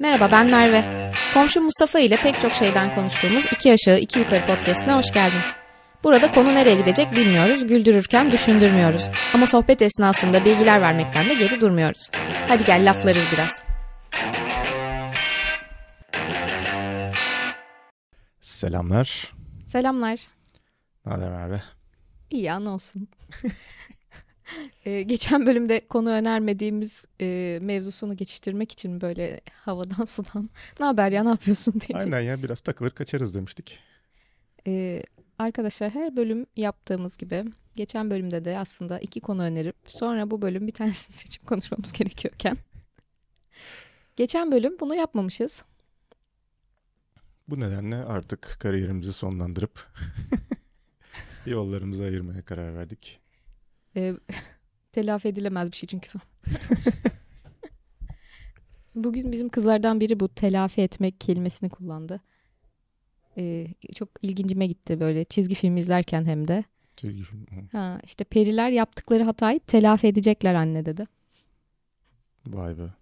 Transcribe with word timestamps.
Merhaba 0.00 0.32
ben 0.32 0.50
Merve. 0.50 1.12
Komşu 1.34 1.60
Mustafa 1.60 1.98
ile 1.98 2.16
pek 2.16 2.40
çok 2.40 2.52
şeyden 2.52 2.94
konuştuğumuz 2.94 3.44
iki 3.52 3.72
aşağı 3.72 3.98
iki 3.98 4.18
yukarı 4.18 4.46
podcastine 4.46 4.94
hoş 4.94 5.12
geldin. 5.12 5.40
Burada 6.04 6.30
konu 6.30 6.54
nereye 6.54 6.74
gidecek 6.74 7.12
bilmiyoruz, 7.12 7.66
güldürürken 7.66 8.32
düşündürmüyoruz. 8.32 9.10
Ama 9.34 9.46
sohbet 9.46 9.82
esnasında 9.82 10.44
bilgiler 10.44 10.80
vermekten 10.80 11.28
de 11.28 11.34
geri 11.34 11.60
durmuyoruz. 11.60 12.10
Hadi 12.48 12.64
gel 12.64 12.90
laflarız 12.90 13.24
biraz. 13.32 13.62
Selamlar. 18.40 19.32
Selamlar. 19.66 20.20
Ne 21.06 21.12
haber 21.12 21.28
Merve? 21.30 21.62
İyi 22.30 22.52
an 22.52 22.66
olsun. 22.66 23.08
Ee, 24.84 25.02
geçen 25.02 25.46
bölümde 25.46 25.80
konu 25.88 26.10
önermediğimiz 26.10 27.04
e, 27.20 27.58
mevzusunu 27.62 28.16
geçiştirmek 28.16 28.72
için 28.72 29.00
böyle 29.00 29.40
havadan 29.52 30.04
sudan 30.06 30.48
ne 30.80 30.86
haber 30.86 31.12
ya 31.12 31.22
ne 31.22 31.28
yapıyorsun 31.28 31.74
diye. 31.80 31.98
Aynen 31.98 32.20
ya 32.20 32.42
biraz 32.42 32.60
takılır 32.60 32.90
kaçarız 32.90 33.34
demiştik. 33.34 33.78
Ee, 34.66 35.02
arkadaşlar 35.38 35.90
her 35.90 36.16
bölüm 36.16 36.46
yaptığımız 36.56 37.16
gibi 37.16 37.44
geçen 37.76 38.10
bölümde 38.10 38.44
de 38.44 38.58
aslında 38.58 38.98
iki 38.98 39.20
konu 39.20 39.42
önerip 39.42 39.76
sonra 39.86 40.30
bu 40.30 40.42
bölüm 40.42 40.66
bir 40.66 40.72
tanesini 40.72 41.12
seçip 41.16 41.46
konuşmamız 41.46 41.92
gerekiyorken 41.92 42.56
geçen 44.16 44.52
bölüm 44.52 44.78
bunu 44.80 44.94
yapmamışız. 44.94 45.64
Bu 47.48 47.60
nedenle 47.60 47.96
artık 47.96 48.56
kariyerimizi 48.60 49.12
sonlandırıp 49.12 49.86
yollarımızı 51.46 52.04
ayırmaya 52.04 52.42
karar 52.42 52.74
verdik. 52.74 53.20
Ee, 53.98 54.14
telafi 54.92 55.28
edilemez 55.28 55.72
bir 55.72 55.76
şey 55.76 55.86
çünkü. 55.86 56.10
Bugün 58.94 59.32
bizim 59.32 59.48
kızlardan 59.48 60.00
biri 60.00 60.20
bu 60.20 60.28
telafi 60.28 60.80
etmek 60.80 61.20
kelimesini 61.20 61.70
kullandı. 61.70 62.20
Ee, 63.36 63.66
çok 63.94 64.08
ilgincime 64.22 64.66
gitti 64.66 65.00
böyle 65.00 65.24
çizgi 65.24 65.54
film 65.54 65.76
izlerken 65.76 66.24
hem 66.24 66.48
de. 66.48 66.64
Çizgi 66.96 67.22
film. 67.22 67.46
Ha, 67.72 68.00
işte 68.04 68.24
periler 68.24 68.70
yaptıkları 68.70 69.22
hatayı 69.22 69.60
telafi 69.60 70.06
edecekler 70.06 70.54
anne 70.54 70.86
dedi. 70.86 71.06
Vay 72.46 72.78
be. 72.78 72.92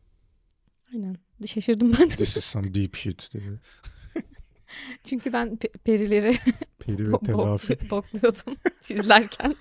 Aynen. 0.94 1.16
Şaşırdım 1.46 1.92
ben 1.92 2.10
de. 2.10 2.16
This 2.16 2.36
is 2.36 2.44
some 2.44 2.74
deep 2.74 2.96
shit 2.96 3.34
dedi. 3.34 3.60
Çünkü 5.04 5.32
ben 5.32 5.48
pe- 5.48 5.78
perileri 5.78 6.32
Peri 6.78 7.12
ve 7.12 7.18
telafi. 7.24 7.72
bo- 7.74 7.90
bokluyordum 7.90 8.56
izlerken 8.90 9.54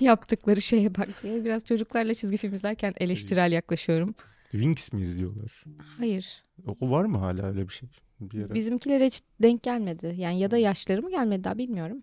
yaptıkları 0.00 0.62
şeye 0.62 0.94
bak 0.94 1.08
diye. 1.22 1.44
Biraz 1.44 1.64
çocuklarla 1.64 2.14
çizgi 2.14 2.36
film 2.36 2.54
izlerken 2.54 2.94
eleştirel 2.96 3.52
yaklaşıyorum. 3.52 4.14
Wings 4.50 4.92
mi 4.92 5.00
izliyorlar? 5.00 5.64
Hayır. 5.98 6.44
O 6.80 6.90
var 6.90 7.04
mı 7.04 7.18
hala 7.18 7.42
öyle 7.46 7.68
bir 7.68 7.72
şey? 7.72 7.88
Bir 8.20 8.44
ara. 8.44 8.54
Bizimkilere 8.54 9.06
hiç 9.06 9.20
denk 9.42 9.62
gelmedi. 9.62 10.14
Yani 10.18 10.40
ya 10.40 10.50
da 10.50 10.58
yaşları 10.58 11.02
mı 11.02 11.10
gelmedi 11.10 11.44
daha 11.44 11.58
bilmiyorum. 11.58 12.02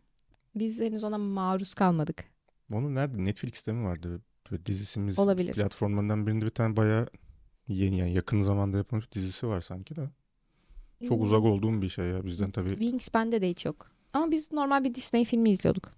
Biz 0.56 0.80
henüz 0.82 1.04
ona 1.04 1.18
maruz 1.18 1.74
kalmadık. 1.74 2.24
Onun 2.74 2.96
nerede? 2.96 3.26
Netflix'te 3.26 3.72
mi 3.74 3.86
vardı? 3.86 4.22
Böyle 4.52 4.66
dizisimiz 4.66 5.20
Olabilir. 5.20 5.54
platformlarından 5.54 6.28
birinde 6.28 6.46
bir 6.46 6.50
tane 6.50 6.76
bayağı 6.78 7.08
yeni 7.68 7.98
yani 7.98 8.14
yakın 8.14 8.42
zamanda 8.42 8.78
yapılmış 8.78 9.12
dizisi 9.12 9.48
var 9.48 9.62
sanki 9.62 9.96
de. 9.96 10.10
Çok 11.08 11.18
Hmm. 11.18 11.22
uzak 11.26 11.44
olduğum 11.44 11.82
bir 11.82 11.90
şey 11.90 12.06
ya 12.06 12.26
bizden 12.26 12.52
tabii. 12.52 12.70
Wings 12.70 13.10
bende 13.14 13.42
de 13.42 13.50
hiç 13.50 13.66
yok. 13.66 13.92
Ama 14.14 14.32
biz 14.32 14.52
normal 14.52 14.84
bir 14.84 14.96
Disney 14.96 15.26
filmi 15.26 15.50
izliyorduk. 15.50 15.92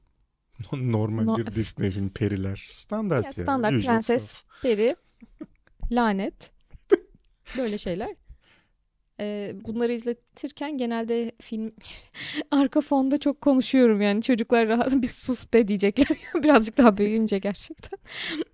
Normal 0.73 1.23
No- 1.23 1.37
bir 1.37 1.45
Disney 1.45 1.89
film 1.91 2.09
periler. 2.09 2.67
Standart 2.69 3.25
Ya 3.25 3.33
standart 3.33 3.73
usual 3.73 3.85
prenses, 3.93 4.23
stuff. 4.25 4.61
peri, 4.61 4.95
lanet. 5.91 6.51
Böyle 7.57 7.77
şeyler. 7.77 8.15
Ee, 9.19 9.55
bunları 9.63 9.93
izletirken 9.93 10.77
genelde 10.77 11.31
film 11.41 11.71
arka 12.51 12.81
fonda 12.81 13.17
çok 13.17 13.41
konuşuyorum 13.41 14.01
yani 14.01 14.21
çocuklar 14.21 14.67
rahat 14.67 14.91
bir 15.01 15.07
sus 15.07 15.53
be 15.53 15.67
diyecekler 15.67 16.07
birazcık 16.43 16.77
daha 16.77 16.97
büyüyünce 16.97 17.39
gerçekten. 17.39 17.99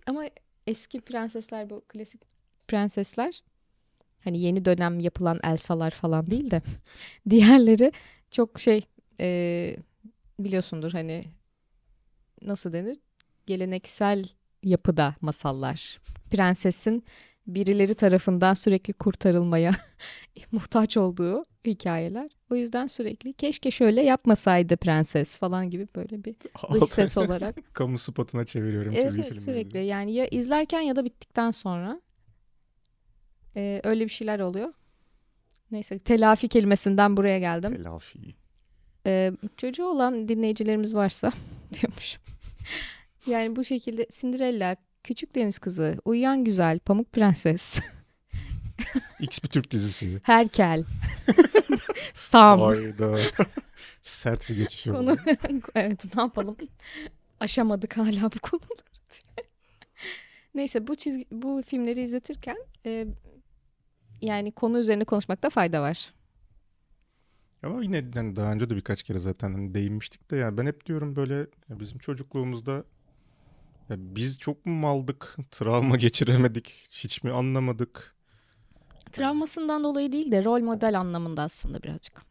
Ama 0.08 0.24
eski 0.68 1.02
prensesler 1.02 1.70
bu 1.70 1.82
klasik 1.88 2.22
prensesler 2.68 3.44
hani 4.24 4.40
yeni 4.40 4.66
dönem 4.66 5.00
yapılan 5.00 5.40
Elsa'lar 5.44 5.92
falan 5.92 6.32
değil 6.32 6.52
de 6.52 6.62
diğerleri 7.30 7.92
çok 8.32 8.60
şey 8.60 8.86
e, 9.20 9.76
biliyorsundur 10.40 10.92
hani 10.92 11.26
nasıl 12.42 12.74
denir 12.74 12.98
geleneksel 13.48 14.24
yapıda 14.64 15.16
masallar. 15.22 16.00
Prensesin 16.32 17.04
birileri 17.48 17.96
tarafından 17.96 18.54
sürekli 18.54 18.94
kurtarılmaya 18.94 19.72
muhtaç 20.52 20.98
olduğu 20.98 21.46
hikayeler. 21.66 22.32
O 22.52 22.56
yüzden 22.56 22.88
sürekli 22.88 23.34
keşke 23.34 23.72
şöyle 23.72 24.02
yapmasaydı 24.02 24.78
prenses 24.78 25.38
falan 25.38 25.70
gibi 25.70 25.88
böyle 25.96 26.24
bir 26.24 26.36
dış 26.74 26.90
ses 26.90 27.18
olarak. 27.18 27.74
Kamu 27.74 27.98
spotuna 27.98 28.46
çeviriyorum 28.46 28.94
evet, 28.96 29.08
çizgi 29.08 29.22
evet, 29.22 29.34
filmleri. 29.34 29.46
sürekli 29.46 29.86
yani 29.86 30.14
ya 30.14 30.28
izlerken 30.28 30.82
ya 30.82 30.96
da 30.96 31.06
bittikten 31.06 31.52
sonra 31.52 32.02
e, 33.56 33.82
öyle 33.84 34.06
bir 34.06 34.10
şeyler 34.10 34.40
oluyor. 34.40 34.74
Neyse 35.72 36.00
telafi 36.00 36.48
kelimesinden 36.48 37.18
buraya 37.18 37.40
geldim. 37.40 37.76
Telafi. 37.76 38.20
Ee, 39.06 39.32
çocuğu 39.58 39.86
olan 39.86 40.28
dinleyicilerimiz 40.28 40.96
varsa 40.96 41.32
diyormuşum. 41.74 42.22
Yani 43.28 43.56
bu 43.56 43.64
şekilde 43.64 44.08
Cinderella, 44.12 44.76
Küçük 45.04 45.36
Deniz 45.36 45.60
Kızı, 45.60 45.98
Uyuyan 46.06 46.44
Güzel, 46.44 46.80
Pamuk 46.80 47.14
Prenses, 47.14 47.80
X 49.20 49.44
bir 49.44 49.48
Türk 49.48 49.72
dizisi. 49.72 50.20
Herkel, 50.24 50.84
Sam. 52.14 52.62
Hayda. 52.62 53.20
Sert 54.02 54.50
bir 54.50 54.56
geçiş 54.56 54.88
oldu. 54.88 54.98
Konu 54.98 55.18
evet 55.76 56.16
ne 56.16 56.22
yapalım? 56.22 56.56
Aşamadık 57.40 57.98
hala 57.98 58.32
bu 58.32 58.40
konuları. 58.42 58.90
Neyse 60.56 60.88
bu 60.88 60.96
çizgi 60.96 61.26
bu 61.32 61.62
filmleri 61.66 62.02
izletirken 62.02 62.58
e, 62.86 63.08
yani 64.22 64.52
konu 64.52 64.80
üzerine 64.80 65.06
konuşmakta 65.06 65.50
fayda 65.50 65.82
var. 65.82 66.14
Ama 67.64 67.84
yine 67.84 68.06
yani 68.16 68.36
daha 68.36 68.52
önce 68.54 68.70
de 68.70 68.76
birkaç 68.76 69.04
kere 69.04 69.20
zaten 69.20 69.54
hani 69.54 69.74
değinmiştik 69.74 70.32
de 70.32 70.38
yani 70.38 70.58
ben 70.58 70.66
hep 70.66 70.86
diyorum 70.86 71.16
böyle 71.16 71.48
bizim 71.70 71.98
çocukluğumuzda 71.98 72.84
ya 73.90 73.96
biz 74.00 74.40
çok 74.40 74.66
mu 74.66 74.74
maldık, 74.74 75.38
travma 75.52 75.98
geçiremedik, 75.98 76.88
hiç 76.90 77.24
mi 77.24 77.32
anlamadık? 77.32 78.16
Travmasından 79.12 79.84
dolayı 79.84 80.12
değil 80.12 80.32
de 80.32 80.44
rol 80.44 80.62
model 80.62 81.00
anlamında 81.00 81.42
aslında 81.42 81.84
birazcık. 81.84 82.22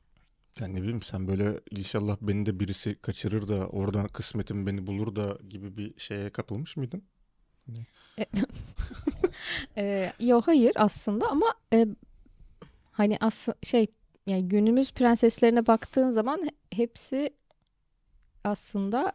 Yani 0.60 0.74
ne 0.74 0.82
bileyim 0.82 1.02
sen 1.02 1.28
böyle 1.28 1.60
inşallah 1.70 2.16
beni 2.20 2.46
de 2.46 2.60
birisi 2.60 2.94
kaçırır 3.02 3.48
da 3.48 3.66
oradan 3.68 4.08
kısmetim 4.08 4.66
beni 4.66 4.86
bulur 4.86 5.16
da 5.16 5.38
gibi 5.48 5.76
bir 5.76 6.00
şeye 6.00 6.30
kapılmış 6.30 6.76
mıydın? 6.76 7.02
Ee, 9.76 10.12
yo 10.20 10.40
hayır 10.46 10.72
aslında 10.76 11.28
ama 11.28 11.54
e, 11.72 11.86
hani 12.92 13.16
aslında 13.20 13.58
şey 13.62 13.86
yani 14.26 14.48
günümüz 14.48 14.92
prenseslerine 14.92 15.66
baktığın 15.66 16.10
zaman 16.10 16.42
he- 16.44 16.76
hepsi 16.76 17.30
aslında 18.44 19.12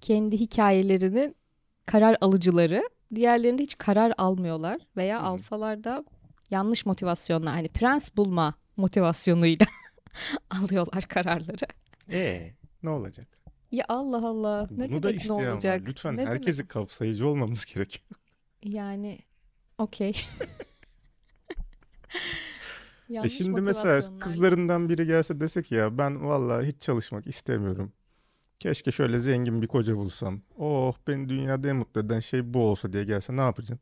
kendi 0.00 0.40
hikayelerinin 0.40 1.36
karar 1.86 2.16
alıcıları. 2.20 2.82
Diğerlerinde 3.14 3.62
hiç 3.62 3.78
karar 3.78 4.12
almıyorlar 4.18 4.80
veya 4.96 5.20
hı. 5.20 5.24
alsalar 5.24 5.84
da 5.84 6.04
yanlış 6.50 6.86
motivasyonla 6.86 7.52
hani 7.52 7.68
prens 7.68 8.16
bulma 8.16 8.54
motivasyonuyla 8.76 9.66
alıyorlar 10.50 11.02
kararları. 11.02 11.66
Ee, 12.10 12.50
ne 12.82 12.90
olacak? 12.90 13.39
Ya 13.72 13.84
Allah 13.88 14.26
Allah 14.28 14.68
ne 14.70 14.88
Bunu 14.88 15.02
da 15.02 15.08
demek 15.08 15.28
ne 15.28 15.36
isteyen 15.36 15.46
var. 15.48 15.52
olacak? 15.52 15.82
Lütfen 15.86 16.16
Ne 16.16 16.18
demek? 16.18 16.28
herkesi 16.28 16.68
kapsayıcı 16.68 17.28
olmamız 17.28 17.64
gerekiyor. 17.64 18.04
Yani 18.62 19.18
okey. 19.78 20.12
E 23.08 23.12
Yanlış 23.14 23.36
şimdi 23.36 23.60
mesela 23.60 23.84
motivasyonlar. 23.94 24.20
kızlarından 24.20 24.88
biri 24.88 25.06
gelse 25.06 25.40
dese 25.40 25.62
ki 25.62 25.74
ya 25.74 25.98
ben 25.98 26.24
vallahi 26.28 26.66
hiç 26.66 26.82
çalışmak 26.82 27.26
istemiyorum. 27.26 27.92
Keşke 28.60 28.92
şöyle 28.92 29.18
zengin 29.18 29.62
bir 29.62 29.66
koca 29.66 29.96
bulsam. 29.96 30.42
Oh 30.58 30.94
beni 31.08 31.28
dünyada 31.28 31.68
en 31.68 31.76
mutlu 31.76 32.00
eden 32.00 32.20
şey 32.20 32.54
bu 32.54 32.66
olsa 32.66 32.92
diye 32.92 33.04
gelse 33.04 33.36
ne 33.36 33.40
yapacaksın? 33.40 33.80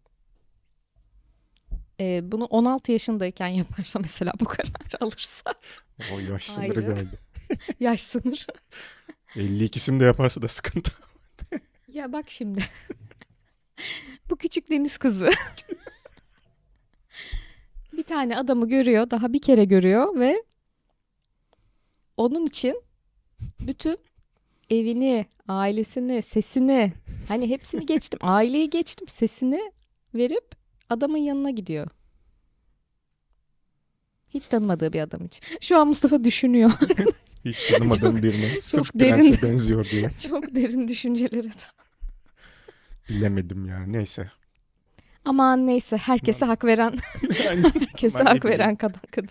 Ee, 2.00 2.20
bunu 2.32 2.44
16 2.44 2.92
yaşındayken 2.92 3.46
yaparsa 3.48 3.98
mesela 4.00 4.32
bu 4.40 4.44
kararı 4.44 4.72
alırsa 5.04 5.54
O 6.14 6.18
yaş 6.18 6.44
sınırı 6.44 6.80
geldi. 6.80 7.18
yaş 7.80 8.00
sınır. 8.00 8.46
52'sini 9.34 10.00
de 10.00 10.04
yaparsa 10.04 10.42
da 10.42 10.48
sıkıntı. 10.48 10.92
ya 11.88 12.12
bak 12.12 12.30
şimdi. 12.30 12.64
bu 14.30 14.36
küçük 14.36 14.70
deniz 14.70 14.98
kızı. 14.98 15.30
bir 17.92 18.02
tane 18.02 18.38
adamı 18.38 18.68
görüyor, 18.68 19.10
daha 19.10 19.32
bir 19.32 19.42
kere 19.42 19.64
görüyor 19.64 20.18
ve 20.18 20.42
onun 22.16 22.46
için 22.46 22.82
bütün 23.60 23.98
evini, 24.70 25.26
ailesini, 25.48 26.22
sesini, 26.22 26.92
hani 27.28 27.48
hepsini 27.48 27.86
geçtim, 27.86 28.18
aileyi 28.22 28.70
geçtim, 28.70 29.08
sesini 29.08 29.72
verip 30.14 30.54
adamın 30.90 31.18
yanına 31.18 31.50
gidiyor. 31.50 31.88
Hiç 34.28 34.46
tanımadığı 34.46 34.92
bir 34.92 35.00
adam 35.00 35.24
için. 35.24 35.44
Şu 35.60 35.78
an 35.78 35.88
Mustafa 35.88 36.24
düşünüyor. 36.24 36.70
Hiç 37.44 37.68
tanımadığım 37.70 38.14
Çok- 38.14 38.22
birine 38.22 38.60
sırf 38.60 38.90
derin. 38.94 39.12
prense 39.12 39.42
benziyor 39.42 39.84
diye. 39.84 40.10
Çok 40.28 40.54
derin 40.54 40.88
düşüncelere 40.88 41.48
Bilemedim 43.08 43.66
ya. 43.66 43.78
Neyse. 43.86 44.30
Aman 45.24 45.66
neyse 45.66 45.96
herkese 45.96 46.46
hak 46.46 46.64
veren 46.64 46.94
herkese 47.42 48.22
hak 48.22 48.44
veren 48.44 48.76
kadın 48.76 49.00
kadın. 49.10 49.30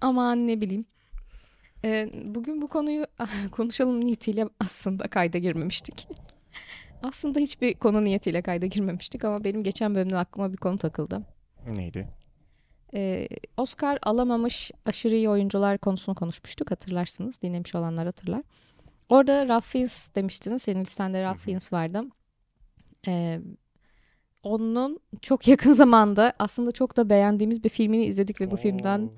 Aman 0.00 0.46
ne 0.46 0.60
bileyim. 0.60 0.84
Ee, 1.84 2.10
bugün 2.24 2.62
bu 2.62 2.68
konuyu 2.68 3.06
konuşalım 3.50 4.00
niyetiyle 4.04 4.48
aslında 4.60 5.08
kayda 5.08 5.38
girmemiştik. 5.38 6.08
aslında 7.02 7.38
hiçbir 7.40 7.74
konu 7.74 8.04
niyetiyle 8.04 8.42
kayda 8.42 8.66
girmemiştik 8.66 9.24
ama 9.24 9.44
benim 9.44 9.62
geçen 9.62 9.94
bölümden 9.94 10.16
aklıma 10.16 10.52
bir 10.52 10.56
konu 10.56 10.78
takıldı. 10.78 11.22
neydi? 11.66 12.08
Ee, 12.96 13.28
Oscar 13.56 13.98
alamamış 14.02 14.70
aşırı 14.86 15.14
iyi 15.14 15.28
oyuncular 15.28 15.78
konusunu 15.78 16.14
konuşmuştuk 16.14 16.70
hatırlarsınız. 16.70 17.42
Dinlemiş 17.42 17.74
olanlar 17.74 18.06
hatırlar. 18.06 18.42
Orada 19.08 19.48
Ralph 19.48 19.64
Fiennes 19.64 20.14
demiştiniz. 20.14 20.62
Senin 20.62 20.80
listende 20.80 21.22
Ralph. 21.22 21.38
Fiennes 21.38 21.72
vardı. 21.72 22.02
Ee, 23.06 23.40
onun 24.42 25.00
çok 25.22 25.48
yakın 25.48 25.72
zamanda 25.82 26.32
aslında 26.38 26.72
çok 26.72 26.96
da 26.96 27.10
beğendiğimiz 27.10 27.64
bir 27.64 27.68
filmini 27.68 28.04
izledik 28.04 28.40
ve 28.40 28.50
bu 28.50 28.56
filmden 28.56 29.00
Oo, 29.00 29.14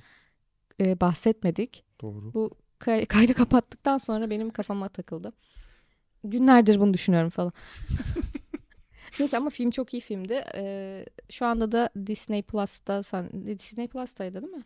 e, 0.80 1.00
bahsetmedik. 1.00 1.84
Doğru. 2.00 2.34
Bu 2.34 2.50
kay- 2.78 3.04
kaydı 3.06 3.34
kapattıktan 3.34 3.98
sonra 3.98 4.30
benim 4.30 4.50
kafama 4.50 4.88
takıldı. 4.88 5.32
Günlerdir 6.25 6.80
bunu 6.80 6.94
düşünüyorum 6.94 7.30
falan. 7.30 7.52
Neyse 9.20 9.37
ama 9.37 9.50
film 9.50 9.70
çok 9.70 9.94
iyi 9.94 10.00
filmdi. 10.00 10.44
Ee, 10.55 11.05
şu 11.31 11.47
anda 11.47 11.73
da 11.73 11.91
Disney 12.06 12.43
Plus'ta 12.43 13.03
sen 13.03 13.31
Disney 13.47 13.88
Plus'taydı 13.88 14.43
değil 14.43 14.53
mi? 14.55 14.65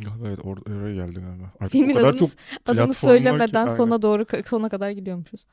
Galiba 0.00 0.28
evet 0.28 0.38
or- 0.38 0.78
oraya 0.82 0.94
geldi 0.94 1.20
galiba. 1.20 1.52
Artık 1.60 1.72
Filmin 1.72 1.94
o 1.94 1.96
kadar 1.96 2.08
adını, 2.08 2.18
çok 2.18 2.28
adını 2.66 2.88
ki, 2.88 2.94
söylemeden 2.94 3.64
aynen. 3.66 3.76
sona 3.76 4.02
doğru 4.02 4.26
sona 4.46 4.68
kadar 4.68 4.90
gidiyormuşuz. 4.90 5.46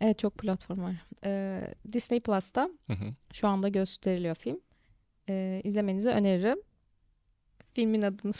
Evet 0.00 0.18
çok 0.18 0.38
platform 0.38 0.82
var. 0.82 0.94
Ee, 1.24 1.74
Disney 1.92 2.20
Plus'ta 2.20 2.70
Hı 2.86 2.92
hı. 2.92 3.04
şu 3.32 3.48
anda 3.48 3.68
gösteriliyor 3.68 4.34
film. 4.34 4.60
Ee, 5.28 5.60
izlemenizi 5.64 6.08
öneririm. 6.08 6.58
Filmin 7.74 8.02
adını 8.02 8.32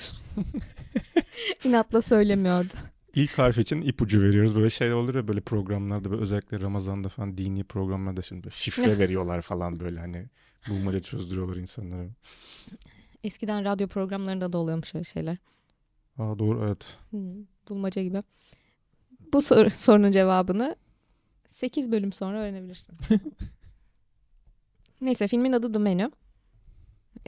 inatla 1.64 2.02
söylemiyordu. 2.02 2.74
İlk 3.14 3.38
harf 3.38 3.58
için 3.58 3.82
ipucu 3.82 4.22
veriyoruz. 4.22 4.56
Böyle 4.56 4.70
şeyler 4.70 4.94
olur 4.94 5.14
ya 5.14 5.28
böyle 5.28 5.40
programlarda 5.40 6.10
böyle 6.10 6.22
özellikle 6.22 6.60
Ramazan'da 6.60 7.08
falan 7.08 7.38
dini 7.38 7.64
programlarda 7.64 8.22
şimdi 8.22 8.44
böyle 8.44 8.54
şifre 8.56 8.82
veriyorlar 8.98 9.42
falan 9.42 9.80
böyle 9.80 10.00
hani 10.00 10.26
bulmaca 10.68 11.00
çözdürüyorlar 11.00 11.56
insanlara. 11.56 12.06
Eskiden 13.24 13.64
radyo 13.64 13.88
programlarında 13.88 14.52
da 14.52 14.58
oluyormuş 14.58 14.94
öyle 14.94 15.04
şeyler. 15.04 15.36
Aa 16.18 16.38
doğru 16.38 16.64
evet. 16.66 16.98
Hmm, 17.10 17.34
bulmaca 17.68 18.02
gibi. 18.02 18.22
Bu 19.32 19.42
sor- 19.42 19.70
sorunun 19.70 20.12
cevabını 20.12 20.76
8 21.46 21.92
bölüm 21.92 22.12
sonra 22.12 22.40
öğrenebilirsin. 22.40 22.96
Neyse 25.00 25.28
filmin 25.28 25.52
adı 25.52 25.72
The 25.72 25.78
Menu. 25.78 26.12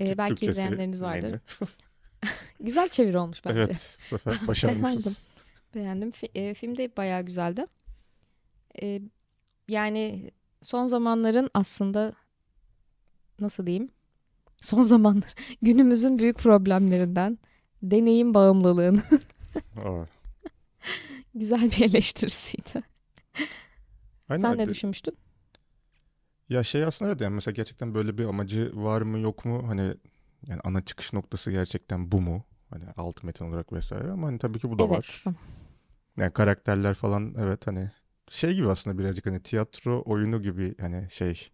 Ee, 0.00 0.18
belki 0.18 0.28
Türkçesi 0.34 0.50
izleyenleriniz 0.50 1.02
vardır. 1.02 1.40
Güzel 2.60 2.88
çeviri 2.88 3.18
olmuş 3.18 3.44
bence. 3.44 3.60
Evet 3.60 3.98
başarmışız. 4.48 5.26
Beğendim. 5.74 6.10
Fi- 6.10 6.38
e, 6.38 6.54
film 6.54 6.76
de 6.76 6.96
bayağı 6.96 7.22
güzeldi. 7.22 7.66
E, 8.82 9.00
yani 9.68 10.30
son 10.62 10.86
zamanların 10.86 11.50
aslında 11.54 12.12
nasıl 13.40 13.66
diyeyim? 13.66 13.90
Son 14.62 14.82
zamanlar 14.82 15.34
günümüzün 15.62 16.18
büyük 16.18 16.38
problemlerinden 16.38 17.38
deneyim 17.82 18.34
bağımlılığının 18.34 19.02
güzel 21.34 21.62
bir 21.62 21.84
eleştirisiydi. 21.84 22.82
aynen. 24.28 24.42
Sen 24.42 24.58
ne 24.58 24.68
düşünmüştün? 24.68 25.16
Ya 26.48 26.64
şey 26.64 26.84
aslında 26.84 27.10
evet 27.10 27.20
yani 27.20 27.34
mesela 27.34 27.52
gerçekten 27.52 27.94
böyle 27.94 28.18
bir 28.18 28.24
amacı 28.24 28.72
var 28.74 29.02
mı 29.02 29.18
yok 29.18 29.44
mu 29.44 29.64
hani 29.68 29.94
yani 30.46 30.60
ana 30.64 30.84
çıkış 30.84 31.12
noktası 31.12 31.50
gerçekten 31.50 32.12
bu 32.12 32.20
mu? 32.20 32.44
Hani 32.70 32.84
alt 32.96 33.22
metin 33.22 33.44
olarak 33.44 33.72
vesaire 33.72 34.10
ama 34.10 34.26
hani 34.26 34.38
tabii 34.38 34.58
ki 34.58 34.70
bu 34.70 34.78
da 34.78 34.90
var. 34.90 35.24
Yani 36.16 36.32
karakterler 36.32 36.94
falan 36.94 37.34
evet 37.38 37.66
hani 37.66 37.90
şey 38.28 38.54
gibi 38.54 38.68
aslında 38.70 38.98
birazcık 38.98 39.26
hani 39.26 39.42
tiyatro 39.42 40.02
oyunu 40.06 40.42
gibi 40.42 40.74
hani 40.80 41.08
şey 41.10 41.50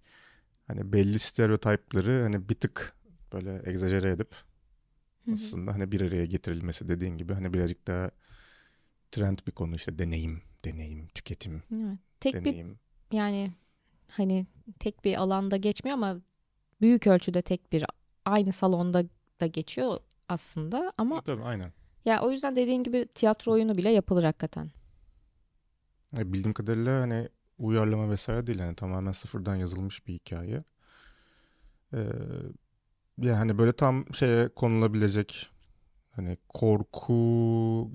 hani 0.66 0.92
belli 0.92 1.18
stereotipleri 1.18 2.22
hani 2.22 2.48
bir 2.48 2.54
tık 2.54 2.96
böyle 3.32 3.62
egzajere 3.70 4.10
edip 4.10 4.34
aslında 5.32 5.74
hani 5.74 5.92
bir 5.92 6.00
araya 6.00 6.24
getirilmesi 6.24 6.88
dediğin 6.88 7.16
gibi 7.16 7.34
hani 7.34 7.54
birazcık 7.54 7.86
daha 7.86 8.10
trend 9.10 9.38
bir 9.46 9.52
konu 9.52 9.74
işte 9.74 9.98
deneyim, 9.98 10.42
deneyim, 10.64 11.08
tüketim, 11.08 11.62
Evet. 11.72 11.98
Tek 12.20 12.34
bir 12.34 12.40
deneyim. 12.40 12.78
yani 13.12 13.52
hani 14.10 14.46
tek 14.78 15.04
bir 15.04 15.16
alanda 15.16 15.56
geçmiyor 15.56 15.96
ama 15.96 16.20
büyük 16.80 17.06
ölçüde 17.06 17.42
tek 17.42 17.72
bir 17.72 17.84
aynı 18.24 18.52
salonda 18.52 19.04
da 19.40 19.46
geçiyor 19.46 19.98
aslında 20.28 20.92
ama 20.98 21.20
Tabii 21.20 21.42
aynen. 21.42 21.72
Ya 22.04 22.22
o 22.22 22.30
yüzden 22.30 22.56
dediğin 22.56 22.82
gibi 22.82 23.08
tiyatro 23.14 23.52
oyunu 23.52 23.76
bile 23.78 23.90
yapılır 23.90 24.24
hakikaten. 24.24 24.70
Ya 26.12 26.32
bildiğim 26.32 26.52
kadarıyla 26.54 27.00
hani 27.00 27.28
uyarlama 27.58 28.10
vesaire 28.10 28.46
değil 28.46 28.58
hani 28.58 28.74
tamamen 28.74 29.12
sıfırdan 29.12 29.56
yazılmış 29.56 30.06
bir 30.06 30.14
hikaye. 30.14 30.64
Ee, 31.92 31.98
yani 33.18 33.36
hani 33.36 33.58
böyle 33.58 33.72
tam 33.72 34.14
şeye 34.14 34.48
konulabilecek 34.48 35.50
hani 36.10 36.38
korku 36.48 37.12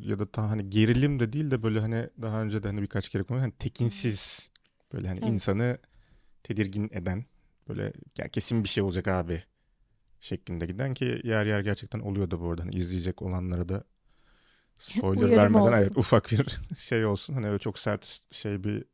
ya 0.01 0.19
da 0.19 0.31
tam 0.31 0.47
hani 0.49 0.69
gerilim 0.69 1.19
de 1.19 1.33
değil 1.33 1.51
de 1.51 1.63
böyle 1.63 1.79
hani 1.79 2.09
daha 2.21 2.41
önce 2.41 2.63
de 2.63 2.67
hani 2.67 2.81
birkaç 2.81 3.09
kere 3.09 3.23
konu 3.23 3.41
hani 3.41 3.53
tekinsiz 3.59 4.49
böyle 4.93 5.07
hani 5.07 5.19
Evet. 5.19 5.33
insanı 5.33 5.77
tedirgin 6.43 6.89
eden 6.93 7.25
böyle 7.69 7.93
ya 8.19 8.29
kesin 8.29 8.63
bir 8.63 8.69
şey 8.69 8.83
olacak 8.83 9.07
abi 9.07 9.43
şeklinde 10.21 10.65
giden 10.65 10.93
ki 10.93 11.21
yer 11.23 11.45
yer 11.45 11.61
gerçekten 11.61 11.99
oluyor 11.99 12.31
da 12.31 12.41
bu 12.41 12.49
arada 12.51 12.63
hani 12.63 12.75
izleyecek 12.75 13.21
olanlara 13.21 13.69
da 13.69 13.83
spoiler 14.77 15.29
Uyarım 15.29 15.35
vermeden 15.35 15.71
olsun. 15.71 15.73
evet 15.73 15.97
ufak 15.97 16.31
bir 16.31 16.59
şey 16.79 17.05
olsun 17.05 17.33
hani 17.33 17.47
öyle 17.47 17.59
çok 17.59 17.79
sert 17.79 18.19
şey 18.31 18.63
bir 18.63 18.85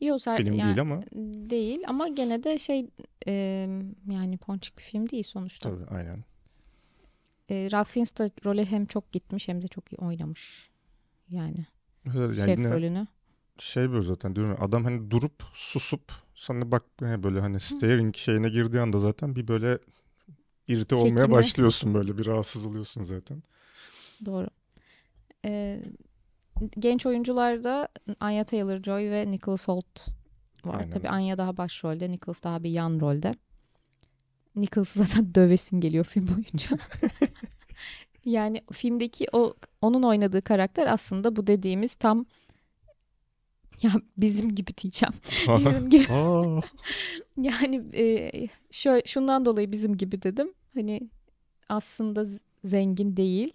Yok 0.00 0.20
ser- 0.20 0.42
film 0.42 0.52
yani 0.52 0.62
değil 0.62 0.80
ama 0.80 1.04
değil 1.50 1.80
ama 1.88 2.08
gene 2.08 2.42
de 2.42 2.58
şey 2.58 2.90
e, 3.26 3.32
yani 4.10 4.36
ponçik 4.38 4.78
bir 4.78 4.82
film 4.82 5.08
değil 5.08 5.22
sonuçta. 5.24 5.72
tabii 5.72 5.84
aynen. 5.90 6.24
E, 7.48 7.68
Ralph 7.72 7.88
Fiennes 7.90 8.12
de 8.18 8.30
role 8.44 8.64
hem 8.64 8.86
çok 8.86 9.12
gitmiş 9.12 9.48
hem 9.48 9.62
de 9.62 9.68
çok 9.68 9.92
iyi 9.92 9.96
oynamış. 9.96 10.70
Yani 11.30 11.66
Evet, 12.16 12.36
yani 12.38 12.50
şef 12.50 12.58
yine 12.60 12.68
rolünü. 12.70 13.06
şey 13.58 13.90
böyle 13.92 14.02
zaten 14.04 14.36
diyorum 14.36 14.58
adam 14.60 14.84
hani 14.84 15.12
durup 15.12 15.44
susup 15.54 16.12
sana 16.36 16.72
bak 16.72 16.84
hani 17.00 17.22
böyle 17.22 17.40
hani 17.40 17.60
staring 17.60 18.16
şeyine 18.16 18.48
girdiği 18.50 18.80
anda 18.80 18.98
zaten 18.98 19.36
bir 19.36 19.48
böyle 19.48 19.78
irite 20.68 20.96
olmaya 20.96 21.30
Çekime. 21.30 21.32
başlıyorsun 21.32 21.94
böyle 21.94 22.18
bir 22.18 22.26
rahatsız 22.26 22.66
oluyorsun 22.66 23.04
zaten. 23.04 23.42
Doğru. 24.24 24.48
E, 25.44 25.80
genç 26.78 27.06
oyuncularda 27.06 27.88
Anya 28.20 28.42
Taylor-Joy 28.42 29.10
ve 29.10 29.30
Nicholas 29.30 29.68
Hoult 29.68 30.08
var. 30.64 30.80
Aynen. 30.80 30.90
Tabii 30.90 31.08
Anya 31.08 31.38
daha 31.38 31.56
başrolde, 31.56 32.10
Nicholas 32.10 32.42
daha 32.42 32.62
bir 32.62 32.70
yan 32.70 33.00
rolde. 33.00 33.32
Nicholas 34.56 34.88
zaten 34.88 35.34
dövesin 35.34 35.80
geliyor 35.80 36.04
film 36.04 36.28
boyunca. 36.28 36.78
yani 38.24 38.62
filmdeki 38.72 39.26
o 39.32 39.54
onun 39.82 40.02
oynadığı 40.02 40.42
karakter 40.42 40.86
aslında 40.86 41.36
bu 41.36 41.46
dediğimiz 41.46 41.94
tam 41.94 42.26
ya 43.82 43.90
bizim 44.16 44.54
gibi 44.54 44.70
diyeceğim. 44.82 45.14
Bizim 45.56 45.90
gibi. 45.90 46.04
Yani 47.36 47.82
e, 47.94 48.32
şöyle 48.70 49.02
şundan 49.06 49.44
dolayı 49.44 49.72
bizim 49.72 49.96
gibi 49.96 50.22
dedim. 50.22 50.52
Hani 50.74 51.00
aslında 51.68 52.24
zengin 52.64 53.16
değil. 53.16 53.52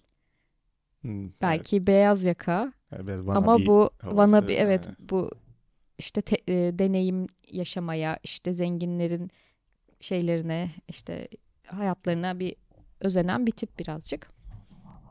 Hmm, 1.01 1.23
evet, 1.23 1.41
Belki 1.41 1.87
beyaz 1.87 2.25
yaka 2.25 2.73
evet, 2.91 3.07
biraz 3.07 3.29
ama 3.29 3.65
bu 3.65 3.89
wannabe 3.99 4.53
evet 4.53 4.85
yani. 4.85 4.95
bu 5.09 5.31
işte 5.97 6.21
te- 6.21 6.53
e, 6.53 6.79
deneyim 6.79 7.27
yaşamaya 7.51 8.19
işte 8.23 8.53
zenginlerin 8.53 9.31
şeylerine 9.99 10.69
işte 10.87 11.27
hayatlarına 11.67 12.39
bir 12.39 12.55
özenen 12.99 13.45
bir 13.45 13.51
tip 13.51 13.79
birazcık. 13.79 14.29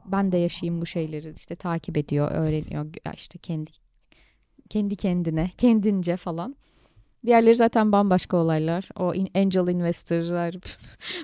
Ben 0.04 0.32
de 0.32 0.36
yaşayayım 0.38 0.80
bu 0.80 0.86
şeyleri 0.86 1.32
işte 1.36 1.56
takip 1.56 1.96
ediyor, 1.96 2.30
öğreniyor 2.30 2.86
işte 3.14 3.38
kendi 3.38 3.70
kendi 4.70 4.96
kendine, 4.96 5.50
kendince 5.58 6.16
falan. 6.16 6.56
Diğerleri 7.26 7.54
zaten 7.56 7.92
bambaşka 7.92 8.36
olaylar. 8.36 8.88
O 8.96 9.14
in- 9.14 9.30
angel 9.34 9.68
investor'lar, 9.74 10.54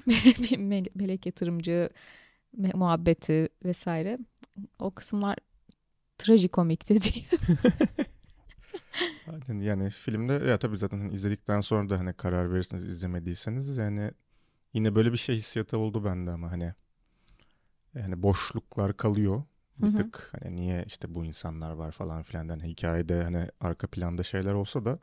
melek 0.95 1.27
yatırımcı 1.27 1.89
muhabbeti 2.75 3.49
vesaire. 3.65 4.19
O 4.79 4.91
kısımlar 4.91 5.37
trajikomikti 6.19 7.03
diye. 7.03 7.25
Aynen, 9.27 9.61
yani 9.61 9.91
filmde 9.91 10.33
ya 10.33 10.59
tabii 10.59 10.77
zaten 10.77 10.99
hani 10.99 11.15
izledikten 11.15 11.61
sonra 11.61 11.89
da 11.91 11.99
hani 11.99 12.13
karar 12.15 12.53
verirsiniz 12.53 12.83
izlemediyseniz 12.89 13.77
yani 13.77 14.11
yine 14.75 14.95
böyle 14.95 15.13
bir 15.13 15.19
şey 15.19 15.37
hissiyatı 15.37 15.79
oldu 15.79 16.05
bende 16.05 16.31
ama 16.31 16.51
hani 16.53 16.75
yani 17.95 18.23
boşluklar 18.23 18.97
kalıyor 18.97 19.43
bir 19.79 19.89
Hı 19.89 19.93
hı. 19.93 19.97
tık. 19.97 20.31
Hani 20.33 20.57
niye 20.57 20.85
işte 20.87 21.15
bu 21.15 21.25
insanlar 21.25 21.71
var 21.73 21.93
falan 21.93 22.23
filan. 22.23 22.49
Hani 22.49 22.63
hikayede 22.65 23.23
hani 23.23 23.49
arka 23.61 23.87
planda 23.87 24.23
şeyler 24.23 24.53
olsa 24.53 24.85
da 24.85 24.99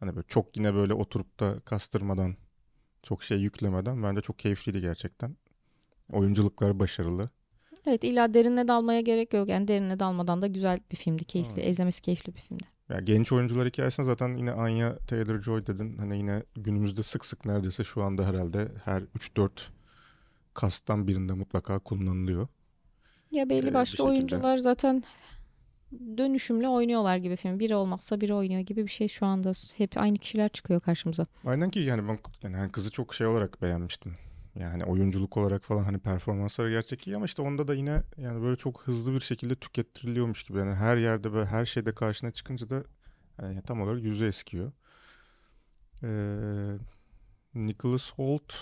hani 0.00 0.16
böyle 0.16 0.26
çok 0.28 0.56
yine 0.56 0.74
böyle 0.74 0.94
oturup 0.94 1.40
da 1.40 1.60
kastırmadan 1.60 2.36
çok 3.02 3.24
şey 3.24 3.38
yüklemeden 3.38 4.02
bence 4.02 4.20
çok 4.20 4.38
keyifliydi 4.38 4.80
gerçekten. 4.80 5.36
Oyunculuklar 6.12 6.80
başarılı. 6.80 7.30
Evet 7.86 8.04
illa 8.04 8.34
derine 8.34 8.68
dalmaya 8.68 9.00
gerek 9.00 9.34
yok. 9.34 9.48
Yani 9.48 9.68
derine 9.68 9.98
dalmadan 10.00 10.42
da 10.42 10.46
güzel 10.46 10.80
bir 10.92 10.96
filmdi. 10.96 11.24
Keyifli. 11.24 11.60
Evet. 11.60 11.70
izlemesi 11.70 12.02
keyifli 12.02 12.34
bir 12.34 12.40
filmdi. 12.40 12.64
Ya 12.88 13.00
genç 13.00 13.32
oyuncular 13.32 13.68
hikayesinde 13.68 14.06
zaten 14.06 14.36
yine 14.36 14.52
Anya 14.52 14.96
Taylor-Joy 14.96 15.66
dedin. 15.66 15.98
Hani 15.98 16.16
yine 16.16 16.42
günümüzde 16.56 17.02
sık 17.02 17.24
sık 17.24 17.44
neredeyse 17.46 17.84
şu 17.84 18.02
anda 18.02 18.26
herhalde 18.26 18.68
her 18.84 19.02
3-4 19.02 19.50
kastan 20.54 21.08
birinde 21.08 21.32
mutlaka 21.32 21.78
kullanılıyor. 21.78 22.48
Ya 23.30 23.48
belli 23.48 23.68
Ee, 23.68 23.74
başlı 23.74 24.04
oyuncular 24.04 24.56
zaten 24.56 25.02
dönüşümlü 26.16 26.68
oynuyorlar 26.68 27.16
gibi 27.16 27.36
film. 27.36 27.58
Biri 27.58 27.74
olmazsa 27.74 28.20
biri 28.20 28.34
oynuyor 28.34 28.60
gibi 28.60 28.82
bir 28.84 28.90
şey 28.90 29.08
şu 29.08 29.26
anda. 29.26 29.52
Hep 29.76 29.98
aynı 29.98 30.18
kişiler 30.18 30.48
çıkıyor 30.48 30.80
karşımıza. 30.80 31.26
Aynen 31.44 31.70
ki 31.70 31.80
yani 31.80 32.08
ben 32.08 32.18
yani 32.50 32.72
kızı 32.72 32.90
çok 32.90 33.14
şey 33.14 33.26
olarak 33.26 33.62
beğenmiştim. 33.62 34.14
Yani 34.56 34.84
oyunculuk 34.84 35.36
olarak 35.36 35.64
falan 35.64 35.84
hani 35.84 35.98
performansları 35.98 36.70
gerçek 36.70 37.06
iyi 37.06 37.16
ama 37.16 37.24
işte 37.24 37.42
onda 37.42 37.68
da 37.68 37.74
yine 37.74 38.02
yani 38.16 38.42
böyle 38.42 38.56
çok 38.56 38.82
hızlı 38.82 39.14
bir 39.14 39.20
şekilde 39.20 39.54
tükettiriliyormuş 39.54 40.42
gibi. 40.42 40.58
Yani 40.58 40.74
her 40.74 40.96
yerde 40.96 41.32
böyle 41.32 41.46
her 41.46 41.64
şeyde 41.64 41.94
karşına 41.94 42.30
çıkınca 42.30 42.70
da 42.70 42.84
yani 43.42 43.62
tam 43.62 43.80
olarak 43.82 44.02
yüzü 44.02 44.26
eskiyor. 44.26 44.72
Ee, 46.02 46.78
Nicholas 47.54 48.12
Holt 48.12 48.54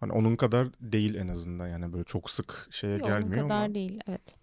hani 0.00 0.12
onun 0.12 0.36
kadar 0.36 0.68
değil 0.80 1.14
en 1.14 1.28
azından 1.28 1.68
yani 1.68 1.92
böyle 1.92 2.04
çok 2.04 2.30
sık 2.30 2.68
şeye 2.70 2.96
Yok, 2.96 3.08
onun 3.08 3.20
gelmiyor 3.20 3.42
kadar 3.42 3.64
ama 3.64 3.74
değil. 3.74 4.00
Evet. 4.06 4.36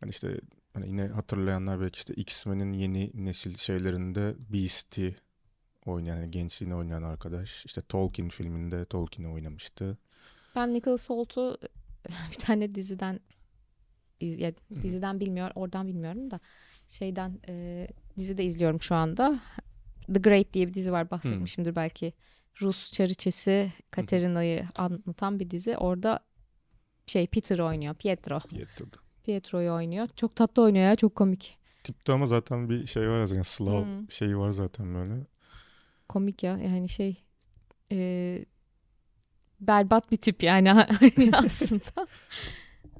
hani 0.00 0.10
işte 0.10 0.40
hani 0.74 0.88
yine 0.88 1.06
hatırlayanlar 1.06 1.80
belki 1.80 1.96
işte 1.96 2.14
X-Men'in 2.14 2.72
yeni 2.72 3.10
nesil 3.14 3.56
şeylerinde 3.56 4.34
Beast'i 4.38 5.16
oynayan 5.88 6.16
yani 6.16 6.30
gençliğini 6.30 6.74
oynayan 6.74 7.02
arkadaş. 7.02 7.64
İşte 7.66 7.80
Tolkien 7.80 8.28
filminde 8.28 8.84
Tolkien'i 8.84 9.28
oynamıştı. 9.28 9.98
Ben 10.56 10.74
Nicholas 10.74 11.10
Holt'u 11.10 11.58
bir 12.30 12.36
tane 12.38 12.74
diziden 12.74 13.20
iz, 14.20 14.38
ya, 14.38 14.48
Hı 14.48 14.74
hı. 14.74 14.82
diziden 14.82 15.20
bilmiyor, 15.20 15.50
oradan 15.54 15.86
bilmiyorum 15.86 16.30
da 16.30 16.40
şeyden 16.88 17.38
e, 17.48 17.86
dizide 18.16 18.44
izliyorum 18.44 18.80
şu 18.82 18.94
anda. 18.94 19.40
The 20.14 20.20
Great 20.20 20.52
diye 20.52 20.68
bir 20.68 20.74
dizi 20.74 20.92
var 20.92 21.10
bahsetmişimdir 21.10 21.76
belki. 21.76 22.12
Rus 22.62 22.92
çariçesi 22.92 23.72
Katerina'yı 23.90 24.68
anlatan 24.76 25.40
bir 25.40 25.50
dizi. 25.50 25.76
Orada 25.76 26.20
şey 27.06 27.26
Peter 27.26 27.58
oynuyor. 27.58 27.94
Pietro. 27.94 28.40
Yettirdi. 28.50 28.96
Pietro'yu 29.24 29.72
oynuyor. 29.72 30.08
Çok 30.16 30.36
tatlı 30.36 30.62
oynuyor 30.62 30.84
ya. 30.84 30.96
Çok 30.96 31.14
komik. 31.14 31.58
Tipte 31.84 32.12
ama 32.12 32.26
zaten 32.26 32.68
bir 32.70 32.86
şey 32.86 33.08
var 33.08 33.26
zaten 33.26 33.42
Slav 33.42 33.84
Hmm. 33.84 34.10
şeyi 34.10 34.38
var 34.38 34.50
zaten 34.50 34.94
böyle. 34.94 35.26
Komik 36.08 36.42
ya. 36.42 36.58
Yani 36.58 36.88
şey 36.88 37.24
e, 37.92 38.44
berbat 39.60 40.12
bir 40.12 40.16
tip 40.16 40.42
yani 40.42 40.72
aslında. 41.32 41.84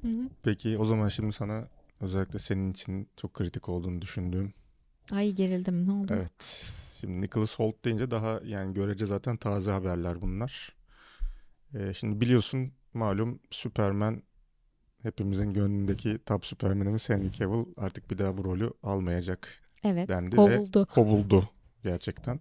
Hı 0.01 0.07
hı. 0.07 0.29
Peki 0.43 0.77
o 0.77 0.85
zaman 0.85 1.07
şimdi 1.07 1.33
sana 1.33 1.67
özellikle 2.01 2.39
senin 2.39 2.71
için 2.71 3.09
çok 3.17 3.33
kritik 3.33 3.69
olduğunu 3.69 4.01
düşündüğüm. 4.01 4.53
Ay 5.11 5.31
gerildim. 5.31 5.87
Ne 5.87 5.91
oldu? 5.91 6.13
Evet. 6.15 6.71
Şimdi 6.99 7.21
Nicholas 7.21 7.59
Holt 7.59 7.85
deyince 7.85 8.11
daha 8.11 8.39
yani 8.45 8.73
görece 8.73 9.05
zaten 9.05 9.37
taze 9.37 9.71
haberler 9.71 10.21
bunlar. 10.21 10.75
Ee, 11.73 11.93
şimdi 11.93 12.21
biliyorsun 12.21 12.71
malum 12.93 13.39
Superman 13.51 14.23
hepimizin 15.03 15.53
gönlündeki 15.53 16.19
top 16.25 16.45
Superman'imiz 16.45 17.09
Henry 17.09 17.31
Cavill 17.31 17.65
artık 17.77 18.11
bir 18.11 18.17
daha 18.17 18.37
bu 18.37 18.43
rolü 18.43 18.71
almayacak 18.83 19.49
Evet. 19.83 20.09
dendi 20.09 20.37
ve 20.37 20.57
kovuldu. 20.57 20.85
kovuldu 20.85 21.49
gerçekten. 21.83 22.39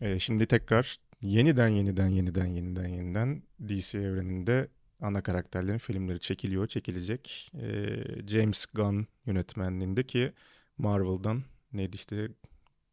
Ee, 0.00 0.18
şimdi 0.18 0.46
tekrar 0.46 0.96
yeniden 1.22 1.68
yeniden 1.68 2.08
yeniden 2.08 2.46
yeniden 2.46 2.88
yeniden 2.88 3.42
DC 3.68 3.98
evreninde 3.98 4.68
ana 5.00 5.22
karakterlerin 5.22 5.78
filmleri 5.78 6.20
çekiliyor, 6.20 6.66
çekilecek. 6.66 7.50
Ee, 7.54 8.04
James 8.28 8.66
Gunn 8.66 9.06
yönetmenliğinde 9.26 10.06
ki 10.06 10.32
Marvel'dan 10.78 11.42
neydi 11.72 11.96
işte 11.96 12.28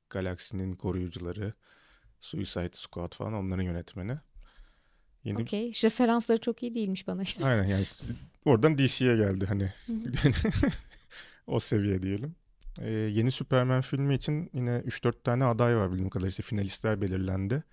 Galaksinin 0.10 0.76
koruyucuları, 0.76 1.54
Suicide 2.20 2.74
Squad 2.74 3.16
falan 3.16 3.34
onların 3.34 3.64
yönetmeni. 3.64 4.18
Yeni 5.24 5.42
Okey. 5.42 5.72
Referansları 5.84 6.42
çok 6.42 6.64
iyi 6.64 6.76
değilmiş 6.76 7.08
bana. 7.08 7.24
Aynen 7.42 7.64
yani 7.64 7.86
oradan 8.46 8.78
DC'ye 8.78 9.18
geldi 9.18 9.46
hani 9.46 9.74
o 11.48 11.60
seviye 11.60 12.02
diyelim. 12.02 12.36
Ee, 12.82 12.90
yeni 12.90 13.32
Superman 13.32 13.82
filmi 13.82 14.16
için 14.16 14.50
yine 14.54 14.78
3-4 14.86 15.24
tane 15.24 15.46
aday 15.46 15.78
var 15.78 15.92
bildiğim 15.92 16.10
kadarıyla. 16.10 16.30
İşte 16.30 16.44
finalistler 16.44 17.02
belirlendi. 17.02 17.64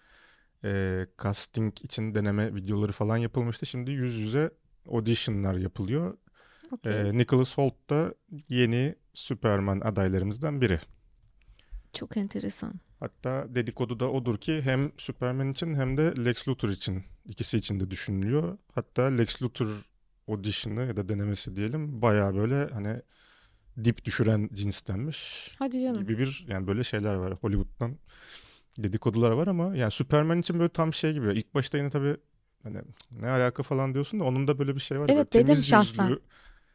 Ee, 0.65 1.07
casting 1.23 1.85
için 1.85 2.15
deneme 2.15 2.55
videoları 2.55 2.93
falan 2.93 3.17
yapılmıştı. 3.17 3.67
Şimdi 3.67 3.91
yüz 3.91 4.17
yüze 4.17 4.51
auditionlar 4.89 5.55
yapılıyor. 5.55 6.17
Okey. 6.73 7.01
Ee, 7.01 7.19
Nicholas 7.19 7.59
Hoult 7.59 7.91
da 7.91 8.15
yeni 8.49 8.95
Superman 9.15 9.81
adaylarımızdan 9.81 10.61
biri. 10.61 10.81
Çok 11.93 12.17
enteresan. 12.17 12.75
Hatta 13.01 13.47
dedikodu 13.55 14.01
da 14.01 14.11
odur 14.11 14.39
ki 14.39 14.63
hem 14.63 14.93
Superman 14.99 15.51
için 15.51 15.75
hem 15.75 15.97
de 15.97 16.25
Lex 16.25 16.49
Luthor 16.49 16.69
için 16.69 17.05
ikisi 17.25 17.57
için 17.57 17.81
de 17.81 17.91
düşünülüyor. 17.91 18.59
Hatta 18.75 19.03
Lex 19.03 19.43
Luthor 19.43 19.69
audition'ı 20.29 20.87
ya 20.87 20.97
da 20.97 21.09
denemesi 21.09 21.57
diyelim 21.57 22.03
bayağı 22.03 22.35
böyle 22.35 22.73
hani 22.73 23.03
dip 23.85 24.04
düşüren 24.04 24.50
cinstenmiş 24.52 25.50
Hadi 25.59 25.83
canım. 25.83 26.02
gibi 26.02 26.19
bir 26.19 26.45
yani 26.49 26.66
böyle 26.66 26.85
şeyler 26.85 27.14
var 27.14 27.33
Hollywood'dan 27.40 27.97
dedikodular 28.78 29.31
var 29.31 29.47
ama 29.47 29.76
yani 29.76 29.90
Superman 29.90 30.38
için 30.40 30.59
böyle 30.59 30.69
tam 30.69 30.93
şey 30.93 31.12
gibi 31.12 31.33
ilk 31.35 31.54
başta 31.54 31.78
yine 31.78 31.90
tabii 31.90 32.16
hani 32.62 32.78
ne 33.11 33.28
alaka 33.28 33.62
falan 33.62 33.95
diyorsun 33.95 34.21
da 34.21 34.25
onun 34.25 34.49
da 34.49 34.59
böyle 34.59 34.75
bir 34.75 34.81
şey 34.81 35.00
var. 35.00 35.09
Evet, 35.12 35.35
böyle 35.35 35.47
dedim 35.47 35.62
şahsen. 35.64 36.04
yüzlü, 36.09 36.21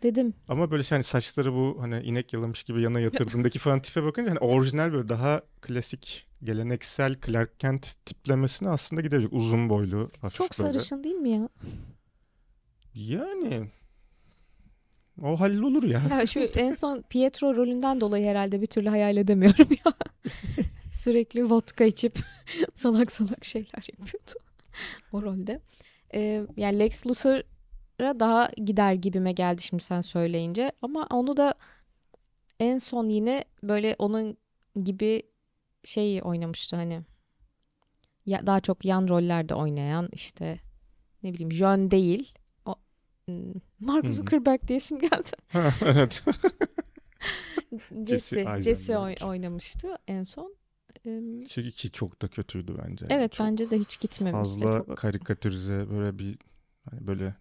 Dedim. 0.03 0.34
ama 0.48 0.72
böyle 0.72 0.84
şey 0.84 0.96
hani 0.96 1.03
saçları 1.03 1.53
bu 1.53 1.77
hani 1.79 2.01
inek 2.03 2.34
yalamış 2.34 2.63
gibi 2.63 2.82
yana 2.82 3.00
yatırdığındaki 3.00 3.60
falan 3.60 3.82
tipe 3.82 4.03
bakınca 4.03 4.29
hani 4.29 4.39
orijinal 4.39 4.94
böyle 4.94 5.10
daha 5.10 5.41
klasik 5.62 6.27
geleneksel 6.44 7.15
Clark 7.25 7.60
Kent 7.60 8.06
tiplemesine 8.06 8.70
aslında 8.70 9.01
gidebilecek. 9.01 9.34
Uzun 9.34 9.70
boylu 9.70 10.08
hafif 10.22 10.38
Çok 10.38 10.60
böyle. 10.60 10.74
sarışın 10.74 11.03
değil 11.03 11.15
mi 11.15 11.29
ya? 11.29 11.50
Yani 12.96 13.68
o 15.24 15.40
hallolur 15.40 15.84
ya. 15.84 16.02
ya 16.10 16.26
şu 16.26 16.40
en 16.40 16.72
son 16.72 17.02
Pietro 17.10 17.56
rolünden 17.56 18.02
dolayı 18.02 18.28
herhalde 18.28 18.62
bir 18.62 18.68
türlü 18.68 18.90
hayal 18.90 19.18
edemiyorum 19.18 19.68
ya. 19.86 19.94
Sürekli 20.92 21.50
vodka 21.50 21.84
içip 21.84 22.20
salak 22.74 23.12
salak 23.12 23.46
şeyler 23.46 23.84
yapıyordu 23.90 24.32
o 25.14 25.22
rolde. 25.22 25.62
Ee, 26.14 26.46
yani 26.58 26.80
Lex 26.80 27.08
Luthor'a 27.08 28.20
daha 28.20 28.50
gider 28.58 28.94
gibime 28.94 29.32
geldi 29.32 29.62
şimdi 29.62 29.84
sen 29.84 30.02
söyleyince. 30.02 30.72
Ama 30.82 31.08
onu 31.12 31.38
da 31.38 31.54
en 32.60 32.78
son 32.78 33.10
yine 33.10 33.46
böyle 33.64 33.96
onun 34.00 34.38
gibi 34.84 35.24
şey 35.84 36.22
oynamıştı 36.24 36.76
hani. 36.76 37.02
Ya, 38.26 38.48
daha 38.48 38.60
çok 38.60 38.86
yan 38.86 39.08
rollerde 39.08 39.54
oynayan 39.54 40.10
işte 40.12 40.60
ne 41.24 41.34
bileyim 41.34 41.52
Jön 41.52 41.92
değil. 41.92 42.34
Hmm, 43.30 43.54
Mark. 43.80 44.10
Zuckerberg 44.10 44.68
diye 44.68 44.78
isim 44.78 45.00
geldi. 45.00 45.30
Ha, 45.50 45.72
evet. 45.86 46.24
Jesse. 48.08 48.46
Jesse 48.62 48.98
oy- 48.98 49.16
oynamıştı 49.24 49.98
en 50.08 50.24
son. 50.24 50.56
Ee, 51.08 51.44
Ki, 51.48 51.72
ki 51.72 51.92
çok 51.92 52.22
da 52.22 52.28
kötüydü 52.28 52.76
bence. 52.86 53.06
evet 53.10 53.32
Çok 53.32 53.48
bence 53.48 53.70
de 53.70 53.80
hiç 53.80 54.00
gitmemişti. 54.00 54.40
fazla 54.64 54.78
Çok- 54.78 54.98
karikatürize 54.98 55.90
böyle 55.90 56.20
bir 56.20 56.38
hani 56.92 57.08
böyle 57.08 57.36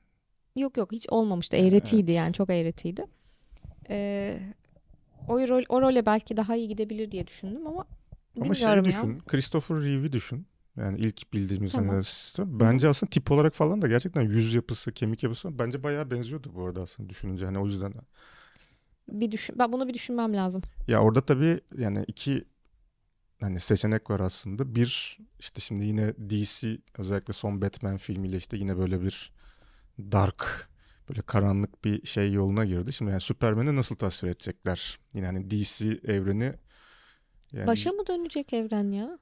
Yok 0.57 0.77
yok 0.77 0.93
hiç 0.93 1.07
olmamıştı. 1.09 1.57
Eğretiydi 1.57 2.13
yani 2.13 2.33
çok 2.33 2.51
eğretiydi. 2.51 3.07
Ee, 3.91 4.41
o, 5.29 5.39
rol, 5.49 5.63
o 5.69 5.81
role 5.81 6.07
belki 6.07 6.37
daha 6.37 6.57
iyi 6.57 6.69
gidebilir 6.69 7.11
diye 7.11 7.27
düşündüm 7.27 7.67
ama 7.67 7.85
ama 8.41 8.55
şey 8.55 8.85
düşün. 8.85 9.19
Christopher 9.19 9.77
Reeve'i 9.83 10.13
düşün. 10.13 10.47
Yani 10.79 10.99
ilk 10.99 11.33
bildiğimiz 11.33 11.73
Tamam. 11.73 11.89
hani 11.89 12.05
sistem. 12.05 12.61
Bence 12.61 12.89
aslında 12.89 13.11
tip 13.11 13.31
olarak 13.31 13.55
falan 13.55 13.83
da 13.83 13.89
gerçekten 13.89 14.23
yüz 14.23 14.55
yapısı, 14.55 14.93
kemik 14.93 15.23
yapısı 15.23 15.59
bence 15.59 15.83
bayağı 15.83 16.11
benziyordu 16.11 16.53
bu 16.55 16.65
arada 16.65 16.83
aslında 16.83 17.09
düşününce. 17.09 17.45
Hani 17.45 17.59
o 17.59 17.67
yüzden 17.67 17.93
Bir 19.09 19.31
düşün, 19.31 19.59
ben 19.59 19.73
bunu 19.73 19.89
bir 19.89 19.95
düşünmem 19.95 20.35
lazım. 20.35 20.63
Ya 20.89 21.03
orada 21.03 21.21
tabii 21.21 21.61
yani 21.79 22.05
iki 22.07 22.45
hani 23.41 23.61
seçenek 23.61 24.11
var 24.11 24.21
aslında. 24.21 24.75
Bir 24.75 25.19
işte 25.39 25.61
şimdi 25.61 25.85
yine 25.85 26.15
DC 26.15 26.79
özellikle 26.99 27.33
son 27.33 27.63
Batman 27.63 27.97
filmiyle 27.97 28.37
işte 28.37 28.57
yine 28.57 28.79
böyle 28.79 29.03
bir 29.03 29.33
dark 29.99 30.69
böyle 31.09 31.23
karanlık 31.23 31.85
bir 31.85 32.07
şey 32.07 32.33
yoluna 32.33 32.65
girdi. 32.65 32.93
Şimdi 32.93 33.11
yani 33.11 33.21
Superman'i 33.21 33.77
nasıl 33.77 33.97
tasvir 33.97 34.29
edecekler? 34.29 34.99
Yine 35.15 35.27
hani 35.27 35.51
DC 35.51 35.89
evreni 36.05 36.55
yani 37.53 37.67
Başa 37.67 37.93
mı 37.93 38.07
dönecek 38.07 38.53
evren 38.53 38.93
ya? 38.93 39.19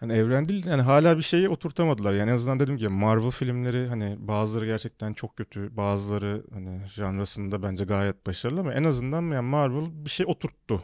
Hani 0.00 0.12
evren 0.12 0.48
değil 0.48 0.66
yani 0.66 0.82
hala 0.82 1.16
bir 1.16 1.22
şeyi 1.22 1.48
oturtamadılar. 1.48 2.12
Yani 2.12 2.30
en 2.30 2.34
azından 2.34 2.60
dedim 2.60 2.76
ki 2.76 2.88
Marvel 2.88 3.30
filmleri 3.30 3.88
hani 3.88 4.16
bazıları 4.18 4.66
gerçekten 4.66 5.12
çok 5.12 5.36
kötü, 5.36 5.76
bazıları 5.76 6.44
hani 6.52 6.88
janrasında 6.88 7.62
bence 7.62 7.84
gayet 7.84 8.26
başarılı 8.26 8.60
ama 8.60 8.74
en 8.74 8.84
azından 8.84 9.22
yani 9.22 9.48
Marvel 9.48 10.04
bir 10.04 10.10
şey 10.10 10.26
oturttu. 10.26 10.82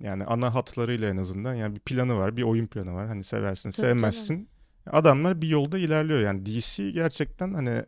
Yani 0.00 0.24
ana 0.24 0.54
hatlarıyla 0.54 1.08
en 1.08 1.16
azından 1.16 1.54
yani 1.54 1.74
bir 1.74 1.80
planı 1.80 2.16
var, 2.16 2.36
bir 2.36 2.42
oyun 2.42 2.66
planı 2.66 2.94
var. 2.94 3.06
Hani 3.06 3.24
seversin, 3.24 3.70
Tabii 3.70 3.80
sevmezsin. 3.80 4.48
Adamlar 4.86 5.42
bir 5.42 5.48
yolda 5.48 5.78
ilerliyor 5.78 6.20
yani 6.20 6.46
DC 6.46 6.90
gerçekten 6.90 7.54
hani 7.54 7.84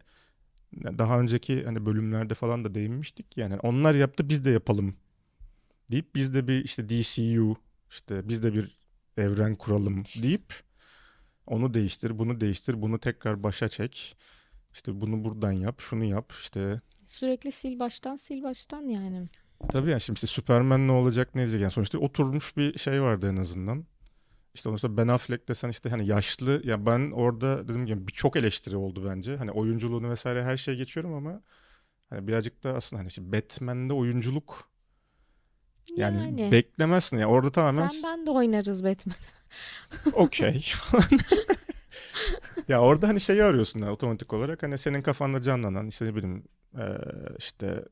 daha 0.75 1.21
önceki 1.21 1.65
hani 1.65 1.87
bölümlerde 1.87 2.35
falan 2.35 2.65
da 2.65 2.75
değinmiştik. 2.75 3.37
Yani 3.37 3.59
onlar 3.59 3.95
yaptı 3.95 4.29
biz 4.29 4.45
de 4.45 4.51
yapalım 4.51 4.97
deyip 5.91 6.15
biz 6.15 6.35
de 6.35 6.49
bir 6.49 6.65
işte 6.65 6.89
DCU 6.89 7.57
işte 7.91 8.29
biz 8.29 8.43
de 8.43 8.55
bir 8.55 8.84
evren 9.17 9.55
kuralım 9.55 10.03
deyip 10.23 10.55
onu 11.47 11.75
değiştir, 11.75 12.19
bunu 12.19 12.41
değiştir, 12.41 12.83
bunu 12.83 12.99
tekrar 12.99 13.43
başa 13.43 13.69
çek. 13.69 14.17
İşte 14.75 15.01
bunu 15.01 15.25
buradan 15.25 15.53
yap, 15.53 15.81
şunu 15.81 16.05
yap. 16.05 16.33
İşte 16.41 16.81
Sürekli 17.07 17.53
sil 17.59 17.75
baştan 17.79 18.17
sil 18.25 18.41
baştan 18.43 18.83
yani. 18.83 19.29
tabii 19.69 19.91
yani 19.91 20.01
şimdi 20.01 20.17
işte 20.17 20.27
Superman 20.27 20.89
ne 20.89 20.93
olacak 20.93 21.35
ne 21.35 21.41
diyecek 21.43 21.61
yani 21.61 21.71
sonuçta 21.71 21.99
oturmuş 21.99 22.57
bir 22.57 22.79
şey 22.79 23.03
vardı 23.03 23.29
en 23.29 23.37
azından. 23.37 23.85
İşte 24.55 24.69
ondan 24.69 24.77
sonra 24.77 24.97
Ben 24.97 25.09
Affleck 25.09 25.49
desen 25.49 25.69
işte 25.69 25.91
hani 25.91 26.07
yaşlı 26.07 26.61
ya 26.65 26.87
ben 26.87 27.11
orada 27.11 27.69
dedim 27.69 27.87
ki 27.87 28.07
birçok 28.09 28.37
eleştiri 28.37 28.77
oldu 28.77 29.05
bence. 29.11 29.37
Hani 29.37 29.51
oyunculuğunu 29.51 30.11
vesaire 30.11 30.45
her 30.45 30.57
şeye 30.57 30.75
geçiyorum 30.77 31.15
ama 31.15 31.43
hani 32.11 32.29
birazcık 32.29 32.65
da 32.65 32.75
aslında 32.75 33.01
hani 33.01 33.09
işte 33.09 33.33
Batman'de 33.33 33.93
oyunculuk 33.93 34.71
yani, 35.97 36.17
Yani. 36.17 36.53
beklemezsin 36.53 37.19
ya 37.19 37.29
orada 37.29 37.51
tamamen 37.51 37.87
Sen 37.89 38.11
ben 38.19 38.27
de 38.27 38.31
oynarız 38.31 38.85
Batman. 38.85 39.17
okey 40.13 40.65
ya 42.69 42.81
orada 42.83 43.09
hani 43.09 43.21
şeyi 43.21 43.45
arıyorsun 43.45 43.83
da 43.83 43.93
otomatik 43.93 44.33
olarak 44.33 44.63
hani 44.63 44.79
senin 44.79 45.03
kafanda 45.03 45.41
canlanan 45.41 45.87
işte 45.87 46.05
ne 46.05 46.15
bileyim 46.15 46.45
işte 47.39 47.85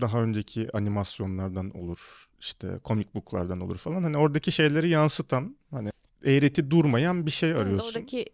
daha 0.00 0.22
önceki 0.22 0.68
animasyonlardan 0.72 1.70
olur 1.70 2.28
işte 2.40 2.80
comic 2.84 3.08
book'lardan 3.14 3.60
olur 3.60 3.76
falan 3.76 4.02
hani 4.02 4.18
oradaki 4.18 4.52
şeyleri 4.52 4.88
yansıtan 4.90 5.56
hani 5.70 5.90
eğreti 6.24 6.70
durmayan 6.70 7.26
bir 7.26 7.30
şey 7.30 7.50
Evet, 7.50 7.60
arıyorsun. 7.60 7.88
oradaki 7.88 8.26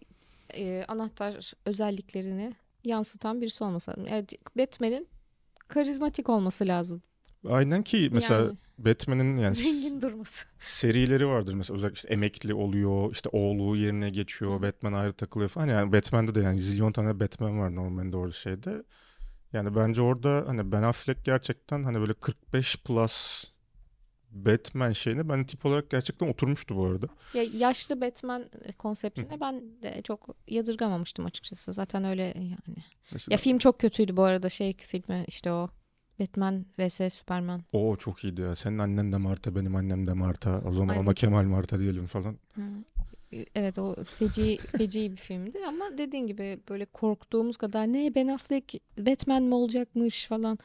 e, 0.55 0.85
anahtar 0.89 1.53
özelliklerini 1.65 2.55
yansıtan 2.85 3.41
birisi 3.41 3.65
olması 3.65 3.91
lazım. 3.91 4.07
Evet, 4.09 4.33
Batman'in 4.59 5.09
karizmatik 5.69 6.29
olması 6.29 6.67
lazım. 6.67 7.03
Aynen 7.49 7.83
ki 7.83 8.09
mesela 8.13 8.41
Yani 8.41 8.57
Batman'in 8.79 9.37
yani 9.37 9.55
zengin 9.55 10.01
durması. 10.01 10.47
serileri 10.65 11.27
vardır 11.29 11.55
mesela 11.55 11.77
özellikle 11.77 11.95
işte 11.97 12.09
emekli 12.09 12.55
oluyor 12.55 13.13
işte 13.13 13.29
oğlu 13.33 13.77
yerine 13.77 14.11
geçiyor 14.11 14.59
Hı. 14.59 14.63
Batman 14.63 14.93
ayrı 14.93 15.13
takılıyor 15.13 15.49
falan 15.49 15.69
yani 15.69 15.93
Batman'de 15.93 16.35
de 16.35 16.41
yani 16.41 16.61
zilyon 16.61 16.93
tane 16.93 17.21
Batman 17.21 17.59
var 17.59 17.75
normalde 17.75 18.17
orada 18.17 18.33
şeyde 18.33 18.83
yani 19.53 19.77
bence 19.77 20.01
orada 20.03 20.45
hani 20.47 20.73
Ben 20.73 20.83
Affleck 20.83 21.25
gerçekten 21.25 21.83
hani 21.85 22.01
böyle 22.01 22.15
45 22.15 22.77
plus 22.77 23.45
Batman 24.31 24.93
şeyine 24.93 25.29
ben 25.29 25.45
tip 25.47 25.67
olarak 25.67 25.91
gerçekten 25.91 26.29
oturmuştu 26.29 26.77
bu 26.77 26.87
arada. 26.87 27.07
Ya 27.35 27.43
yaşlı 27.43 28.01
Batman 28.01 28.51
konseptine 28.79 29.41
ben 29.41 29.63
de 29.83 30.03
çok 30.05 30.29
yadırgamamıştım 30.49 31.27
açıkçası. 31.27 31.73
Zaten 31.73 32.05
öyle 32.05 32.23
yani. 32.37 32.77
İşte 33.17 33.33
Ya 33.33 33.39
film 33.39 33.59
çok 33.59 33.81
kötüydü 33.81 34.17
bu 34.17 34.23
arada 34.23 34.49
şey 34.49 34.77
filmi 34.77 35.25
işte 35.29 35.53
o 35.53 35.71
Batman 36.21 36.65
vs 36.79 37.15
Superman. 37.15 37.62
o 37.73 37.97
çok 37.97 38.25
iyiydi 38.25 38.41
ya. 38.41 38.57
Senin 38.57 38.79
annen 38.79 39.12
de 39.12 39.17
Marta, 39.17 39.55
benim 39.55 39.77
annem 39.77 40.07
de 40.07 40.12
Marta. 40.12 40.62
O 40.69 40.73
zaman 40.73 40.95
Ay, 40.95 41.00
ona 41.00 41.15
Kemal 41.15 41.45
Marta 41.45 41.79
diyelim 41.79 42.07
falan. 42.07 42.39
Hı. 42.55 42.62
Evet 43.55 43.79
o 43.79 43.97
feci 44.05 44.59
feci 44.79 45.12
bir 45.12 45.17
filmdi 45.17 45.59
ama 45.69 45.99
dediğin 45.99 46.27
gibi 46.27 46.61
böyle 46.69 46.85
korktuğumuz 46.85 47.57
kadar 47.57 47.87
ne 47.87 48.15
Ben 48.15 48.29
Affleck 48.29 48.75
Batman 48.99 49.43
mi 49.43 49.55
olacakmış 49.55 50.27
falan. 50.27 50.59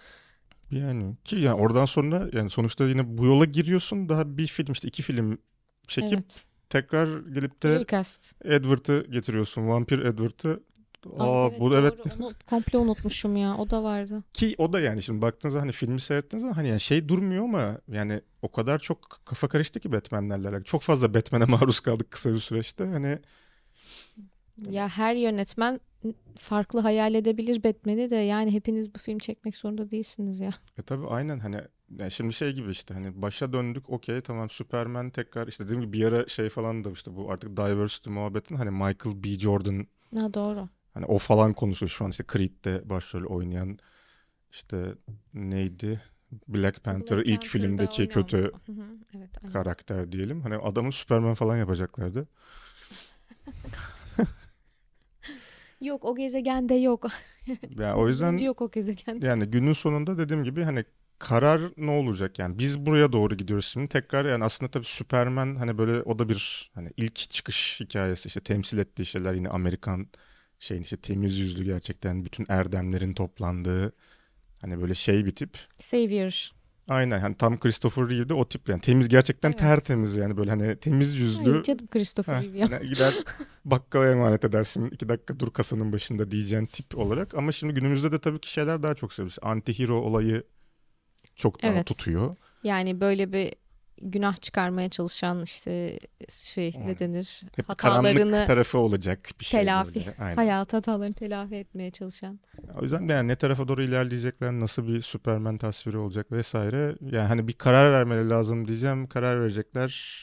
Yani 0.72 1.16
ki 1.24 1.36
yani 1.36 1.62
oradan 1.62 1.86
sonra 1.86 2.30
yani 2.34 2.50
sonuçta 2.50 2.88
yine 2.88 3.18
bu 3.18 3.26
yola 3.26 3.46
giriyorsun. 3.46 4.10
Daha 4.10 4.38
bir 4.38 4.48
film 4.48 4.72
işte 4.72 4.88
iki 4.88 5.04
film 5.04 5.38
çekip 5.88 6.14
Evet. 6.14 6.44
tekrar 6.70 7.20
gelip 7.28 7.64
de 7.64 7.80
Recast. 7.80 8.46
Edward'ı 8.46 9.06
getiriyorsun. 9.12 9.68
Vampir 9.68 10.00
Edward'ı. 10.00 10.64
Aa 11.20 11.48
evet, 11.48 11.60
bu 11.60 11.76
evet 11.76 11.98
doğru. 11.98 12.24
Onu 12.26 12.34
komple 12.50 12.78
unutmuşum 12.78 13.36
ya. 13.36 13.58
O 13.58 13.70
da 13.70 13.84
vardı. 13.84 14.24
ki 14.34 14.56
o 14.58 14.74
da 14.74 14.80
yani 14.80 15.02
şimdi 15.04 15.22
baktığınızda 15.22 15.62
hani 15.62 15.72
filmi 15.72 16.02
seyrettiğiniz 16.02 16.42
zaman 16.42 16.54
hani 16.54 16.68
yani 16.68 16.80
şey 16.80 17.10
durmuyor 17.10 17.44
ama 17.44 17.78
yani 17.88 18.22
o 18.42 18.52
kadar 18.52 18.80
çok 18.80 19.20
kafa 19.26 19.48
karıştı 19.48 19.80
ki 19.80 19.92
Batman'lerle 19.92 20.48
alakalı. 20.48 20.64
Çok 20.64 20.82
fazla 20.82 21.14
Batman'e 21.14 21.46
maruz 21.52 21.80
kaldık 21.80 22.12
kısa 22.12 22.34
bir 22.34 22.40
süreçte. 22.40 22.86
Hani 22.86 23.20
Ya 24.72 24.90
her 24.90 25.16
yönetmen 25.16 25.80
farklı 26.38 26.80
hayal 26.80 27.14
edebilir 27.14 27.64
Batman'i 27.64 28.10
de 28.10 28.16
yani 28.16 28.52
hepiniz 28.54 28.96
bu 28.96 29.00
film 29.00 29.20
çekmek 29.20 29.58
zorunda 29.58 29.92
değilsiniz 29.92 30.40
ya. 30.40 30.50
E 30.78 30.82
tabii 30.82 31.08
aynen 31.08 31.40
hani 31.40 31.62
yani 32.00 32.12
şimdi 32.12 32.34
şey 32.34 32.52
gibi 32.52 32.72
işte 32.72 32.94
hani 32.94 33.22
başa 33.22 33.54
döndük 33.54 33.90
okey 33.90 34.22
tamam 34.22 34.50
Superman 34.50 35.10
tekrar 35.10 35.48
işte 35.48 35.64
dediğim 35.64 35.82
gibi 35.82 35.94
bir 35.94 36.06
ara 36.06 36.28
şey 36.28 36.50
falan 36.50 36.84
da 36.84 36.92
işte 36.92 37.16
bu 37.16 37.32
artık 37.32 37.58
diversity 37.58 38.10
muhabbetin 38.10 38.56
hani 38.56 38.72
Michael 38.72 39.24
B. 39.24 39.40
Jordan 39.40 39.88
Ha 40.18 40.34
doğru. 40.34 40.70
Hani 40.96 41.06
o 41.06 41.18
falan 41.18 41.54
konuşuyor 41.54 41.90
şu 41.90 42.06
an 42.06 42.10
işte 42.12 42.24
Creed'de 42.34 42.90
başrol 42.90 43.26
oynayan 43.36 43.80
işte 44.52 44.96
neydi 45.34 46.02
Black 46.48 46.84
Panther 46.84 47.18
Black 47.18 47.28
ilk 47.30 47.42
Panther'da 47.42 47.66
filmdeki 47.66 48.02
oynayan- 48.02 48.08
kötü 48.14 48.38
Hı 48.38 48.72
hı, 48.72 48.86
Evet, 49.18 49.30
aynen. 49.44 49.54
karakter 49.54 50.12
diyelim. 50.12 50.42
Hani 50.42 50.56
adamı 50.58 50.92
Superman 50.92 51.34
falan 51.36 51.58
yapacaklardı. 51.58 52.28
Yok 55.82 56.06
o 56.06 56.16
gezegende 56.16 56.74
yok. 56.76 57.06
Yani 57.78 57.94
o 57.96 58.08
yüzden 58.08 58.38
yok 58.38 58.62
o 58.62 58.72
gezegende. 58.72 59.26
yani 59.28 59.46
günün 59.46 59.72
sonunda 59.74 60.18
dediğim 60.18 60.44
gibi 60.44 60.64
hani 60.64 60.86
karar 61.20 61.62
ne 61.78 61.92
olacak 61.92 62.40
yani 62.40 62.60
biz 62.60 62.86
buraya 62.86 63.12
doğru 63.12 63.36
gidiyoruz 63.38 63.66
şimdi 63.66 63.88
tekrar 63.88 64.26
yani 64.26 64.44
aslında 64.44 64.72
tabii 64.72 64.86
Superman 64.86 65.56
hani 65.56 65.78
böyle 65.78 66.02
o 66.02 66.20
da 66.20 66.30
bir 66.30 66.72
hani 66.74 66.92
ilk 66.98 67.16
çıkış 67.16 67.80
hikayesi 67.80 68.28
işte 68.28 68.40
temsil 68.42 68.78
ettiği 68.78 69.06
şeyler 69.06 69.34
yine 69.34 69.50
Amerikan 69.50 70.08
şeyin 70.60 70.82
işte 70.82 70.98
temiz 70.98 71.40
yüzlü 71.40 71.64
gerçekten 71.64 72.26
bütün 72.26 72.46
erdemlerin 72.50 73.14
toplandığı 73.14 73.94
hani 74.62 74.82
böyle 74.82 74.96
şey 74.96 75.26
bir 75.26 75.32
tip. 75.36 75.58
Savior. 75.80 76.50
Aynen 76.88 77.20
hani 77.20 77.36
tam 77.36 77.60
Christopher 77.60 78.10
Reeve 78.10 78.30
de 78.30 78.34
o 78.34 78.48
tip 78.50 78.70
yani 78.70 78.82
temiz 78.82 79.08
gerçekten 79.08 79.50
Evet. 79.50 79.60
tertemiz 79.60 80.16
yani 80.18 80.38
böyle 80.38 80.50
hani 80.50 80.78
temiz 80.80 81.16
yüzlü. 81.16 81.56
Ay 81.58 81.64
canım 81.64 81.88
Christopher 81.88 82.44
Reeve 82.44 82.58
ya. 82.58 82.72
hani 82.72 82.90
gider 82.90 83.14
bakkala 83.66 84.12
emanet 84.12 84.46
edersin. 84.46 84.90
iki 84.90 85.10
dakika 85.10 85.40
dur 85.40 85.54
kasanın 85.54 85.94
başında 85.94 86.32
diyeceğin 86.32 86.66
tip 86.66 86.98
olarak. 86.98 87.36
Ama 87.36 87.52
şimdi 87.52 87.74
günümüzde 87.74 88.12
de 88.12 88.20
tabii 88.20 88.40
ki 88.40 88.52
şeyler 88.52 88.84
daha 88.84 88.96
çok 88.96 89.14
seviyoruz. 89.14 89.38
Anti-hero 89.42 89.92
olayı 89.92 90.44
çok 91.36 91.64
daha 91.64 91.72
Evet. 91.72 91.86
tutuyor. 91.86 92.36
Yani 92.64 93.02
böyle 93.02 93.34
bir 93.34 93.54
günah 94.02 94.42
çıkarmaya 94.42 94.90
çalışan 94.90 95.44
işte 95.44 96.00
şey 96.30 96.74
Aynen. 96.76 96.88
ne 96.88 97.00
denir? 97.00 97.42
Hep 97.56 97.70
Hatalarını 97.70 98.46
tarafı 98.48 98.78
olacak 98.78 99.30
bir 99.40 99.46
şey 99.46 99.60
telafi, 99.60 100.12
hayat 100.36 100.74
hatalarını 100.74 101.14
telafi 101.14 101.56
etmeye 101.56 101.92
çalışan. 101.92 102.40
O 102.80 102.82
yüzden 102.82 103.10
de 103.10 103.14
yani 103.14 103.28
ne 103.28 103.36
tarafa 103.36 103.68
doğru 103.68 103.84
ilerleyecekler, 103.84 104.52
nasıl 104.52 104.88
bir 104.88 105.02
Superman 105.02 105.58
tasviri 105.58 105.98
olacak 105.98 106.32
vesaire. 106.32 106.96
Yani 107.02 107.28
hani 107.28 107.48
bir 107.48 107.54
karar 107.54 107.92
vermeleri 107.92 108.30
lazım 108.30 108.68
diyeceğim. 108.68 109.08
Karar 109.08 109.42
verecekler. 109.42 110.22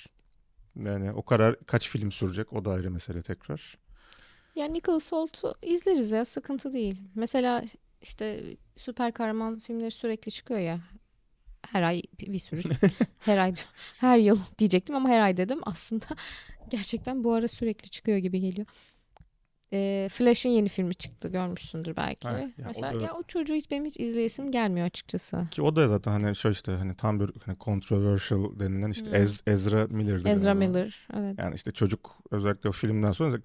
Yani 0.77 1.13
o 1.13 1.23
karar 1.23 1.57
kaç 1.67 1.89
film 1.89 2.13
sürecek 2.13 2.53
o 2.53 2.65
da 2.65 2.71
ayrı 2.71 2.91
mesele 2.91 3.23
tekrar. 3.23 3.79
Yani 4.55 4.75
Nicholas 4.75 5.13
Holt'u 5.13 5.55
izleriz 5.63 6.13
ya 6.13 6.25
sıkıntı 6.25 6.73
değil. 6.73 7.01
Mesela 7.15 7.65
işte 8.03 8.57
süper 8.77 9.13
kahraman 9.13 9.59
filmleri 9.59 9.91
sürekli 9.91 10.33
çıkıyor 10.33 10.61
ya. 10.61 10.81
Her 11.73 11.83
ay 11.83 12.03
bir 12.21 12.39
sürü. 12.39 12.63
her 13.21 13.39
ay 13.39 13.55
her 14.01 14.17
yıl 14.19 14.39
diyecektim 14.59 14.97
ama 14.97 15.09
her 15.09 15.21
ay 15.21 15.37
dedim. 15.37 15.61
Aslında 15.63 16.05
gerçekten 16.71 17.25
bu 17.25 17.33
ara 17.35 17.49
sürekli 17.49 17.89
çıkıyor 17.91 18.19
gibi 18.19 18.41
geliyor. 18.41 18.67
Ee, 19.75 20.09
Flash'ın 20.13 20.51
yeni 20.51 20.69
filmi 20.69 20.95
çıktı 20.95 21.29
görmüşsündür 21.29 21.97
belki. 21.97 22.29
Ha, 22.29 22.39
ya 22.39 22.47
o 22.65 22.67
Mesela 22.67 23.01
da- 23.01 23.05
ya 23.05 23.15
o 23.15 23.23
çocuğu 23.23 23.55
hiç 23.55 23.71
benim 23.71 23.85
hiç 23.85 24.01
izleyesim 24.01 24.51
gelmiyor 24.51 24.87
açıkçası. 24.87 25.47
Ki 25.51 25.63
o 25.63 25.77
da 25.77 25.89
zaten 25.89 26.13
hani 26.13 26.37
şöyle 26.37 26.53
işte 26.53 26.73
hani 26.73 26.97
tam 26.97 27.21
bir 27.21 27.31
hani 27.47 27.57
controversial 27.61 28.59
denilen 28.61 28.91
işte 28.91 29.11
Hmm. 29.11 29.17
Ez- 29.17 29.43
Ezra 29.47 29.87
Miller'dı 29.87 30.29
Ezra. 30.29 30.55
Miller 30.55 31.07
evet 31.15 31.39
Yani 31.39 31.55
işte 31.55 31.71
çocuk 31.73 32.17
özellikle 32.31 32.69
o 32.69 32.73
filmden 32.73 33.13
sonra 33.13 33.37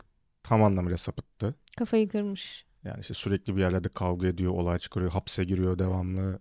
tam 0.43 0.63
anlamıyla 0.63 0.97
sapıttı. 0.97 1.55
kafayı 1.77 2.09
kırmış. 2.09 2.65
Yani 2.83 2.99
işte 3.01 3.13
sürekli 3.13 3.55
bir 3.55 3.61
yerlerde 3.61 3.89
kavga 3.89 4.27
ediyor, 4.27 4.51
olay 4.51 4.79
çıkarıyor, 4.79 5.11
hapse 5.11 5.43
giriyor 5.43 5.79
devamlı. 5.79 6.39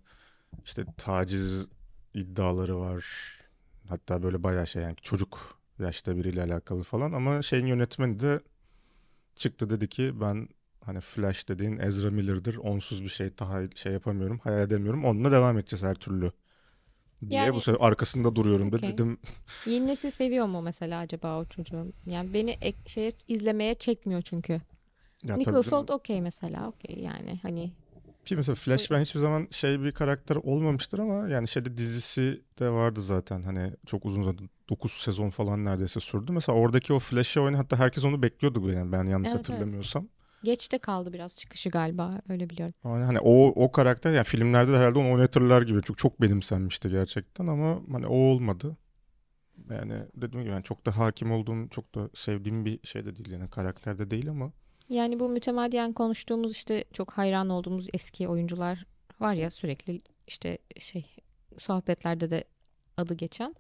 İşte 0.65 0.85
taciz 0.97 1.67
iddiaları 2.17 2.79
var. 2.81 3.05
Hatta 3.89 4.23
böyle 4.23 4.43
bayağı 4.43 4.67
şey 4.67 4.83
yani 4.83 4.97
çocuk 5.03 5.59
yaşta 5.79 6.17
biriyle 6.17 6.43
alakalı 6.43 6.83
falan 6.83 7.13
ama 7.13 7.43
şeyin 7.43 7.67
yönetmeni 7.67 8.21
de 8.21 8.41
çıktı 9.37 9.71
dedi 9.71 9.89
ki 9.89 10.21
ben 10.21 10.49
hani 10.85 11.01
Flash 11.01 11.49
dediğin 11.49 11.79
Ezra 11.79 12.11
Miller'dır. 12.11 12.57
Onsuz 12.57 13.03
bir 13.03 13.09
şey 13.09 13.39
daha 13.39 13.63
şey 13.75 13.93
yapamıyorum, 13.93 14.39
hayal 14.39 14.61
edemiyorum. 14.61 15.05
Onunla 15.05 15.33
devam 15.33 15.59
edeceğiz 15.59 15.83
her 15.83 15.95
türlü 15.95 16.33
diye 17.31 17.41
Yani- 17.41 17.55
bu 17.55 17.61
sefer 17.61 17.87
arkasında 17.87 18.37
duruyorum 18.37 18.73
da 18.73 18.77
Okey. 18.77 18.93
dedim. 18.93 19.19
Yeni 19.67 19.87
nesil 19.87 20.11
seviyor 20.11 20.47
mu 20.47 20.63
mesela 20.63 21.01
acaba 21.01 21.39
o 21.41 21.45
çocuğu? 21.45 21.93
Yani 22.07 22.35
beni 22.35 22.51
ek, 22.61 22.79
şeye 22.87 23.13
izlemeye 23.29 23.75
çekmiyor 23.75 24.23
çünkü. 24.23 24.61
Ya 25.25 25.37
Nicholas. 25.37 25.73
Hoult 25.73 25.91
okey 25.91 26.21
mesela 26.21 26.69
okey 26.69 26.99
yani 26.99 27.39
hani 27.43 27.73
Ki 28.27 28.37
mesela 28.37 28.55
Flash 28.55 28.91
ben 28.91 29.01
hiçbir 29.01 29.21
zaman 29.21 29.49
şey 29.51 29.83
bir 29.83 29.93
karakter 29.93 30.37
olmamıştır 30.37 30.99
ama 30.99 31.29
yani 31.29 31.49
şeyde 31.49 31.77
dizisi 31.77 32.43
de 32.59 32.71
vardı 32.71 33.01
zaten. 33.03 33.43
Hani 33.43 33.73
çok 33.87 34.05
uzun 34.05 34.23
zaten 34.23 34.51
9 34.69 34.93
sezon 34.93 35.31
falan 35.31 35.65
neredeyse 35.65 36.01
sürdü. 36.01 36.33
Mesela 36.33 36.59
oradaki 36.59 36.93
o 36.93 36.99
Flash'ı 36.99 37.41
oynayan 37.41 37.59
hatta 37.59 37.79
herkes 37.79 38.05
onu 38.05 38.23
bekliyordu 38.23 38.73
yani 38.73 38.93
ben 38.93 39.05
yanlış 39.05 39.29
Evet, 39.29 39.41
evet. 39.41 39.49
hatırlamıyorsam. 39.51 40.09
geçte 40.43 40.79
kaldı 40.79 41.13
biraz 41.13 41.37
çıkışı 41.37 41.71
galiba 41.71 42.21
öyle 42.29 42.51
biliyorum. 42.51 42.75
Yani 42.85 43.05
hani 43.05 43.21
o 43.21 43.47
o 43.65 43.73
karakter 43.73 44.13
yani 44.13 44.25
filmlerde 44.25 44.73
de 44.73 44.77
herhalde 44.77 44.99
onu 44.99 45.13
oynatırlar 45.13 45.63
gibi 45.63 45.83
çok 45.83 45.99
çok 45.99 46.21
benimsenmişti 46.23 46.91
gerçekten 46.91 47.47
ama 47.47 47.81
hani 47.93 48.07
o 48.07 48.15
olmadı. 48.17 48.77
Yani 49.71 50.03
dediğim 50.17 50.45
gibi 50.45 50.53
yani 50.53 50.63
çok 50.65 50.87
da 50.87 50.97
hakim 50.99 51.33
olduğum, 51.33 51.69
çok 51.69 51.95
da 51.95 52.11
sevdiğim 52.15 52.65
bir 52.65 52.81
şey 52.87 53.05
de 53.05 53.17
değil 53.17 53.31
yani 53.31 53.51
karakter 53.51 53.99
de 53.99 54.11
değil 54.11 54.31
ama 54.31 54.53
Yani 54.89 55.21
bu 55.21 55.29
mütemadiyen 55.29 55.93
konuştuğumuz 55.93 56.53
işte 56.53 56.85
çok 56.93 57.13
hayran 57.13 57.49
olduğumuz 57.49 57.89
eski 57.93 58.29
oyuncular 58.29 58.87
var 59.21 59.35
ya 59.35 59.51
sürekli 59.51 60.01
işte 60.27 60.59
şey 60.79 61.17
sohbetlerde 61.59 62.31
de 62.31 62.45
adı 62.97 63.15
geçen. 63.15 63.55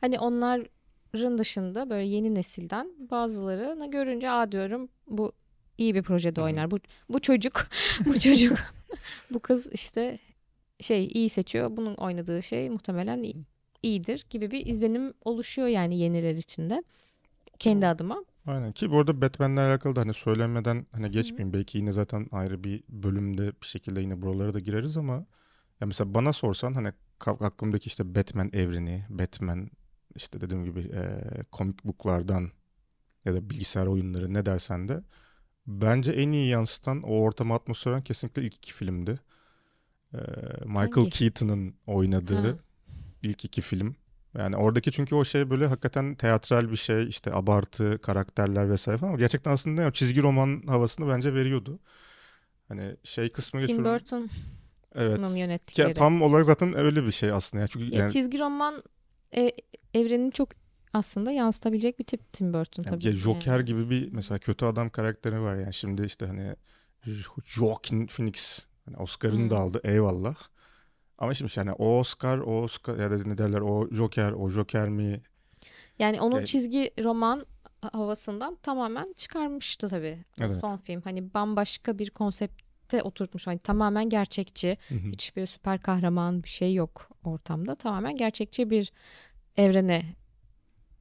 Hani 0.00 0.18
onların 0.18 1.38
dışında 1.38 1.90
böyle 1.90 2.06
yeni 2.06 2.34
nesilden 2.34 2.92
bazılarını 3.10 3.90
görünce 3.90 4.30
aa 4.30 4.52
diyorum 4.52 4.88
bu 5.06 5.32
iyi 5.78 5.94
bir 5.94 6.02
projede 6.02 6.40
Hı 6.40 6.44
hı. 6.44 6.46
oynar. 6.46 6.70
Bu 6.70 6.78
bu 7.08 7.20
çocuk 7.20 7.68
bu 8.06 8.20
çocuk 8.20 8.58
bu 9.30 9.40
kız 9.40 9.72
işte 9.72 10.18
şey 10.80 11.06
iyi 11.06 11.28
seçiyor. 11.28 11.76
Bunun 11.76 11.94
oynadığı 11.94 12.42
şey 12.42 12.70
muhtemelen 12.70 13.44
iyidir 13.82 14.26
gibi 14.30 14.50
bir 14.50 14.66
izlenim 14.66 15.14
oluşuyor 15.24 15.68
yani 15.68 15.98
yeniler 15.98 16.36
içinde. 16.36 16.82
Kendi 17.58 17.86
adıma. 17.86 18.24
Aynen 18.46 18.72
ki 18.72 18.90
bu 18.90 18.98
arada 18.98 19.20
Batman'le 19.20 19.56
alakalı 19.56 19.96
da 19.96 20.00
hani 20.00 20.14
söylemeden 20.14 20.86
hani 20.92 21.10
geçmeyeyim. 21.10 21.52
Belki 21.52 21.78
yine 21.78 21.92
zaten 21.92 22.26
ayrı 22.32 22.64
bir 22.64 22.82
bölümde 22.88 23.52
bir 23.62 23.66
şekilde 23.66 24.00
yine 24.00 24.22
buralara 24.22 24.54
da 24.54 24.58
gireriz 24.58 24.96
ama 24.96 25.14
ya 25.80 25.86
mesela 25.86 26.14
bana 26.14 26.32
sorsan 26.32 26.74
hani 26.74 26.92
aklımdaki 27.20 27.86
işte 27.86 28.14
Batman 28.14 28.50
evreni, 28.52 29.06
Batman 29.08 29.70
işte 30.16 30.40
dediğim 30.40 30.64
gibi 30.64 30.80
e, 30.80 31.02
komik 31.50 31.84
booklardan 31.84 32.50
ya 33.24 33.34
da 33.34 33.50
bilgisayar 33.50 33.86
oyunları 33.86 34.34
ne 34.34 34.46
dersen 34.46 34.88
de 34.88 35.02
bence 35.66 36.12
en 36.12 36.32
iyi 36.32 36.48
yansıtan 36.48 37.02
o 37.02 37.20
ortama 37.20 37.54
atmosferen 37.54 38.02
kesinlikle 38.02 38.42
ilk 38.42 38.54
iki 38.56 38.72
filmdi. 38.72 39.20
E, 40.14 40.18
Michael 40.64 40.92
Hangi? 40.92 41.10
Keaton'ın 41.10 41.74
oynadığı 41.86 42.50
Ha. 42.52 42.58
ilk 43.22 43.44
iki 43.44 43.60
film. 43.60 43.96
Yani 44.38 44.56
oradaki 44.56 44.92
çünkü 44.92 45.14
o 45.14 45.24
şey 45.24 45.50
böyle 45.50 45.66
hakikaten 45.66 46.14
teatral 46.14 46.70
bir 46.70 46.76
şey 46.76 47.08
işte 47.08 47.34
abartı 47.34 47.98
karakterler 48.02 48.70
vesaire 48.70 48.98
falan 48.98 49.10
ama 49.10 49.18
gerçekten 49.18 49.50
aslında 49.50 49.86
o 49.86 49.90
çizgi 49.90 50.22
roman 50.22 50.62
havasını 50.66 51.08
bence 51.08 51.34
veriyordu. 51.34 51.78
Hani 52.68 52.96
şey 53.04 53.28
kısmı 53.30 53.60
Tim 53.60 53.68
geçiyorum. 53.68 53.94
Burton'un 53.94 54.30
Evet. 54.94 55.36
yönettikleri. 55.36 55.88
Ya 55.88 55.94
tam 55.94 56.22
olarak 56.22 56.44
zaten 56.44 56.78
öyle 56.78 57.04
bir 57.06 57.12
şey 57.12 57.32
aslında 57.32 57.60
ya. 57.60 57.66
Çünkü 57.66 57.94
Ya 57.94 58.00
yani, 58.00 58.12
çizgi 58.12 58.38
roman 58.38 58.82
e, 59.36 59.52
evrenini 59.94 60.32
çok 60.32 60.48
aslında 60.92 61.32
yansıtabilecek 61.32 61.98
bir 61.98 62.04
tip 62.04 62.32
Tim 62.32 62.52
Burton 62.52 62.82
yani 62.82 62.94
tabii. 62.94 63.06
ya 63.06 63.12
Joker 63.12 63.52
Yani. 63.56 63.64
gibi 63.64 63.90
bir 63.90 64.12
mesela 64.12 64.38
kötü 64.38 64.64
adam 64.64 64.90
karakteri 64.90 65.40
var 65.40 65.56
yani 65.56 65.74
şimdi 65.74 66.04
işte 66.04 66.26
hani 66.26 66.54
Joaquin 67.44 68.06
Phoenix 68.06 68.66
hani 68.84 68.96
Oscar'ını 68.96 69.36
Hmm. 69.36 69.50
da 69.50 69.56
aldı 69.58 69.80
eyvallah. 69.84 70.34
Ama 71.22 71.34
şimdi 71.34 71.52
yani 71.56 71.72
o 71.72 71.98
Oscar, 71.98 72.38
o 72.38 72.62
Oscar 72.62 72.98
ya 72.98 73.10
da 73.10 73.24
ne 73.24 73.38
derler 73.38 73.60
o 73.60 73.88
Joker, 73.90 74.32
o 74.32 74.48
Joker 74.50 74.88
mi? 74.88 75.20
Yani 75.98 76.20
onun 76.20 76.38
Ya- 76.40 76.46
çizgi 76.46 76.90
roman 77.02 77.46
havasından 77.92 78.56
tamamen 78.62 79.12
çıkarmıştı 79.16 79.88
tabii. 79.88 80.24
Evet. 80.40 80.56
Son 80.60 80.76
film 80.76 81.00
hani 81.04 81.34
bambaşka 81.34 81.98
bir 81.98 82.10
konsepte 82.10 83.02
oturtmuş. 83.02 83.46
Hani 83.46 83.58
tamamen 83.58 84.08
gerçekçi. 84.08 84.78
Hı 84.88 84.94
hı. 84.94 85.08
Hiçbir 85.12 85.46
süper 85.46 85.80
kahraman 85.80 86.42
bir 86.42 86.48
şey 86.48 86.74
yok 86.74 87.08
ortamda. 87.24 87.74
Tamamen 87.74 88.16
gerçekçi 88.16 88.70
bir 88.70 88.92
evrene 89.56 90.02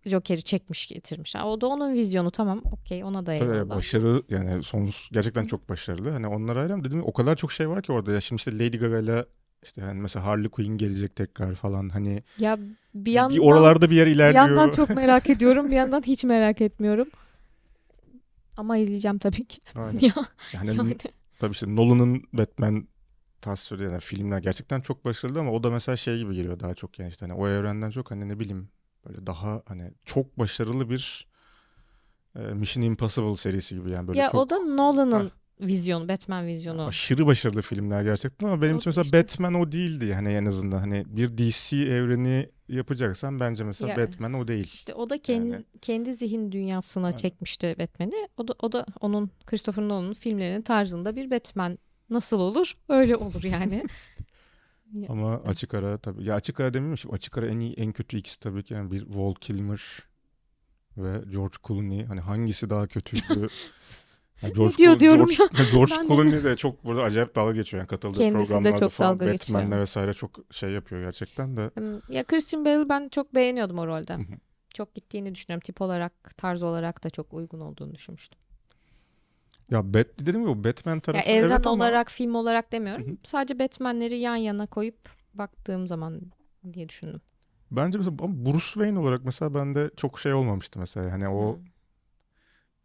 Joker'i 0.05 0.43
çekmiş 0.43 0.87
getirmiş. 0.87 1.35
Ha, 1.35 1.47
O 1.49 1.61
da 1.61 1.67
onun 1.67 1.93
vizyonu 1.93 2.31
tamam 2.31 2.61
okey 2.71 3.03
ona 3.03 3.25
da 3.25 3.37
Tabii 3.39 3.53
eyvallah. 3.55 3.75
başarı 3.75 4.23
yani 4.29 4.63
sonsuz 4.63 5.09
gerçekten 5.11 5.45
çok 5.45 5.69
başarılı. 5.69 6.09
Hani 6.09 6.27
onlar 6.27 6.55
ayrı 6.57 6.73
ama 6.73 6.83
dediğim 6.83 7.01
gibi 7.01 7.09
o 7.09 7.13
kadar 7.13 7.35
çok 7.35 7.51
şey 7.51 7.69
var 7.69 7.81
ki 7.83 7.91
orada 7.91 8.11
ya. 8.13 8.21
Şimdi 8.21 8.39
işte 8.39 8.51
Lady 8.59 8.77
Gaga'yla 8.77 9.25
işte 9.63 9.81
hani 9.81 10.01
mesela 10.01 10.25
Harley 10.25 10.49
Quinn 10.49 10.77
gelecek 10.77 11.15
tekrar 11.15 11.55
falan 11.55 11.89
hani 11.89 12.23
Ya 12.37 12.57
bir 12.95 13.11
bir 13.11 13.13
yandan 13.13 13.37
oralarda 13.39 13.89
bir 13.91 13.95
yer 13.95 14.07
Bir 14.07 14.11
ilerliyor. 14.11 14.35
yandan 14.35 14.69
çok 14.69 14.89
merak 14.95 15.29
ediyorum, 15.29 15.71
bir 15.71 15.75
yandan 15.75 16.01
hiç 16.01 16.23
merak 16.23 16.61
etmiyorum. 16.61 17.07
Ama 18.57 18.77
izleyeceğim 18.77 19.17
tabii 19.17 19.45
ki. 19.45 19.61
Aynen. 19.75 19.99
Ya, 20.01 20.13
Yani 20.53 20.69
yani. 20.77 20.97
tabii 21.39 21.51
işte 21.51 21.75
Nolan'ın 21.75 22.23
Batman 22.33 22.87
tasviri 23.41 23.83
yani 23.83 23.99
filmler 23.99 24.39
gerçekten 24.39 24.81
çok 24.81 25.05
başarılı 25.05 25.39
ama 25.39 25.51
o 25.51 25.63
da 25.63 25.69
mesela 25.69 25.97
şey 25.97 26.17
gibi 26.17 26.35
geliyor 26.35 26.59
daha 26.59 26.75
çok 26.75 26.99
yani 26.99 27.09
işte 27.09 27.25
hani 27.25 27.33
o 27.39 27.47
evrenden 27.47 27.89
çok 27.89 28.11
hani 28.11 28.29
ne 28.29 28.39
bileyim 28.39 28.69
böyle 29.07 29.27
daha 29.27 29.63
hani 29.67 29.91
çok 30.05 30.39
başarılı 30.39 30.89
bir 30.89 31.27
Mission 32.53 32.83
Impossible 32.83 33.35
serisi 33.35 33.75
gibi 33.75 33.91
yani 33.91 34.07
böyle 34.07 34.19
Ya 34.19 34.31
çok 34.31 34.35
o 34.35 34.49
da 34.49 34.59
Nolan'ın 34.59 35.31
vizyonu, 35.61 36.07
Batman 36.07 36.47
vizyonu. 36.47 36.85
aşırı 36.85 37.25
başarılı 37.25 37.61
filmler 37.61 38.01
gerçekten 38.03 38.47
ama 38.47 38.61
benim 38.61 38.75
O 38.75 38.77
için 38.77 38.89
mesela 38.89 39.03
işte- 39.05 39.17
Batman 39.17 39.53
o 39.53 39.71
değildi 39.71 40.05
yani 40.05 40.29
en 40.33 40.45
azından 40.45 40.77
hani 40.79 41.03
bir 41.07 41.37
DC 41.37 41.77
evreni 41.77 42.49
yapacaksan 42.69 43.39
bence 43.39 43.63
mesela 43.63 43.89
Ya- 43.91 43.97
Batman 43.97 44.33
o 44.33 44.47
değil. 44.47 44.63
İşte 44.63 44.93
o 44.93 45.09
da 45.09 45.21
kendi 45.21 45.49
Yani- 45.49 45.65
kendi 45.81 46.13
zihin 46.13 46.51
dünyasına 46.51 47.05
Aynen. 47.05 47.17
çekmişti 47.17 47.75
Batman'i. 47.79 48.27
O 48.37 48.47
da 48.47 48.55
o 48.59 48.71
da 48.71 48.85
onun 49.01 49.29
Christopher 49.45 49.83
Nolan'ın 49.83 50.13
filmlerinin 50.13 50.61
tarzında 50.61 51.15
bir 51.15 51.31
Batman 51.31 51.77
nasıl 52.09 52.39
olur? 52.39 52.73
Öyle 52.89 53.15
olur 53.15 53.43
yani. 53.43 53.83
Ya 54.93 55.07
Ama 55.09 55.35
işte. 55.37 55.49
açık 55.49 55.73
ara 55.73 55.97
tabii. 55.97 56.23
Ya 56.23 56.35
açık 56.35 56.59
ara 56.59 56.73
demeyeyim 56.73 56.97
şimdi 56.97 57.15
açık 57.15 57.37
ara 57.37 57.47
en 57.47 57.59
iyi 57.59 57.73
en 57.73 57.91
kötü 57.91 58.17
ikisi 58.17 58.39
tabii 58.39 58.63
ki 58.63 58.73
yani 58.73 58.91
bir 58.91 59.05
Val 59.09 59.33
Kilmer 59.33 59.81
ve 60.97 61.21
George 61.31 61.55
Clooney. 61.67 62.05
Hani 62.05 62.19
hangisi 62.19 62.69
daha 62.69 62.87
kötüydü? 62.87 63.47
Yani 64.41 64.51
Ne 64.51 64.55
diyor 64.55 64.71
Clooney- 64.71 64.99
diyorum 64.99 65.25
George, 65.25 65.71
George 65.71 65.91
Ben 65.97 66.03
de- 66.03 66.07
Clooney 66.07 66.43
de 66.43 66.55
çok 66.55 66.85
burada 66.85 67.01
acayip 67.03 67.35
dalga 67.35 67.51
geçiyor 67.53 67.81
yani 67.81 67.87
katıldığı 67.87 68.17
Kendisi 68.17 68.49
de 68.49 68.53
programlarda 68.53 68.79
çok 68.79 68.91
falan 68.91 69.11
dalga 69.19 69.31
geçiyor. 69.31 69.59
Batman'le 69.59 69.81
vesaire 69.81 70.13
çok 70.13 70.31
şey 70.51 70.71
yapıyor 70.71 71.01
gerçekten 71.03 71.57
de. 71.57 71.71
Ya 72.09 72.23
Christian 72.23 72.65
Bale 72.65 72.89
ben 72.89 73.09
çok 73.09 73.35
beğeniyordum 73.35 73.79
o 73.79 73.87
rolde. 73.87 74.17
Çok 74.73 74.95
gittiğini 74.95 75.35
düşünüyorum. 75.35 75.61
Tip 75.61 75.81
olarak, 75.81 76.37
tarz 76.37 76.63
olarak 76.63 77.03
da 77.03 77.09
çok 77.09 77.33
uygun 77.33 77.59
olduğunu 77.59 77.95
düşünmüştüm. 77.95 78.39
Ya 79.71 79.93
Bat, 79.93 80.07
dedim 80.19 80.47
ya 80.47 80.63
Batman 80.63 80.95
Ya 80.95 80.99
tarafı 81.01 81.29
evren 81.29 81.49
evet 81.49 81.67
ama 81.67 81.75
olarak, 81.75 82.11
film 82.11 82.35
olarak 82.35 82.71
demiyorum. 82.71 83.17
Sadece 83.23 83.59
Batman'leri 83.59 84.17
yan 84.19 84.35
yana 84.35 84.67
koyup 84.67 84.97
baktığım 85.33 85.87
zaman 85.87 86.21
diye 86.73 86.89
düşündüm. 86.89 87.21
bence 87.71 87.97
mesela 87.97 88.15
ama 88.21 88.45
Bruce 88.45 88.65
Wayne 88.65 88.99
olarak 88.99 89.25
mesela 89.25 89.53
bende 89.53 89.91
çok 89.97 90.19
şey 90.19 90.33
olmamıştı 90.33 90.79
mesela. 90.79 91.11
Hani 91.11 91.27
o 91.29 91.55
Hmm. 91.55 91.63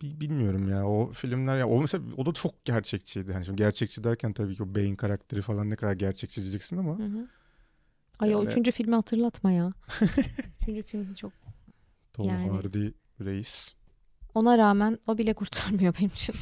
Bi- 0.03 0.21
Bilmiyorum 0.21 0.69
ya 0.69 0.87
o 0.87 1.13
filmler 1.13 1.59
ya 1.59 1.69
o 1.69 1.81
mesela 1.81 2.05
o 2.17 2.27
da 2.27 2.33
çok 2.33 2.65
gerçekçiydi. 2.65 3.33
Hani 3.33 3.45
şimdi 3.45 3.57
gerçekçi 3.59 4.05
derken 4.05 4.33
tabii 4.33 4.55
ki 4.57 4.63
o 4.63 4.75
Bane 4.75 4.97
karakteri 4.97 5.43
falan 5.43 5.71
ne 5.71 5.77
kadar 5.77 5.93
gerçekçi 5.93 6.41
diyeceksin 6.43 6.77
ama 6.77 6.99
Hı 6.99 7.03
hı. 7.05 7.29
Ay 8.19 8.35
o 8.35 8.39
Yani- 8.39 8.51
üçüncü 8.51 8.73
filmi 8.73 8.95
hatırlatma 8.95 9.53
ya. 9.53 9.73
üçüncü 10.63 10.83
film 10.83 11.15
çok. 11.15 11.33
Tom 12.13 12.29
Yani. 12.29 12.51
Hardy 12.51 12.89
reis. 13.21 13.75
Ona 14.35 14.59
rağmen 14.59 14.99
o 15.07 15.19
bile 15.19 15.35
kurtarmıyor 15.35 15.95
benim 15.99 16.11
için. 16.11 16.35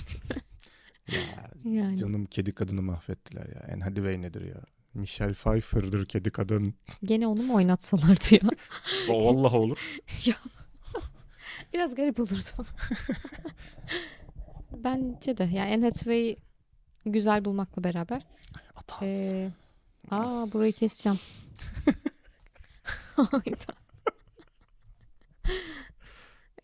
Ya 1.12 1.20
Yani. 1.64 1.96
canım 1.96 2.26
kedi 2.26 2.52
kadını 2.54 2.82
mahvettiler 2.82 3.46
ya. 3.46 3.66
En 3.68 3.80
hadi 3.80 4.04
Bey 4.04 4.22
nedir 4.22 4.44
ya? 4.48 4.60
Michelle 4.94 5.32
Pfeiffer'dır 5.32 6.06
kedi 6.06 6.30
kadın. 6.30 6.74
Gene 7.04 7.26
onu 7.26 7.42
mu 7.42 7.54
oynatsalardı 7.54 8.34
ya? 8.34 8.40
O 9.08 9.24
vallahi 9.26 9.56
olur. 9.56 9.96
Biraz 11.74 11.94
garip 11.94 12.20
olurdu. 12.20 12.66
Bence 14.72 15.36
de. 15.36 15.44
Yani 15.44 15.74
Anne 15.74 15.84
Hathaway'i 15.84 16.36
güzel 17.06 17.44
bulmakla 17.44 17.84
beraber. 17.84 18.22
Hata. 18.74 19.06
Ee, 19.06 19.50
aa 20.10 20.52
burayı 20.52 20.72
keseceğim. 20.72 21.18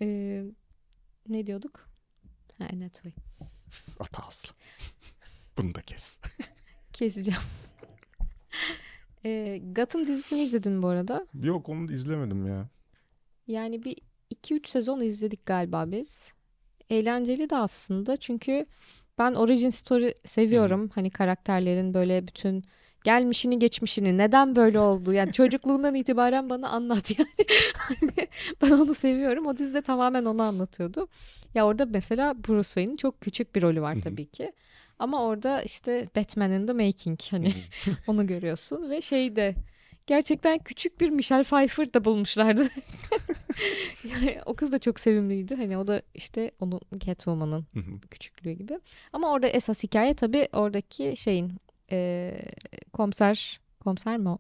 Ee, 0.03 0.45
ne 1.29 1.47
diyorduk? 1.47 1.89
Ha, 2.59 2.69
Anne 2.73 2.85
Hathaway. 2.85 3.13
Hatası. 3.99 4.49
Bunu 5.59 5.75
da 5.75 5.83
kes. 5.83 6.19
Keseceğim. 6.93 7.41
Ee, 9.25 9.61
Gotham 9.73 10.07
dizisini 10.07 10.43
izledin 10.43 10.83
bu 10.83 10.89
arada? 10.89 11.27
Yok 11.35 11.69
onu 11.69 11.93
izlemedim 11.93 12.47
ya. 12.47 12.69
Yani 13.47 13.85
bir 13.85 13.97
2-3 14.31 14.69
sezon 14.69 15.01
izledik 15.01 15.47
galiba 15.47 15.91
biz. 15.91 16.33
Eğlenceli 16.91 17.51
de 17.51 17.57
aslında 17.57 18.17
çünkü 18.17 18.67
ben 19.19 19.35
origin 19.35 19.71
story 19.71 20.15
seviyorum. 20.25 20.91
Hani 20.95 21.11
karakterlerin 21.11 21.95
böyle 21.95 22.27
bütün 22.27 22.65
gelmişini 23.05 23.59
geçmişini 23.59 24.19
neden 24.19 24.57
böyle 24.57 24.81
oldu? 24.81 25.13
Yani 25.13 25.33
çocukluğundan 25.33 25.95
itibaren 25.95 26.51
bana 26.51 26.69
anlat 26.69 27.11
yani. 27.19 27.29
Hani 27.77 28.29
ben 28.63 28.71
onu 28.71 28.95
seviyorum. 28.95 29.47
O 29.47 29.57
dizide 29.57 29.83
tamamen 29.83 30.25
onu 30.25 30.43
anlatıyordu. 30.43 31.09
Ya 31.55 31.67
orada 31.67 31.87
mesela 31.87 32.35
Bruce 32.49 32.69
Wayne'in 32.69 32.97
çok 32.97 33.21
küçük 33.21 33.55
bir 33.55 33.63
rolü 33.63 33.83
var 33.83 33.97
tabii 34.03 34.27
ki. 34.27 34.53
Ama 34.99 35.25
orada 35.25 35.63
işte 35.63 36.09
Batman 36.17 36.51
in 36.51 36.67
the 36.67 36.73
making 36.73 37.21
hani 37.31 37.53
onu 38.07 38.27
görüyorsun 38.27 38.91
ve 38.91 39.01
şey 39.01 39.37
de 39.37 39.55
gerçekten 40.07 40.59
küçük 40.59 41.01
bir 41.01 41.11
Michelle 41.11 41.43
Pfeiffer 41.43 41.95
da 41.95 42.05
bulmuşlardı 42.05 42.63
yani 44.05 44.39
o 44.47 44.55
kız 44.55 44.73
da 44.73 44.79
çok 44.79 45.01
sevimliydi 45.01 45.55
hani 45.55 45.79
o 45.79 45.87
da 45.87 46.03
işte 46.15 46.51
onun 46.61 46.81
Catwoman'ın 46.99 47.67
küçüklüğü 48.11 48.53
gibi. 48.53 48.79
Ama 49.13 49.33
orada 49.33 49.47
esas 49.47 49.83
hikaye 49.83 50.15
tabii 50.15 50.49
oradaki 50.53 51.17
şeyin 51.17 51.53
e, 51.93 52.33
komiser 52.93 53.61
komiser 53.81 54.19
mi 54.19 54.29
o? 54.29 54.39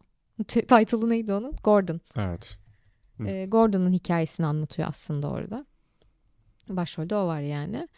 Title'ı 0.49 1.11
neydi 1.11 1.33
onun? 1.33 1.53
Gordon. 1.64 2.01
Evet. 2.16 2.59
E, 3.27 3.46
Gordon'un 3.46 3.92
hikayesini 3.92 4.46
anlatıyor 4.46 4.88
aslında 4.88 5.31
orada. 5.31 5.66
Başrolde 6.68 7.16
o 7.16 7.27
var 7.27 7.40
yani. 7.40 7.88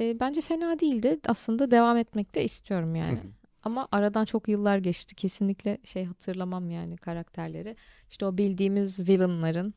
E, 0.00 0.20
bence 0.20 0.40
fena 0.40 0.78
değildi. 0.78 1.20
Aslında 1.26 1.70
devam 1.70 1.96
etmek 1.96 2.34
de 2.34 2.44
istiyorum 2.44 2.94
yani. 2.94 3.20
Ama 3.66 3.88
aradan 3.92 4.24
çok 4.24 4.48
yıllar 4.48 4.78
geçti. 4.78 5.14
Kesinlikle 5.14 5.78
şey 5.84 6.04
hatırlamam 6.04 6.70
yani 6.70 6.96
karakterleri. 6.96 7.76
İşte 8.10 8.26
o 8.26 8.36
bildiğimiz 8.36 9.08
villainların 9.08 9.74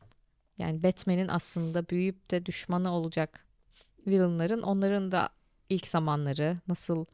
yani 0.58 0.82
Batman'in 0.82 1.28
aslında 1.28 1.88
büyüyüp 1.88 2.30
de 2.30 2.46
düşmanı 2.46 2.92
olacak 2.92 3.46
villainların 4.06 4.62
onların 4.62 5.12
da 5.12 5.28
ilk 5.68 5.86
zamanları 5.88 6.58
nasıl 6.68 7.04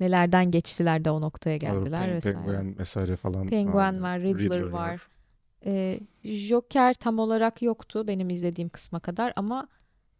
nelerden 0.00 0.50
geçtiler 0.50 1.04
de 1.04 1.10
o 1.10 1.20
noktaya 1.20 1.60
Doğru, 1.60 1.84
geldiler 1.84 2.08
Pen- 2.08 2.14
vesaire. 2.14 2.36
Penguen 2.36 2.78
vesaire 2.78 3.16
falan. 3.16 3.46
Penguen 3.46 4.02
vardı. 4.02 4.02
var, 4.02 4.20
Riddler 4.20 4.62
var. 4.62 5.00
Ee, 5.64 6.00
Joker 6.24 6.94
tam 6.94 7.18
olarak 7.18 7.62
yoktu 7.62 8.06
benim 8.06 8.30
izlediğim 8.30 8.68
kısma 8.68 9.00
kadar 9.00 9.32
ama 9.36 9.68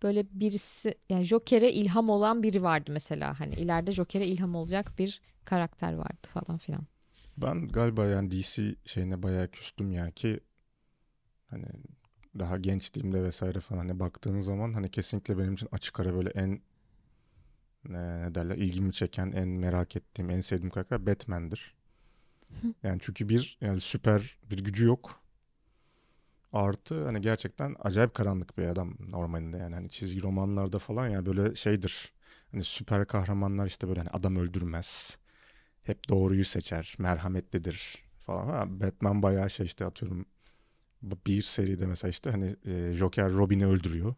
böyle 0.03 0.27
birisi 0.33 0.95
yani 1.11 1.25
Joker'e 1.25 1.73
ilham 1.73 2.11
olan 2.11 2.43
biri 2.43 2.63
vardı 2.63 2.91
mesela 2.93 3.41
hani 3.41 3.55
ileride 3.55 3.93
Joker'e 3.93 4.27
ilham 4.27 4.55
olacak 4.55 4.93
bir 4.99 5.21
karakter 5.45 5.93
vardı 5.93 6.29
falan 6.35 6.59
filan. 6.59 6.87
Ben 7.37 7.69
galiba 7.69 8.07
yani 8.07 8.31
DC 8.31 8.75
şeyine 8.85 9.23
bayağı 9.23 9.49
küstüm 9.49 9.93
ya 9.93 10.11
ki 10.11 10.41
hani 11.47 11.67
daha 12.39 12.59
gençliğimde 12.59 13.23
vesaire 13.23 13.61
falan 13.61 13.79
hani 13.79 14.01
baktığın 14.01 14.41
zaman 14.41 14.73
hani 14.73 14.91
kesinlikle 14.91 15.39
benim 15.39 15.55
için 15.55 15.69
açık 15.73 16.01
ara 16.01 16.15
böyle 16.15 16.31
en 16.31 16.61
ne, 17.89 18.23
ne 18.23 18.35
derler 18.35 18.57
ilgimi 18.57 18.93
çeken 18.93 19.33
en 19.33 19.49
merak 19.49 19.97
ettiğim 19.97 20.31
en 20.31 20.41
sevdiğim 20.41 20.71
karakter 20.71 21.07
Batman'dir. 21.07 21.75
Yani 22.83 22.99
çünkü 23.03 23.29
bir 23.29 23.59
yani 23.61 23.81
süper 23.81 24.39
bir 24.51 24.59
gücü 24.65 24.87
yok. 24.87 25.22
Artı 26.53 27.05
hani 27.05 27.21
gerçekten 27.21 27.77
acayip 27.81 28.15
karanlık 28.15 28.59
bir 28.59 28.67
adam 28.67 28.95
normalinde 29.11 29.57
yani 29.57 29.75
hani 29.75 29.89
çizgi 29.91 30.23
romanlarda 30.23 30.79
falan 30.79 31.09
ya 31.09 31.27
böyle 31.27 31.55
şeydir. 31.57 32.13
Hani 32.53 32.65
süper 32.65 33.07
kahramanlar 33.07 33.67
işte 33.67 33.89
böyle 33.89 34.01
hani 34.01 34.11
adam 34.11 34.37
öldürmez. 34.37 35.19
Hep 35.87 36.11
doğruyu 36.11 36.45
seçer, 36.45 36.95
merhametlidir 36.99 38.05
falan. 38.21 38.47
Ha, 38.49 38.65
Batman 38.81 39.23
bayağı 39.23 39.51
şey 39.51 39.67
işte 39.67 39.85
atıyorum 39.87 40.27
bir 41.27 41.43
seride 41.43 41.87
mesela 41.87 42.11
işte 42.11 42.31
hani 42.31 42.57
e, 42.67 42.93
Joker 42.93 43.33
Robin'i 43.33 43.67
öldürüyor. 43.67 44.15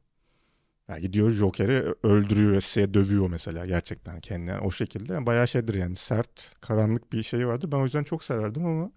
Yani 0.88 1.00
gidiyor 1.00 1.30
Joker'i 1.30 1.94
öldürüyor 2.02 2.52
ve 2.52 2.60
size 2.60 2.94
dövüyor 2.94 3.28
mesela 3.30 3.66
gerçekten 3.66 4.20
kendine. 4.20 4.50
Yani 4.50 4.60
o 4.66 4.70
şekilde 4.70 5.12
yani 5.14 5.26
bayağı 5.26 5.48
şeydir 5.48 5.74
yani 5.74 5.96
sert, 5.96 6.54
karanlık 6.60 7.12
bir 7.12 7.22
şey 7.22 7.46
vardı. 7.48 7.72
Ben 7.72 7.76
o 7.78 7.82
yüzden 7.84 8.04
çok 8.04 8.24
severdim 8.24 8.66
ama 8.66 8.90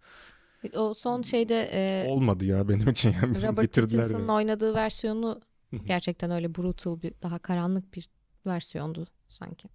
O 0.76 0.94
son 0.94 1.22
şeyde 1.22 1.70
e, 1.74 2.08
olmadı 2.10 2.46
ya 2.46 2.70
benim 2.70 2.90
için 2.90 3.14
yani 3.22 3.42
Robert 3.48 3.76
Pattinson'ın 3.76 4.28
oynadığı 4.28 4.74
versiyonu 4.74 5.42
gerçekten 5.86 6.32
öyle 6.32 6.56
brutal 6.56 7.02
bir 7.02 7.14
daha 7.22 7.40
karanlık 7.40 7.94
bir 7.94 8.10
versiyondu 8.46 9.08
sanki. 9.30 9.70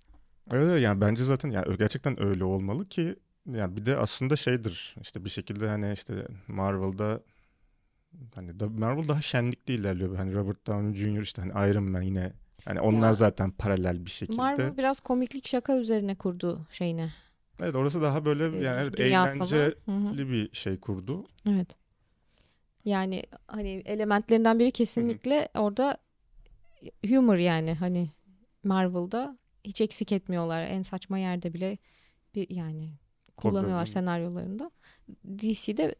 Evet 0.52 0.66
evet, 0.70 0.82
yani 0.82 1.00
bence 1.00 1.24
zaten 1.24 1.50
yani 1.50 1.78
gerçekten 1.78 2.22
öyle 2.22 2.44
olmalı 2.44 2.88
ki 2.88 3.16
yani 3.52 3.76
bir 3.76 3.86
de 3.86 3.96
aslında 3.96 4.36
şeydir 4.36 4.94
işte 5.00 5.24
bir 5.24 5.30
şekilde 5.30 5.68
hani 5.68 5.92
işte 5.92 6.26
Marvel'da 6.48 7.22
hani 8.34 8.60
da 8.60 8.68
Marvel 8.68 9.08
daha 9.08 9.22
şenlikli 9.22 9.74
ilerliyor. 9.74 10.16
Hani 10.16 10.34
Robert 10.34 10.66
Downey 10.66 10.94
Jr. 10.94 11.22
işte 11.22 11.42
hani 11.42 11.70
Iron 11.70 11.84
Man 11.84 12.02
yine 12.02 12.32
hani 12.64 12.80
onlar 12.80 13.08
Ya, 13.08 13.14
zaten 13.14 13.50
paralel 13.50 14.04
bir 14.04 14.10
şekilde. 14.10 14.36
Marvel 14.36 14.76
biraz 14.76 15.00
komiklik 15.00 15.48
şaka 15.48 15.76
üzerine 15.76 16.14
kurdu 16.14 16.66
şeyini. 16.70 17.12
Evet 17.62 17.74
orası 17.74 18.02
daha 18.02 18.24
böyle 18.24 18.58
e, 18.58 18.62
yani 18.62 18.82
evet, 18.82 19.00
eğlenceli 19.00 19.74
hı. 19.86 20.18
bir 20.18 20.52
şey 20.52 20.80
kurdu. 20.80 21.26
Evet. 21.48 21.76
Yani 22.84 23.22
hani 23.46 23.82
elementlerinden 23.84 24.58
biri 24.58 24.70
kesinlikle 24.70 25.48
orada 25.54 25.96
humor 27.08 27.36
yani 27.36 27.74
hani 27.74 28.10
Marvel'da 28.64 29.38
hiç 29.64 29.80
eksik 29.80 30.12
etmiyorlar. 30.12 30.62
En 30.62 30.82
saçma 30.82 31.18
yerde 31.18 31.54
bile 31.54 31.78
bir 32.34 32.50
yani 32.50 32.90
kullanıyorlar 33.36 33.86
Tabii. 33.86 33.90
senaryolarında. 33.90 34.70
DC'de 35.24 35.94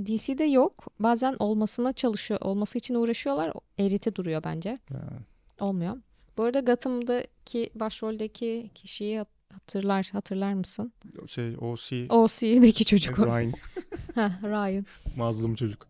DC'de 0.00 0.44
yok. 0.44 0.86
Bazen 0.98 1.36
olmasına 1.38 1.92
çalışıyor, 1.92 2.40
olması 2.40 2.78
için 2.78 2.94
uğraşıyorlar. 2.94 3.52
Eriti 3.78 4.14
duruyor 4.14 4.44
bence. 4.44 4.78
Yani 4.90 5.20
Olmuyor. 5.60 5.96
Bu 6.36 6.42
arada 6.42 6.60
Gotham'daki 6.60 7.70
başroldeki 7.74 8.70
kişiyi 8.74 9.24
hatırlar 9.56 10.08
hatırlar 10.12 10.54
mısın? 10.54 10.92
şey 11.26 11.56
OC 11.60 12.06
OC'deki 12.08 12.84
çocuk. 12.84 13.18
Ryan 13.18 13.52
Ha, 14.14 14.40
Ryan. 14.42 14.86
mazlum 15.16 15.54
çocuk. 15.54 15.88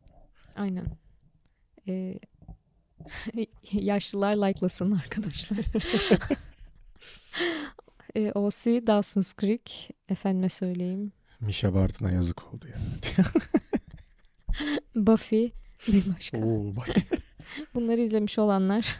Aynen. 0.56 0.86
Ee, 1.88 2.18
yaşlılar 3.72 4.36
like'lasın 4.36 4.92
arkadaşlar. 4.92 5.58
ee, 8.14 8.32
OC 8.32 8.86
Dawson's 8.86 9.34
Creek. 9.34 9.90
Efendime 10.08 10.48
söyleyeyim. 10.48 11.12
Misha 11.40 11.74
Barton'a 11.74 12.10
yazık 12.10 12.54
oldu 12.54 12.66
ya. 12.68 12.76
Buffy. 14.94 15.50
Bir 15.88 16.14
başka. 16.14 16.38
Oo. 16.38 16.74
Bunları 17.74 18.00
izlemiş 18.00 18.38
olanlar. 18.38 18.96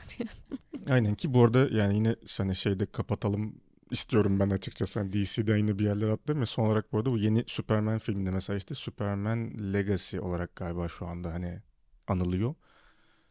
Aynen 0.88 1.14
ki 1.14 1.34
bu 1.34 1.44
arada 1.44 1.68
yani 1.70 1.96
yine 1.96 2.16
hani 2.38 2.56
şeyde 2.56 2.86
kapatalım 2.86 3.54
istiyorum 3.90 4.40
ben 4.40 4.50
açıkçası. 4.50 5.00
Hani 5.00 5.12
DC'de 5.12 5.52
yine 5.58 5.78
bir 5.78 5.84
yerlere 5.84 6.12
atlayayım 6.12 6.42
ya. 6.42 6.46
Son 6.46 6.66
olarak 6.66 6.92
bu 6.92 6.98
arada 6.98 7.10
bu 7.10 7.18
yeni 7.18 7.44
Superman 7.46 7.98
filminde 7.98 8.30
mesela 8.30 8.56
işte 8.56 8.74
Superman 8.74 9.72
Legacy 9.72 10.20
olarak 10.20 10.56
galiba 10.56 10.88
şu 10.88 11.06
anda 11.06 11.32
hani 11.32 11.62
anılıyor. 12.08 12.54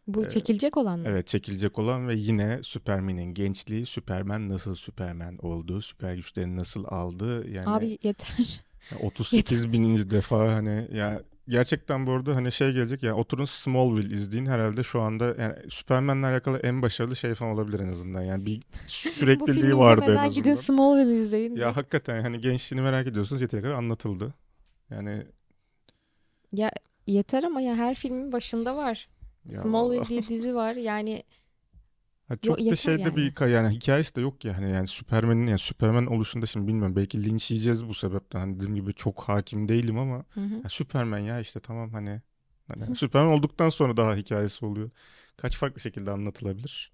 Bu 0.07 0.25
Ee, 0.25 0.29
çekilecek 0.29 0.77
olan 0.77 0.99
mı? 0.99 1.05
Evet 1.07 1.27
çekilecek 1.27 1.79
olan 1.79 2.07
ve 2.07 2.15
yine 2.15 2.63
Superman'in 2.63 3.33
gençliği, 3.33 3.85
Superman 3.85 4.49
nasıl 4.49 4.75
Superman 4.75 5.37
oldu, 5.37 5.81
süper 5.81 6.15
güçlerini 6.15 6.55
nasıl 6.55 6.85
aldı. 6.87 7.49
Yani 7.49 7.69
Abi 7.69 7.97
yeter. 8.03 8.65
38 9.01 9.67
bininci 9.73 10.09
defa 10.09 10.53
hani 10.53 10.87
ya 10.93 11.23
gerçekten 11.47 12.07
bu 12.07 12.11
arada 12.11 12.35
hani 12.35 12.51
şey 12.51 12.71
gelecek 12.71 13.03
ya 13.03 13.15
oturun 13.15 13.45
Smallville 13.45 14.15
izleyin 14.15 14.45
herhalde 14.45 14.83
şu 14.83 15.01
anda 15.01 15.35
yani 15.39 15.55
Superman'le 15.69 16.23
alakalı 16.23 16.57
en 16.59 16.81
başarılı 16.81 17.15
şey 17.15 17.33
falan 17.35 17.51
olabilir 17.53 17.79
en 17.79 17.87
azından 17.89 18.21
yani 18.21 18.45
bir 18.45 18.63
sürekliliği 18.87 19.77
vardı 19.77 20.15
en 20.15 20.17
izlemeden 20.17 20.29
gidin 20.29 20.51
azından. 20.51 20.55
Smallville 20.55 21.13
izleyin. 21.15 21.55
Ya 21.55 21.75
hakikaten 21.75 22.21
hani 22.21 22.41
gençliğini 22.41 22.83
merak 22.83 23.07
ediyorsanız 23.07 23.41
yeteri 23.41 23.61
kadar 23.61 23.73
anlatıldı. 23.73 24.33
Yani 24.89 25.27
Ya 26.51 26.71
yeter 27.07 27.43
ama 27.43 27.61
ya 27.61 27.75
her 27.75 27.95
filmin 27.95 28.31
başında 28.31 28.75
var. 28.75 29.09
ya 29.49 29.59
Smallville 29.61 30.05
diye 30.05 30.27
dizi 30.27 30.55
var. 30.55 30.75
Yani 30.75 31.23
Ha, 32.27 32.37
çok 32.37 32.57
da 32.57 32.61
yeter 32.61 32.75
şeyde 32.75 33.01
yani. 33.01 33.15
bir 33.15 33.25
hikaye 33.25 33.53
yani 33.53 33.75
hikayesi 33.75 34.15
de 34.15 34.21
yok 34.21 34.45
ya 34.45 34.57
hani 34.57 34.71
yani 34.71 34.87
Superman'in 34.87 35.47
yani 35.47 35.59
Superman 35.59 36.05
oluşunda 36.05 36.45
şimdi 36.45 36.67
bilmiyorum 36.67 36.95
belki 36.95 37.23
linç 37.23 37.51
yiyeceğiz 37.51 37.87
bu 37.87 37.93
sebepten 37.93 38.39
hani 38.39 38.55
dediğim 38.55 38.75
gibi 38.75 38.93
çok 38.93 39.21
hakim 39.21 39.67
değilim 39.67 39.99
ama 39.99 40.25
hı 40.33 40.41
hı. 40.41 40.55
ya 40.63 40.69
Superman 40.69 41.19
ya 41.19 41.39
işte 41.39 41.59
tamam 41.59 41.91
hani 41.91 42.21
hani 42.67 42.95
Superman 42.95 43.33
olduktan 43.33 43.69
sonra 43.69 43.97
daha 43.97 44.15
hikayesi 44.15 44.65
oluyor. 44.65 44.89
Kaç 45.37 45.57
farklı 45.57 45.81
şekilde 45.81 46.11
anlatılabilir? 46.11 46.91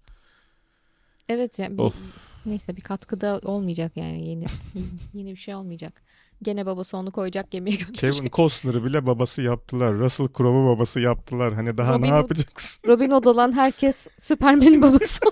Evet 1.28 1.58
ya 1.58 1.70
bir, 1.70 1.82
Of. 1.82 2.31
Neyse 2.46 2.76
bir 2.76 2.80
katkıda 2.82 3.40
olmayacak 3.44 3.92
yani 3.96 4.28
yeni 4.28 4.46
yeni 5.14 5.30
bir 5.30 5.36
şey 5.36 5.54
olmayacak. 5.54 6.02
Gene 6.42 6.66
babası 6.66 6.96
onu 6.96 7.12
koyacak 7.12 7.50
gemiye 7.50 7.76
götürecek. 7.76 8.14
Kevin 8.14 8.30
Costner'ı 8.30 8.84
bile 8.84 9.06
babası 9.06 9.42
yaptılar. 9.42 9.94
Russell 9.94 10.28
Crowe'u 10.36 10.66
babası 10.76 11.00
yaptılar. 11.00 11.54
Hani 11.54 11.78
daha 11.78 11.92
Robin 11.94 12.02
ne 12.02 12.08
yapacaksın? 12.08 12.80
Robin 12.88 13.10
Hood 13.10 13.24
olan 13.24 13.52
herkes 13.52 14.08
Superman'in 14.20 14.82
babası. 14.82 15.20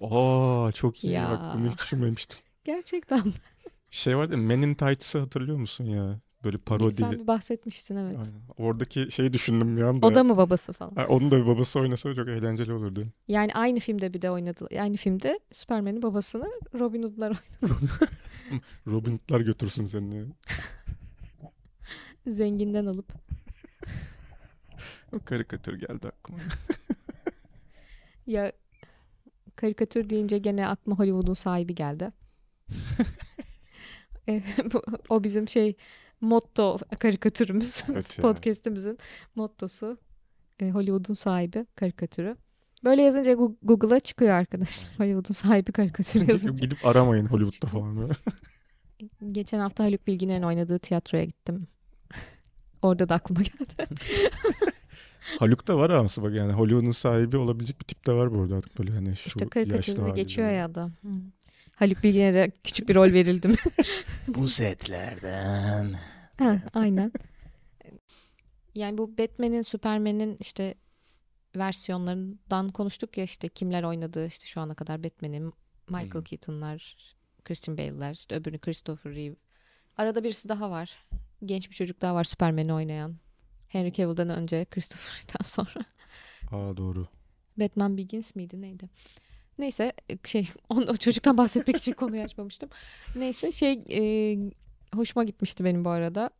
Oo 0.00 0.70
çok 0.74 1.04
iyi. 1.04 1.14
Bak 1.16 1.40
Ya. 1.42 1.54
bunu 1.58 1.70
hiç 1.70 1.78
düşünmemiştim. 1.78 2.38
Gerçekten. 2.64 3.22
Şey 3.90 4.16
vardı 4.16 4.36
Men 4.36 4.62
in 4.62 4.74
Tights'ı 4.74 5.18
hatırlıyor 5.18 5.58
musun 5.58 5.84
ya? 5.84 6.20
Böyle 6.44 6.58
parodi. 6.58 6.94
Sen 6.94 7.12
bir 7.12 7.26
bahsetmiştin 7.26 7.96
evet. 7.96 8.16
Aynen. 8.16 8.42
Oradaki 8.56 9.08
şeyi 9.10 9.32
düşündüm 9.32 9.76
bir 9.76 9.82
anda. 9.82 10.06
O 10.06 10.14
da 10.14 10.24
mı 10.24 10.36
babası 10.36 10.72
falan? 10.72 10.94
Ha, 10.94 11.06
onun 11.08 11.30
da 11.30 11.40
bir 11.40 11.46
babası 11.46 11.80
oynasa 11.80 12.14
çok 12.14 12.28
eğlenceli 12.28 12.72
olurdu. 12.72 13.06
Yani 13.28 13.54
aynı 13.54 13.80
filmde 13.80 14.14
bir 14.14 14.22
de 14.22 14.30
oynadı. 14.30 14.66
Aynı 14.80 14.96
filmde 14.96 15.40
Superman'in 15.52 16.02
babasını 16.02 16.50
Robin 16.78 17.02
Hood'lar 17.02 17.36
oynadı. 17.62 18.10
Robin 18.86 19.12
Hood'lar 19.12 19.40
götürsün 19.40 19.86
seni. 19.86 20.24
Zenginden 22.26 22.86
alıp. 22.86 23.12
O 25.12 25.18
karikatür 25.24 25.74
geldi 25.74 26.08
aklıma. 26.08 26.38
Ya 28.26 28.52
karikatür 29.56 30.10
deyince 30.10 30.38
gene 30.38 30.68
aklıma 30.68 30.98
Hollywood'un 30.98 31.34
sahibi 31.34 31.74
geldi. 31.74 32.12
E, 34.28 34.42
o 35.08 35.24
bizim 35.24 35.48
şey 35.48 35.76
motto 36.20 36.78
karikatürümüz. 36.98 37.84
Evet 37.92 38.18
ya. 38.18 38.22
Podcast'imizin 38.32 38.98
mottosu. 39.34 39.98
E, 40.60 40.70
Hollywood'un 40.70 41.14
sahibi 41.14 41.66
karikatürü. 41.76 42.36
Böyle 42.84 43.02
yazınca 43.02 43.34
Google'a 43.62 44.00
çıkıyor 44.00 44.30
arkadaşlar. 44.30 44.90
Hollywood'un 44.98 45.34
sahibi 45.34 45.72
karikatürü 45.72 46.24
yazınca. 46.30 46.64
Gidip 46.64 46.86
aramayın 46.86 47.26
Hollywood'da 47.26 47.66
falan 47.66 47.96
böyle. 48.00 48.12
Geçen 49.32 49.58
hafta 49.58 49.84
Haluk 49.84 50.06
Bilginer'in 50.06 50.42
oynadığı 50.42 50.78
tiyatroya 50.78 51.24
gittim. 51.24 51.66
Orada 52.82 53.08
da 53.08 53.14
aklıma 53.14 53.40
geldi. 53.42 53.88
Haluk 55.38 55.68
da 55.68 55.76
var 55.78 55.90
aslında 55.90 56.28
bak 56.28 56.36
yani 56.38 56.52
Hollywood'un 56.52 56.90
sahibi 56.90 57.36
olabilecek 57.36 57.80
bir 57.80 57.84
tip 57.84 58.06
de 58.06 58.12
var 58.12 58.34
bu 58.34 58.40
arada 58.40 58.56
artık 58.56 58.78
böyle 58.78 58.92
hani 58.92 59.16
şu 59.16 59.28
İşte 59.28 59.48
karikatürde 59.48 60.10
geçiyor 60.10 60.50
ya 60.50 60.64
adam. 60.64 60.92
Hı. 61.02 61.08
Haluk 61.80 62.02
Bilginer'e 62.02 62.50
küçük 62.64 62.88
bir 62.88 62.94
rol 62.94 63.12
verildi 63.12 63.48
mi? 63.48 63.56
Bu 64.28 64.48
setlerden. 64.48 65.94
Ha, 66.38 66.62
aynen. 66.74 67.12
Yani 68.74 68.98
bu 68.98 69.18
Batman'in, 69.18 69.62
Superman'in 69.62 70.36
işte 70.40 70.74
versiyonlarından 71.56 72.68
konuştuk 72.70 73.18
ya 73.18 73.24
işte 73.24 73.48
kimler 73.48 73.82
oynadı 73.82 74.26
işte 74.26 74.46
şu 74.46 74.60
ana 74.60 74.74
kadar 74.74 75.04
Batman'in 75.04 75.52
Michael 75.88 76.10
Hmm. 76.12 76.24
Keaton'lar, 76.24 76.96
Christian 77.44 77.78
Bale'ler, 77.78 78.12
işte 78.14 78.34
öbürünü 78.36 78.58
Christopher 78.60 79.14
Reeve. 79.14 79.36
Arada 79.96 80.24
birisi 80.24 80.48
daha 80.48 80.70
var. 80.70 81.06
Genç 81.44 81.70
bir 81.70 81.74
çocuk 81.74 82.02
daha 82.02 82.14
var 82.14 82.24
Superman'i 82.24 82.74
oynayan. 82.74 83.16
Henry 83.68 83.92
Cavill'dan 83.92 84.30
önce, 84.30 84.64
Christopher 84.64 85.14
Reeve'den 85.14 85.44
sonra. 85.44 85.84
Aa 86.50 86.76
doğru. 86.76 87.08
Batman 87.56 87.96
Begins 87.96 88.34
miydi 88.36 88.60
neydi? 88.62 88.88
Neyse 89.60 89.92
şey 90.26 90.48
on, 90.68 90.86
o 90.86 90.96
çocuktan 90.96 91.38
bahsetmek 91.38 91.76
için 91.76 91.92
konuyu 91.92 92.22
açmamıştım. 92.22 92.70
Neyse 93.16 93.52
şey 93.52 93.82
e, 93.90 94.02
hoşuma 94.94 95.24
gitmişti 95.24 95.64
benim 95.64 95.84
bu 95.84 95.90
arada. 95.90 96.30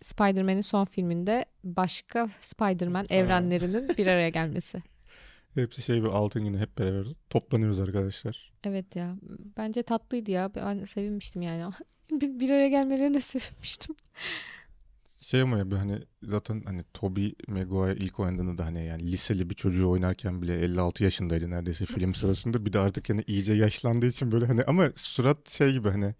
Spider-Man'in 0.00 0.60
son 0.60 0.84
filminde 0.84 1.44
başka 1.64 2.28
Spider-Man 2.40 3.06
evrenlerinin 3.10 3.88
bir 3.98 4.06
araya 4.06 4.28
gelmesi. 4.28 4.82
Hepsi 5.54 5.82
şey 5.82 6.02
bir 6.02 6.08
altın 6.08 6.44
günü 6.44 6.58
hep 6.58 6.78
beraber 6.78 7.06
toplanıyoruz 7.30 7.80
arkadaşlar. 7.80 8.52
Evet 8.64 8.96
ya 8.96 9.16
bence 9.56 9.82
tatlıydı 9.82 10.30
ya 10.30 10.54
ben 10.54 10.84
sevinmiştim 10.84 11.42
yani. 11.42 11.72
bir, 12.10 12.40
bir 12.40 12.50
araya 12.50 12.68
gelmelerine 12.68 13.20
sevinmiştim. 13.20 13.96
Şey 15.26 15.40
ama 15.40 15.58
ya 15.58 15.70
bir 15.70 15.76
hani 15.76 15.98
zaten 16.22 16.62
hani 16.66 16.84
Tobey 16.94 17.34
Maguire 17.48 17.96
ilk 17.96 18.20
oynadığında 18.20 18.58
da 18.58 18.64
hani 18.64 18.84
yani 18.84 19.12
liseli 19.12 19.50
bir 19.50 19.54
çocuğu 19.54 19.90
oynarken 19.90 20.42
bile 20.42 20.58
56 20.60 21.04
yaşındaydı 21.04 21.50
neredeyse 21.50 21.86
film 21.86 22.14
sırasında. 22.14 22.66
Bir 22.66 22.72
de 22.72 22.78
artık 22.78 23.08
yani 23.08 23.24
iyice 23.26 23.54
yaşlandığı 23.54 24.06
için 24.06 24.32
böyle 24.32 24.46
hani 24.46 24.62
ama 24.62 24.92
surat 24.96 25.50
şey 25.50 25.72
gibi 25.72 25.88
hani 25.90 26.14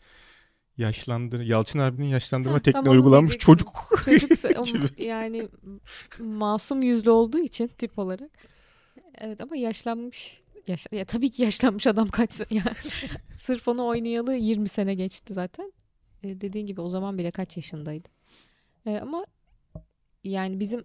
yaşlandır 0.76 1.40
Yalçın 1.40 1.78
abinin 1.78 2.06
yaşlandırma 2.06 2.60
tekniği 2.60 2.88
uygulanmış 2.88 3.38
çocuk. 3.38 4.02
Çocuk 4.04 4.98
yani 5.00 5.48
masum 6.18 6.82
yüzlü 6.82 7.10
olduğu 7.10 7.38
için 7.38 7.68
tip 7.68 7.98
olarak. 7.98 8.30
Evet 9.18 9.40
ama 9.40 9.56
yaşlanmış. 9.56 10.42
Yaş 10.66 10.86
ya 10.92 11.04
tabii 11.04 11.30
ki 11.30 11.42
yaşlanmış 11.42 11.86
adam 11.86 12.08
kaçsın 12.08 12.46
ya. 12.50 12.64
Sırf 13.34 13.68
onu 13.68 13.86
oynayalı 13.86 14.34
20 14.34 14.68
sene 14.68 14.94
geçti 14.94 15.34
zaten. 15.34 15.72
E, 16.22 16.40
dediğin 16.40 16.66
gibi 16.66 16.80
o 16.80 16.88
zaman 16.88 17.18
bile 17.18 17.30
kaç 17.30 17.56
yaşındaydı. 17.56 18.15
E, 18.86 19.00
ama 19.00 19.26
yani 20.24 20.60
bizim 20.60 20.84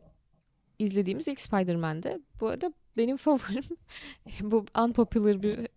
izlediğimiz 0.79 1.27
ilk 1.27 1.41
Spider-Man'de 1.41 2.19
bu 2.39 2.47
arada 2.47 2.73
benim 2.97 3.17
favorim 3.27 3.63
bu 4.41 4.65
unpopular 4.79 5.43
bir 5.43 5.67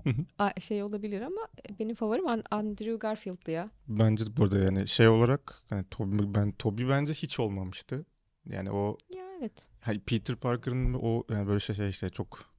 şey 0.60 0.82
olabilir 0.82 1.20
ama 1.20 1.48
benim 1.78 1.94
favorim 1.94 2.28
An- 2.28 2.44
Andrew 2.50 2.96
Garfield'dı 2.96 3.50
ya. 3.50 3.70
Bence 3.88 4.26
de 4.26 4.36
burada 4.36 4.58
yani 4.58 4.88
şey 4.88 5.08
olarak 5.08 5.62
hani 5.70 5.84
Tobey, 5.90 6.34
ben 6.34 6.52
Tobey 6.52 6.88
bence 6.88 7.12
hiç 7.12 7.40
olmamıştı. 7.40 8.06
Yani 8.46 8.70
o 8.70 8.98
Ya 9.14 9.24
evet. 9.38 9.68
hani 9.80 10.00
Peter 10.00 10.36
Parker'ın 10.36 10.94
o 10.94 11.24
yani 11.30 11.46
böyle 11.46 11.60
şey, 11.60 11.76
şey 11.76 11.88
işte 11.88 12.08
çok 12.10 12.53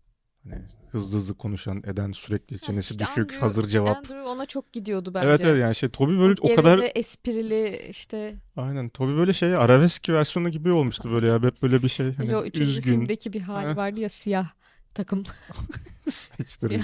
hani 0.49 0.61
hızlı 0.89 1.17
hızlı 1.17 1.33
konuşan 1.33 1.77
eden 1.77 2.11
sürekli 2.11 2.59
çenesi 2.59 2.91
işte 2.93 3.05
düşük 3.05 3.31
Andrew- 3.31 3.39
hazır 3.39 3.65
cevap. 3.65 3.97
Andrew 3.97 4.21
ona 4.21 4.45
çok 4.45 4.73
gidiyordu 4.73 5.13
bence. 5.13 5.27
Evet 5.27 5.41
evet 5.43 5.61
yani 5.61 5.75
şey 5.75 5.89
Tobey 5.89 6.17
böyle 6.19 6.35
o 6.41 6.55
kadar 6.55 6.91
esprili 6.95 7.87
işte 7.89 8.35
aynen 8.57 8.89
Tobey 8.89 9.15
böyle 9.15 9.33
şey 9.33 9.55
arabesk 9.55 10.09
versiyonu 10.09 10.49
gibi 10.49 10.71
olmuştu 10.71 11.11
böyle 11.11 11.27
ya 11.27 11.35
hep 11.43 11.53
böyle 11.63 11.83
bir 11.83 11.89
şey 11.89 12.05
hani 12.05 12.15
Hani 12.15 12.35
o 12.35 12.45
üçüncü 12.45 12.69
üzgün 12.69 12.91
filmdeki 12.91 13.33
bir 13.33 13.41
hali 13.41 13.67
Ha. 13.67 13.75
vardı 13.75 13.99
ya 13.99 14.09
siyah 14.09 14.47
takım. 14.93 15.23
saçları 16.05 16.79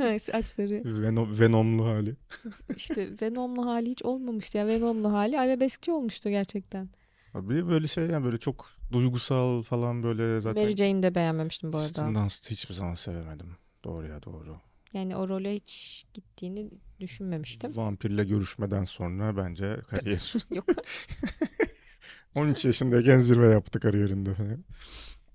böyle 0.00 0.18
saçları. 0.18 1.02
Venom, 1.02 1.40
Venomlu 1.40 1.86
hali. 1.86 2.16
İşte 2.76 3.08
Venom'lu 3.22 3.66
hali 3.66 3.90
hiç 3.90 4.02
olmamıştı 4.02 4.58
ya. 4.58 4.66
Venom'lu 4.66 5.12
hali 5.12 5.40
arabeskçi 5.40 5.92
olmuştu 5.92 6.28
gerçekten. 6.30 6.88
Abi 7.34 7.68
böyle 7.68 7.88
şey 7.88 8.06
yani 8.06 8.24
böyle 8.24 8.38
çok 8.38 8.66
duygusal 8.92 9.62
falan 9.62 10.02
böyle 10.02 10.40
zaten 10.40 10.62
Mary 10.62 10.76
Jane'i 10.76 11.02
de 11.02 11.14
beğenmemiştim 11.14 11.72
bu 11.72 11.76
arada. 11.76 11.86
Kristen 11.88 12.14
Dunst'ı 12.14 12.50
hiçbir 12.50 12.74
zaman 12.74 12.94
sevemedim. 12.94 13.56
Doğru 13.84 14.06
ya 14.06 14.22
doğru. 14.22 14.56
Yani 14.92 15.16
o 15.16 15.28
role 15.28 15.54
hiç 15.54 16.04
gittiğini 16.14 16.70
düşünmemiştim. 17.00 17.76
Vampirle 17.76 18.24
görüşmeden 18.24 18.84
sonra 18.84 19.36
bence 19.36 19.76
kariyer. 19.90 20.34
Yok. 20.54 20.66
13 22.34 22.64
yaşındayken 22.64 23.18
zirve 23.18 23.48
yaptı 23.48 23.80
kariyerinde 23.80 24.34
falan. 24.34 24.64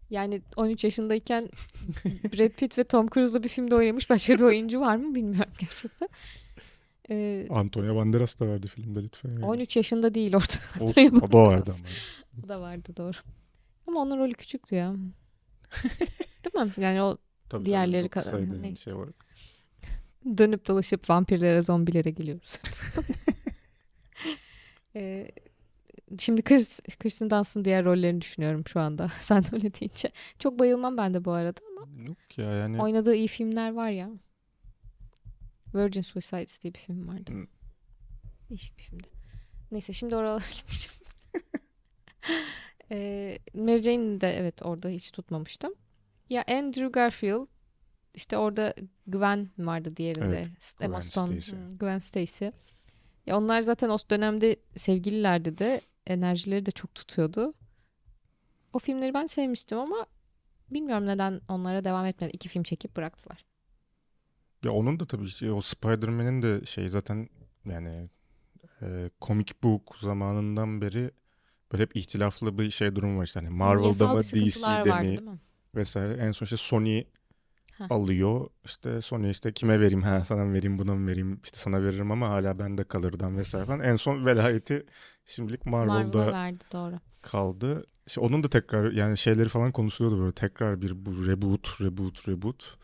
Yani 0.09 0.41
13 0.55 0.83
yaşındayken 0.83 1.49
Brad 2.05 2.49
Pitt 2.49 2.77
ve 2.77 2.83
Tom 2.83 3.07
Cruise'la 3.07 3.43
bir 3.43 3.49
filmde 3.49 3.75
oynamış 3.75 4.09
başka 4.09 4.33
bir 4.33 4.43
oyuncu 4.43 4.79
var 4.81 4.95
mı 4.95 5.15
bilmiyorum 5.15 5.51
gerçekten. 5.59 6.09
Ee, 7.09 7.47
Antonio 7.49 7.95
Banderas 7.95 8.39
da 8.39 8.47
vardı 8.47 8.67
filmde 8.67 9.03
lütfen. 9.03 9.29
yani. 9.29 9.45
13 9.45 9.75
yaşında 9.75 10.13
değil 10.13 10.35
orada. 10.35 10.83
Olsun, 10.85 11.19
o 11.21 11.31
da 11.31 11.37
vardı 11.37 11.71
ama. 11.79 11.87
O 12.45 12.49
da 12.49 12.61
vardı 12.61 12.89
doğru. 12.97 13.17
Ama 13.87 13.99
onun 14.01 14.17
rolü 14.17 14.33
küçüktü 14.33 14.75
ya. 14.75 14.93
Değil 16.45 16.65
mi? 16.65 16.73
Yani 16.77 17.01
o 17.01 17.17
Tabii, 17.49 17.65
Diğerleri 17.65 18.09
tabii, 18.09 18.25
kadar- 18.25 18.61
ne? 18.61 18.75
şey 18.75 18.93
olarak. 18.93 19.25
dönüp 20.37 20.67
dolaşıp 20.67 21.09
vampirlere, 21.09 21.61
zombilere 21.61 22.09
geliyoruz. 22.09 22.59
Ee, 24.95 25.31
şimdi 26.19 26.41
Chris, 26.41 26.79
Kirsten 26.79 27.29
Dunst'ın 27.29 27.65
diğer 27.65 27.85
rollerini 27.85 28.21
düşünüyorum 28.21 28.63
şu 28.67 28.79
anda. 28.79 29.07
Sen 29.21 29.43
öyle 29.55 29.73
deyince. 29.73 30.11
Çok 30.39 30.59
bayılmam 30.59 30.97
ben 30.97 31.13
de 31.13 31.25
bu 31.25 31.31
arada 31.31 31.59
ama 31.71 32.01
Yok 32.07 32.37
ya 32.37 32.45
yani 32.53 32.81
oynadığı 32.81 33.15
iyi 33.15 33.27
filmler 33.27 33.73
var 33.73 33.89
ya. 33.89 34.09
Virgin 35.75 36.01
Suicides 36.01 36.63
diye 36.63 36.73
bir 36.73 36.79
film 36.79 37.07
vardı. 37.07 37.31
Hı. 37.33 37.47
Değişik 38.49 38.77
bir 38.77 38.83
filmdi. 38.83 39.07
Neyse 39.71 39.93
şimdi 39.93 40.15
oralara 40.15 40.43
gitmeyeceğim. 40.53 40.97
Ee, 42.91 43.39
Mary 43.53 43.81
Jane'i 43.81 44.21
de 44.21 44.29
evet 44.37 44.61
orada 44.65 44.89
hiç 44.89 45.11
tutmamıştım. 45.11 45.73
Ya 46.29 46.43
Andrew 46.47 46.87
Garfield 46.87 47.47
işte 48.15 48.37
orada 48.37 48.73
Gwen 49.07 49.49
vardı 49.57 49.95
diğerinde. 49.97 50.37
Evet, 50.37 50.73
Emma 50.81 50.97
Gwen 50.97 51.09
Stone, 51.09 51.41
Stacy. 51.41 51.55
Gwen 51.79 51.99
Stacy. 51.99 52.45
Ya 53.25 53.37
onlar 53.37 53.61
zaten 53.61 53.89
o 53.89 53.97
dönemde 54.09 54.55
sevgililerdi 54.75 55.57
de 55.57 55.81
enerjileri 56.07 56.65
de 56.65 56.71
çok 56.71 56.95
tutuyordu. 56.95 57.53
O 58.73 58.79
filmleri 58.79 59.13
ben 59.13 59.27
sevmiştim 59.27 59.77
ama 59.77 60.05
bilmiyorum 60.69 61.05
neden 61.05 61.41
onlara 61.49 61.83
devam 61.83 62.05
etmedi. 62.05 62.31
İki 62.33 62.49
film 62.49 62.63
çekip 62.63 62.95
bıraktılar. 62.95 63.45
ya 64.63 64.71
onun 64.73 64.99
da 64.99 65.05
tabii 65.05 65.29
şey, 65.29 65.51
o 65.51 65.61
Spider-Man'in 65.61 66.41
de 66.41 66.65
şey 66.65 66.89
zaten 66.89 67.29
yani 67.65 68.09
e, 68.81 69.09
comic 69.21 69.53
book 69.63 69.95
zamanından 69.97 70.81
beri 70.81 71.11
böyle 71.71 71.83
hep 71.83 71.95
ihtilaflı 71.95 72.57
bir 72.57 72.71
şey 72.71 72.95
durum 72.95 73.17
var 73.17 73.23
işte 73.25 73.39
hani 73.39 73.49
Marvel'da 73.49 73.87
Yasal 73.87 74.13
mı 74.15 74.21
DC'de 74.23 74.89
vardı, 74.89 75.21
mi 75.21 75.29
mi? 75.31 75.39
vesaire. 75.75 76.13
En 76.13 76.31
son 76.31 76.45
işte 76.45 76.57
Sony 76.57 77.03
Heh. 77.77 77.91
alıyor. 77.91 78.49
İşte 78.65 79.01
Sony 79.01 79.31
işte 79.31 79.53
kime 79.53 79.79
vereyim? 79.79 80.01
Ha 80.01 80.21
sana 80.21 80.45
mı 80.45 80.53
vereyim, 80.53 80.79
buna 80.79 80.95
mı 80.95 81.07
vereyim? 81.07 81.39
İşte 81.43 81.59
sana 81.59 81.83
veririm 81.83 82.11
ama 82.11 82.29
hala 82.29 82.59
bende 82.59 82.83
kalırdan 82.83 83.37
vesaire 83.37 83.65
falan. 83.65 83.79
En 83.79 83.95
son 83.95 84.25
velayeti 84.25 84.85
şimdilik 85.25 85.65
Marvel'da 85.65 86.17
Marvel'a 86.17 86.31
verdi 86.33 86.63
doğru. 86.73 86.95
kaldı. 87.21 87.85
İşte 88.07 88.21
onun 88.21 88.43
da 88.43 88.49
tekrar 88.49 88.91
yani 88.91 89.17
şeyleri 89.17 89.49
falan 89.49 89.71
konuşuluyordu 89.71 90.21
böyle 90.21 90.31
tekrar 90.33 90.81
bir 90.81 91.05
bu 91.05 91.27
reboot, 91.27 91.81
reboot, 91.81 92.27
reboot. 92.29 92.77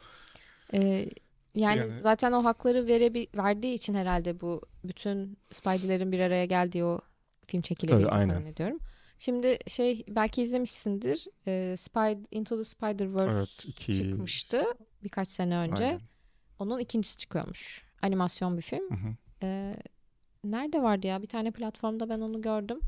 Ee, 0.73 1.09
yani, 1.55 1.79
Yani- 1.79 2.01
zaten 2.01 2.31
o 2.31 2.43
hakları 2.43 2.87
verebi 2.87 3.27
verdiği 3.35 3.73
için 3.73 3.93
herhalde 3.93 4.41
bu 4.41 4.61
bütün 4.83 5.37
Spidey'lerin 5.51 6.11
bir 6.11 6.19
araya 6.19 6.45
geldiği 6.45 6.83
o 6.83 7.01
film 7.47 7.61
çekilebildi 7.61 8.03
Tabii, 8.05 8.15
aynen. 8.15 8.33
zannediyorum. 8.33 8.79
Şimdi 9.19 9.57
şey 9.67 10.05
belki 10.09 10.41
izlemişsindir. 10.41 11.27
E, 11.47 11.75
Spider, 11.77 12.25
Into 12.31 12.57
the 12.57 12.63
Spider-Verse 12.63 13.31
Evet, 13.31 13.65
iki... 13.67 13.95
çıkmıştı 13.97 14.63
birkaç 15.03 15.27
sene 15.29 15.57
önce. 15.57 15.85
Aynen. 15.85 15.99
Onun 16.59 16.79
ikincisi 16.79 17.17
çıkıyormuş. 17.17 17.83
Animasyon 18.01 18.57
bir 18.57 18.61
film. 18.61 18.89
Hı 18.89 18.95
hı. 18.95 19.15
E, 19.43 19.75
nerede 20.43 20.81
vardı 20.83 21.07
ya? 21.07 21.21
Bir 21.21 21.27
tane 21.27 21.51
platformda 21.51 22.09
ben 22.09 22.19
onu 22.21 22.41
gördüm. 22.41 22.79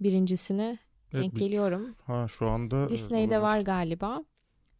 Birincisini 0.00 0.78
Evet, 1.12 1.22
denk 1.24 1.34
bir- 1.34 1.40
geliyorum. 1.40 1.94
ha 2.06 2.26
şu 2.28 2.48
anda 2.48 2.88
Disney'de 2.88 3.38
olabilir. 3.38 3.42
var 3.42 3.60
galiba. 3.60 4.24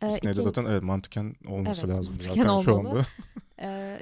Disney'de 0.02 0.30
ikin- 0.40 0.42
zaten 0.42 0.64
evet 0.64 0.82
mantıken 0.82 1.34
olması 1.48 1.86
Evet, 1.86 1.96
lazım 1.96 2.12
mantıken 2.12 2.34
zaten 2.42 2.60
şu 2.60 2.72
olmalı. 2.72 2.88
anda. 2.98 3.06
e, 3.62 3.98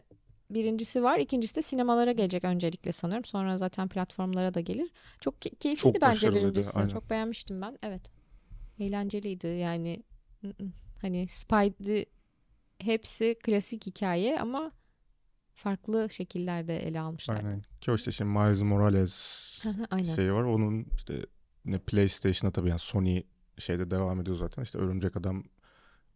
birincisi 0.51 1.03
var. 1.03 1.19
İkincisi 1.19 1.57
de 1.57 1.63
sinemalara 1.63 2.13
gelecek 2.13 2.45
öncelikle 2.45 2.93
sanırım. 2.93 3.25
Sonra 3.25 3.59
zaten 3.59 3.89
platformlara 3.89 4.55
da 4.55 4.61
gelir. 4.61 4.91
Çok 5.21 5.35
key- 5.43 5.57
keyifliydi 5.57 5.95
Çok 5.99 6.03
bence 6.03 6.35
birincisi. 6.35 6.79
aynen. 6.79 6.89
Çok 6.89 7.11
beğenmiştim 7.11 7.61
ben. 7.63 7.79
Evet. 7.83 8.11
Eğlenceliydi 8.81 9.47
yani. 9.47 10.03
Hani 11.03 11.29
Spidey 11.29 12.05
hepsi 12.79 13.37
klasik 13.43 13.87
hikaye 13.87 14.41
ama 14.41 14.73
farklı 15.55 16.11
şekillerde 16.11 16.77
ele 16.77 17.01
almışlar. 17.01 17.37
Aynen. 17.37 17.63
Ki 17.81 17.93
işte 17.95 18.13
şimdi 18.13 18.31
Miles 18.39 18.63
Morales 18.63 19.13
şeyi 20.17 20.33
var. 20.33 20.43
Onun 20.43 20.87
işte 20.97 21.27
ne 21.65 21.79
PlayStation'a 21.79 22.53
tabii 22.53 22.69
yani 22.69 22.79
Sony 22.79 23.23
şeyde 23.59 23.91
devam 23.91 24.21
ediyor 24.21 24.37
zaten. 24.37 24.63
İşte 24.63 24.79
Örümcek 24.79 25.17
Adam 25.17 25.45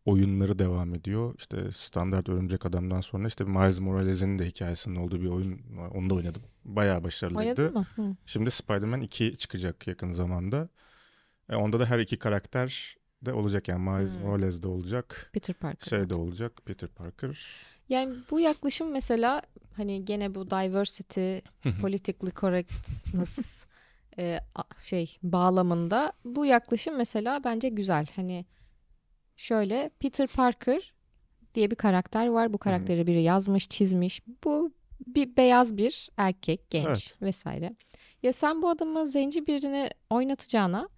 oyunları 0.04 0.58
devam 0.58 0.94
ediyor. 0.94 1.34
İşte 1.38 1.70
standart 1.74 2.28
Örümcek 2.28 2.66
Adam'dan 2.66 3.00
sonra 3.00 3.28
işte 3.28 3.44
Miles 3.44 3.80
Morales'in 3.80 4.38
de 4.38 4.46
hikayesinin 4.46 4.96
olduğu 4.96 5.20
bir 5.20 5.28
oyun 5.28 5.60
var. 5.76 5.90
Onu 5.90 6.10
da 6.10 6.14
oynadım. 6.14 6.42
Bayağı 6.64 7.04
başarılıydı. 7.04 7.62
Oynadın 7.62 7.74
mı? 7.74 7.86
Hı. 7.96 8.16
Şimdi 8.26 8.50
Spider-Man 8.50 9.00
2 9.00 9.36
çıkacak 9.36 9.86
yakın 9.86 10.10
zamanda. 10.10 10.68
E, 11.50 11.56
onda 11.56 11.80
da 11.80 11.86
her 11.86 11.98
iki 11.98 12.18
karakter 12.18 12.96
de 13.22 13.32
olacak 13.32 13.68
yani 13.68 13.90
Miles 13.90 14.14
Hmm. 14.16 14.22
Morales 14.22 14.62
de 14.62 14.68
olacak. 14.68 15.30
Peter 15.32 15.54
Parker. 15.54 15.90
Şey 15.90 16.10
de 16.10 16.14
olacak 16.14 16.52
Peter 16.64 16.88
Parker. 16.88 17.46
Yani 17.88 18.14
bu 18.30 18.40
yaklaşım 18.40 18.90
mesela 18.90 19.42
hani 19.76 20.04
gene 20.04 20.34
bu 20.34 20.50
diversity, 20.50 21.36
politically 21.80 22.32
correctness 22.40 23.64
e, 24.18 24.38
şey 24.82 25.18
bağlamında 25.22 26.12
bu 26.24 26.46
yaklaşım 26.46 26.96
mesela 26.96 27.40
bence 27.44 27.68
güzel. 27.68 28.06
Hani 28.16 28.46
şöyle 29.42 29.90
Peter 30.00 30.26
Parker 30.28 30.92
diye 31.54 31.70
bir 31.70 31.76
karakter 31.76 32.26
var. 32.26 32.52
Bu 32.52 32.58
karakteri 32.58 33.06
biri 33.06 33.22
yazmış, 33.22 33.68
çizmiş. 33.68 34.22
Bu 34.44 34.72
bir 35.06 35.36
beyaz 35.36 35.76
bir 35.76 36.10
erkek, 36.16 36.70
genç 36.70 36.86
Evet. 36.86 37.16
vesaire. 37.22 37.76
Ya 38.22 38.32
sen 38.32 38.62
bu 38.62 38.68
adamı 38.68 39.06
zenci 39.06 39.46
birini 39.46 39.90
oynatacağına 40.10 40.88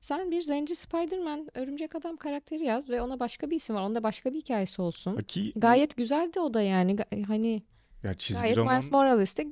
sen 0.00 0.30
bir 0.30 0.40
zenci 0.40 0.76
Spider-Man, 0.76 1.48
örümcek 1.54 1.94
adam 1.94 2.16
karakteri 2.16 2.64
yaz 2.64 2.88
ve 2.90 3.02
ona 3.02 3.20
başka 3.20 3.50
bir 3.50 3.56
isim 3.56 3.76
var. 3.76 3.82
Onda 3.82 4.02
başka 4.02 4.32
bir 4.32 4.38
hikayesi 4.38 4.82
olsun. 4.82 5.16
Ki 5.16 5.52
Gayet 5.56 5.96
güzeldi 5.96 6.40
o 6.40 6.54
da 6.54 6.62
yani. 6.62 6.96
Hani 7.26 7.62
ya 8.02 8.14
çizgi 8.14 8.40
gayet 8.42 8.56
roman 8.56 8.74
Miles 8.74 8.90
Morales 8.90 9.36
de 9.36 9.46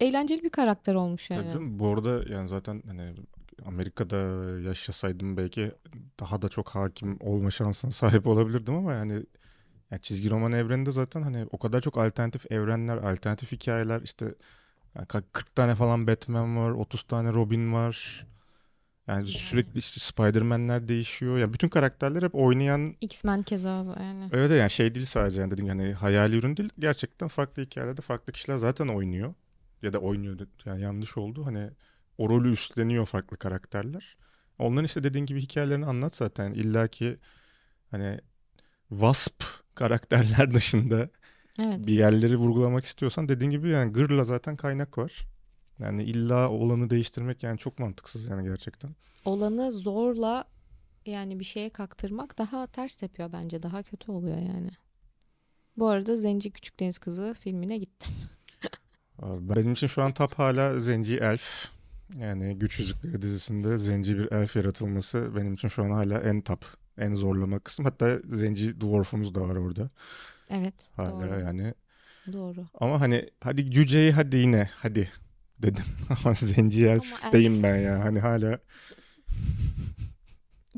eğlenceli 0.00 0.42
bir 0.42 0.50
karakter 0.50 0.94
olmuş 0.94 1.30
yani. 1.30 1.52
Tabii. 1.52 1.78
Bu 1.78 1.88
arada 1.88 2.32
yani 2.32 2.48
zaten 2.48 2.82
hani 2.86 3.14
Amerika'da 3.66 4.16
yaşasaydım 4.60 5.36
belki 5.36 5.72
daha 6.20 6.42
da 6.42 6.48
çok 6.48 6.68
hakim 6.68 7.16
olma 7.20 7.50
şansına 7.50 7.90
sahip 7.90 8.26
olabilirdim 8.26 8.74
ama 8.74 8.92
yani 8.92 9.22
yani 9.90 10.02
çizgi 10.02 10.30
roman 10.30 10.52
evreninde 10.52 10.90
zaten 10.90 11.22
hani 11.22 11.46
o 11.52 11.58
kadar 11.58 11.80
çok 11.80 11.98
alternatif 11.98 12.52
evrenler, 12.52 12.96
alternatif 12.96 13.52
hikayeler 13.52 14.00
işte 14.02 14.34
yani 14.94 15.06
ka- 15.06 15.24
40 15.32 15.54
tane 15.54 15.74
falan 15.74 16.06
Batman 16.06 16.56
var, 16.56 16.70
30 16.70 17.02
tane 17.02 17.32
Robin 17.32 17.72
var. 17.72 18.26
Yani 19.06 19.26
sürekli 19.26 19.78
işte 19.78 20.00
Spider-Man'ler 20.00 20.88
değişiyor. 20.88 21.38
Ya 21.38 21.52
bütün 21.52 21.68
karakterler 21.68 22.22
hep 22.22 22.34
oynayan 22.34 22.96
X-Men 23.00 23.42
keza 23.42 23.68
yani. 23.68 24.28
Evet 24.32 24.50
yani 24.50 24.70
şey 24.70 24.94
değil 24.94 25.06
sadece 25.06 25.40
yani 25.40 25.50
dediğim 25.50 25.68
hani 25.68 25.92
hayali 25.92 26.36
ürün 26.36 26.56
değil. 26.56 26.70
Gerçekten 26.78 27.28
farklı 27.28 27.62
hikayelerde 27.62 28.00
farklı 28.00 28.32
kişiler 28.32 28.56
zaten 28.56 28.88
oynuyor. 28.88 29.34
Ya 29.82 29.92
da 29.92 29.98
oynuyor 29.98 30.38
yani 30.64 30.82
yanlış 30.82 31.16
oldu. 31.16 31.46
Hani 31.46 31.70
o 32.18 32.28
rolü 32.28 32.52
üstleniyor 32.52 33.06
farklı 33.06 33.36
karakterler. 33.36 34.16
Onların 34.58 34.84
işte 34.84 35.02
dediğin 35.04 35.26
gibi 35.26 35.40
hikayelerini 35.40 35.86
anlat 35.86 36.16
zaten. 36.16 36.52
İlla 36.52 36.88
ki 36.88 37.18
hani 37.90 38.20
Wasp 38.88 39.44
karakterler 39.74 40.54
dışında 40.54 41.10
Evet. 41.58 41.86
bir 41.86 41.92
yerleri 41.92 42.36
vurgulamak 42.36 42.84
istiyorsan 42.84 43.28
dediğin 43.28 43.50
gibi 43.50 43.68
yani 43.68 43.92
gırla 43.92 44.24
zaten 44.24 44.56
kaynak 44.56 44.98
var. 44.98 45.12
Yani 45.78 46.04
illa 46.04 46.50
olanı 46.50 46.90
değiştirmek 46.90 47.42
yani 47.42 47.58
çok 47.58 47.78
mantıksız 47.78 48.24
yani 48.28 48.44
gerçekten. 48.48 48.90
Olanı 49.24 49.72
zorla 49.72 50.44
yani 51.06 51.40
bir 51.40 51.44
şeye 51.44 51.70
kaktırmak 51.70 52.38
daha 52.38 52.66
ters 52.66 53.02
yapıyor 53.02 53.32
bence. 53.32 53.62
Daha 53.62 53.82
kötü 53.82 54.12
oluyor 54.12 54.36
yani. 54.38 54.70
Bu 55.76 55.88
arada 55.88 56.16
Zenci 56.16 56.50
Küçük 56.50 56.80
Deniz 56.80 56.98
Kızı 56.98 57.34
filmine 57.40 57.78
gittim. 57.78 58.12
Benim 59.22 59.72
için 59.72 59.86
şu 59.86 60.02
an 60.02 60.14
top 60.14 60.34
hala 60.34 60.78
Zenci 60.78 61.16
Elf. 61.18 61.70
Yani 62.16 62.58
Güç 62.58 62.78
Yüzükleri 62.78 63.22
dizisinde 63.22 63.78
Zenci 63.78 64.18
bir 64.18 64.32
elf 64.32 64.56
yaratılması 64.56 65.36
benim 65.36 65.54
için 65.54 65.68
şu 65.68 65.82
an 65.84 65.90
hala 65.90 66.20
en 66.20 66.40
top, 66.40 66.64
en 66.98 67.14
zorlama 67.14 67.58
kısım. 67.58 67.84
Hatta 67.84 68.18
Zenci 68.32 68.80
Dwarf'umuz 68.80 69.34
da 69.34 69.40
var 69.40 69.56
orada 69.56 69.90
Evet. 70.50 70.74
hala 70.96 71.30
doğru. 71.30 71.40
yani. 71.40 71.74
Doğru. 72.32 72.66
Ama 72.74 73.00
hani 73.00 73.30
hadi 73.40 73.70
cüceyi 73.70 74.12
hadi 74.12 74.36
yine 74.36 74.70
hadi 74.74 75.10
dedim. 75.58 75.84
Ama 76.24 76.34
Zenci 76.34 76.86
Elf 76.86 77.24
elf. 77.24 77.32
deyim 77.32 77.62
ben 77.62 77.76
ya. 77.76 78.04
Hani 78.04 78.20
hala 78.20 78.58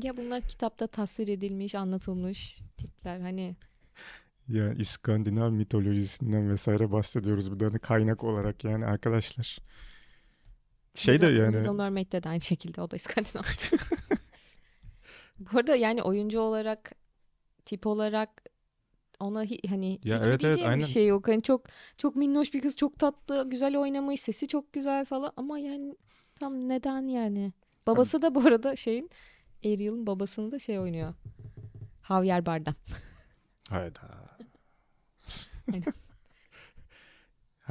Ya 0.03 0.17
bunlar 0.17 0.41
kitapta 0.41 0.87
tasvir 0.87 1.27
edilmiş, 1.27 1.75
anlatılmış 1.75 2.59
tipler. 2.77 3.19
Hani 3.19 3.55
ya 4.47 4.73
İskandinav 4.73 5.51
mitolojisinden 5.51 6.49
vesaire 6.49 6.91
bahsediyoruz. 6.91 7.53
Bir 7.53 7.59
de 7.59 7.65
hani 7.65 7.79
kaynak 7.79 8.23
olarak 8.23 8.63
yani 8.63 8.85
arkadaşlar. 8.85 9.57
Şey 10.95 11.21
de 11.21 11.25
yani 11.27 11.57
Little 11.57 11.71
Mermaid'de 11.71 12.23
de 12.23 12.29
aynı 12.29 12.41
şekilde 12.41 12.81
o 12.81 12.91
da 12.91 12.95
İskandinav. 12.95 13.43
Bu 15.39 15.57
arada 15.57 15.75
yani 15.75 16.03
oyuncu 16.03 16.39
olarak 16.39 16.91
tip 17.65 17.87
olarak 17.87 18.29
ona 19.19 19.43
hi- 19.45 19.67
hani 19.69 19.99
Ya 20.03 20.17
hiçbir 20.17 20.27
evet, 20.29 20.43
evet, 20.43 20.57
aynen. 20.63 20.79
bir 20.79 20.83
şey 20.85 21.07
yok. 21.07 21.27
Hani 21.27 21.41
çok 21.41 21.65
çok 21.97 22.15
minnoş 22.15 22.53
bir 22.53 22.61
kız, 22.61 22.75
çok 22.75 22.99
tatlı, 22.99 23.49
güzel 23.49 23.77
oynamış, 23.77 24.21
sesi 24.21 24.47
çok 24.47 24.73
güzel 24.73 25.05
falan 25.05 25.31
ama 25.37 25.59
yani 25.59 25.95
tam 26.39 26.69
neden 26.69 27.07
yani? 27.07 27.53
Babası 27.87 28.21
da 28.21 28.35
bu 28.35 28.39
arada 28.47 28.75
şeyin 28.75 29.09
Ariel'ın 29.65 30.07
babasını 30.07 30.51
da 30.51 30.59
şey 30.59 30.79
oynuyor. 30.79 31.13
Javier 32.07 32.45
Bardem. 32.45 32.75
Hayda. 33.69 34.01
Aynen. 35.73 35.83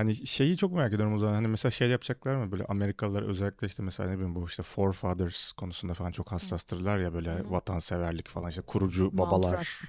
Hani 0.01 0.27
şeyi 0.27 0.57
çok 0.57 0.73
merak 0.73 0.93
ediyorum 0.93 1.15
o 1.15 1.19
zaman. 1.19 1.35
Hani 1.35 1.49
mesela 1.49 1.71
şey 1.73 1.89
yapacaklar 1.89 2.35
mı 2.35 2.53
böyle 2.53 2.65
Amerikalılar 2.65 3.23
özellikle 3.23 3.67
işte 3.67 3.83
mesela 3.83 4.09
ne 4.09 4.15
bileyim 4.15 4.35
bu 4.35 4.47
işte 4.47 4.63
forefathers 4.63 5.53
konusunda 5.53 5.95
falan 5.95 6.13
çok 6.13 6.33
hassastırlar 6.33 6.99
ya 6.99 7.15
böyle 7.15 7.31
Hı 7.31 7.39
hı. 7.39 7.51
vatanseverlik 7.51 8.29
falan 8.29 8.51
işte 8.51 8.63
kurucu 8.63 9.19
babalar. 9.19 9.81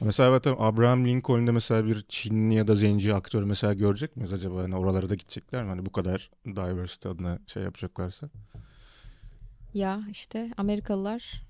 Mesela 0.00 0.28
evet 0.30 0.46
Abraham 0.46 1.06
Lincoln'da 1.06 1.52
mesela 1.52 1.86
bir 1.86 2.04
Çinli 2.08 2.54
ya 2.54 2.68
da 2.68 2.74
Zenci 2.74 3.14
aktör 3.14 3.42
mesela 3.42 3.74
görecek 3.74 4.16
miyiz 4.16 4.32
acaba? 4.32 4.62
Hani 4.62 4.76
oralara 4.76 5.10
da 5.10 5.14
gidecekler 5.14 5.62
mi? 5.62 5.68
Hani 5.68 5.86
bu 5.86 5.92
kadar 5.92 6.30
diversity 6.46 7.08
adına 7.08 7.38
şey 7.46 7.62
yapacaklarsa. 7.62 8.28
Ya 9.74 10.00
işte 10.10 10.50
Amerikalılar 10.56 11.42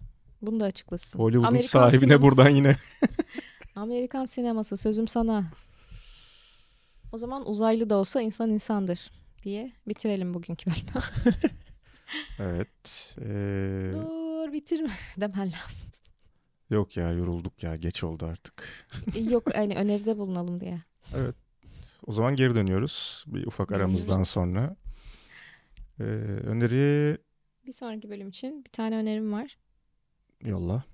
bunu 0.43 0.61
da 0.61 0.65
açıklasın. 0.65 1.19
Hollywood'un 1.19 1.49
Amerikan 1.49 1.69
sahibine 1.89 2.13
sineması- 2.13 2.23
buradan 2.23 2.49
yine 2.49 2.77
Amerikan 3.77 4.25
sineması 4.25 4.77
sözüm 4.77 5.09
sana. 5.09 5.45
O 7.15 7.19
zaman 7.19 7.49
uzaylı 7.49 7.91
da 7.91 7.97
olsa 7.97 8.21
insan 8.21 8.51
insandır 8.51 9.11
diye 9.43 9.73
bitirelim 9.89 10.35
bugünkü 10.35 10.71
bölümü. 10.71 11.05
evet. 12.39 13.17
ee, 13.21 13.93
Dur 13.93 14.53
bitirme 14.53 14.91
demen 15.17 15.47
lazım. 15.53 15.91
yok 16.71 16.97
ya 16.97 17.11
yorulduk 17.13 17.63
ya 17.63 17.77
geç 17.77 18.05
oldu 18.05 18.27
artık. 18.27 18.87
Yok 19.31 19.55
hani 19.55 19.77
öneride 19.77 20.19
bulunalım 20.19 20.61
diye. 20.61 20.83
Evet. 21.15 21.35
O 22.07 22.13
zaman 22.13 22.37
geri 22.37 22.55
dönüyoruz. 22.55 23.25
Bir 23.27 23.47
ufak 23.47 23.73
aramızdan 23.73 24.23
sonra. 24.23 24.77
Ee, 26.01 26.05
öneri 26.45 27.19
Bir 27.67 27.73
sonraki 27.73 28.11
bölüm 28.11 28.29
için 28.29 28.65
bir 28.65 28.71
tane 28.71 28.97
önerim 28.97 29.33
var. 29.33 29.59
yolla. 30.45 30.85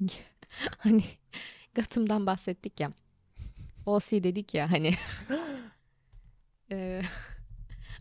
Hani 0.78 1.02
Gotham'dan 1.74 2.26
bahsettik 2.26 2.80
ya. 2.80 2.90
OC 3.86 4.24
dedik 4.24 4.54
ya 4.54 4.70
hani. 4.72 4.92
Eee, 6.70 7.02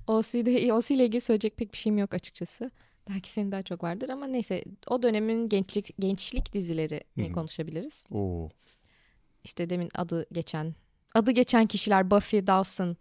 OC'de, 0.07 0.73
OC 0.73 0.95
ile 0.95 1.05
ilgili 1.05 1.21
söyleyecek 1.21 1.57
pek 1.57 1.73
bir 1.73 1.77
şeyim 1.77 1.97
yok 1.97 2.13
açıkçası. 2.13 2.71
Belki 3.09 3.29
senin 3.31 3.51
daha 3.51 3.63
çok 3.63 3.83
vardır 3.83 4.09
ama 4.09 4.27
neyse 4.27 4.63
o 4.87 5.03
dönemin 5.03 5.49
gençlik 5.49 5.95
gençlik 5.99 6.53
dizilerini 6.53 7.25
Hı 7.27 7.29
hı. 7.29 7.33
konuşabiliriz. 7.33 8.05
Oo. 8.11 8.49
İşte 9.43 9.69
demin 9.69 9.89
adı 9.95 10.25
geçen 10.31 10.75
adı 11.13 11.31
geçen 11.31 11.65
kişiler 11.67 12.11
Buffy, 12.11 12.47
Dawson, 12.47 12.97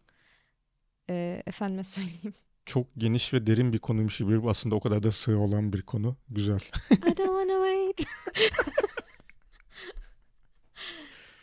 eee 1.08 1.42
efendime 1.46 1.84
söyleyeyim 1.84 2.32
çok 2.66 2.86
geniş 2.98 3.34
ve 3.34 3.46
derin 3.46 3.72
bir 3.72 3.78
konuymuş 3.78 4.18
gibi 4.18 4.48
aslında 4.50 4.74
o 4.74 4.80
kadar 4.80 5.02
da 5.02 5.12
sığ 5.12 5.38
olan 5.38 5.72
bir 5.72 5.82
konu. 5.82 6.16
Güzel. 6.30 6.60
I 6.90 7.16
don't 7.16 7.16
wanna 7.16 7.66
wait. 7.66 8.06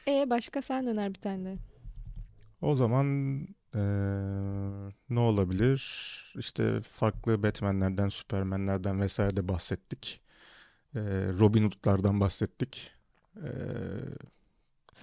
e 0.08 0.30
başka 0.30 0.62
sen 0.62 0.88
öner 0.88 1.10
bir 1.14 1.20
tane 1.22 1.46
de. 1.46 1.58
O 2.62 2.76
zaman 2.76 3.06
eee, 3.76 3.82
ne 5.10 5.20
olabilir? 5.20 5.82
İşte 6.38 6.82
farklı 6.82 7.44
Batman'lerden, 7.44 8.10
Superman'lerden 8.10 9.02
vesaire 9.02 9.38
de 9.38 9.48
bahsettik. 9.48 10.22
Eee 10.96 11.02
Robin 11.40 11.64
Hood'lardan 11.64 12.20
bahsettik. 12.20 12.92
Eee, 13.38 13.44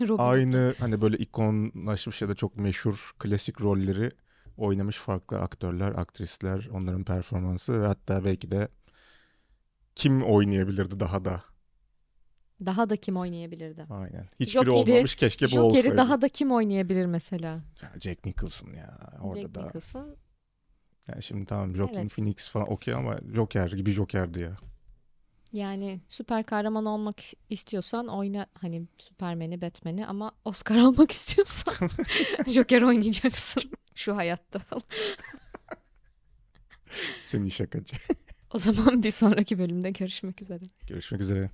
Robin 0.09 0.19
aynı 0.19 0.75
hani 0.79 1.01
böyle 1.01 1.17
ikonlaşmış 1.17 2.23
ya 2.23 2.29
da 2.29 2.35
çok 2.35 2.57
meşhur 2.57 3.13
klasik 3.19 3.61
rolleri 3.61 4.11
oynamış 4.57 4.97
farklı 4.97 5.39
aktörler, 5.41 5.93
aktrisler, 5.93 6.69
onların 6.73 7.05
performansı 7.05 7.83
ve 7.83 7.87
hatta 7.87 8.25
belki 8.25 8.51
de 8.51 8.69
kim 9.95 10.23
oynayabilirdi 10.23 11.01
daha 11.01 11.25
da? 11.25 11.45
Daha 12.67 12.91
da 12.91 12.97
kim 12.97 13.17
oynayabilirdi? 13.17 13.87
Aynen. 13.91 14.27
Hiçbiri 14.41 14.65
Joker'i- 14.65 14.93
olmamış 14.93 15.17
keşke 15.17 15.47
bu 15.47 15.51
Joker'i 15.51 15.79
olsaydı. 15.79 15.97
daha 15.97 16.21
da 16.23 16.29
kim 16.29 16.53
oynayabilir 16.53 17.07
mesela? 17.07 17.63
Ya 17.83 17.93
Jack 18.01 18.25
Nicholson 18.27 18.73
ya 18.73 18.99
orada 19.21 19.41
Jack 19.41 19.55
da. 19.55 19.61
Nicholson. 19.67 20.17
Yani 21.09 21.23
şimdi 21.23 21.47
tamam 21.47 21.77
Joaquin 21.77 21.99
Evet. 21.99 22.13
Phoenix 22.13 22.51
falan 22.51 22.73
okey 22.73 22.95
ama 22.95 23.19
Joker 23.35 23.71
gibi 23.73 23.91
Joker'di 23.93 24.41
ya. 24.41 24.57
Yani 25.53 26.01
süper 26.09 26.45
kahraman 26.45 26.87
olmak 26.87 27.17
istiyorsan 27.51 28.09
oyna 28.09 28.47
hani 28.55 28.87
Superman'i, 28.99 29.61
Batman'i 29.61 30.07
ama 30.07 30.33
Oscar 30.45 30.77
almak 30.79 31.11
istiyorsan 31.13 31.75
Joker 32.47 32.83
oynayacaksın 32.83 33.63
şu 33.95 34.17
hayatta 34.17 34.59
falan. 34.59 34.83
Seni 37.19 37.51
şakacı. 37.51 37.97
O 38.55 38.59
zaman 38.59 39.03
bir 39.03 39.11
sonraki 39.11 39.59
bölümde 39.59 39.91
görüşmek 39.91 40.43
üzere. 40.43 40.65
Görüşmek 40.87 41.21
üzere. 41.21 41.51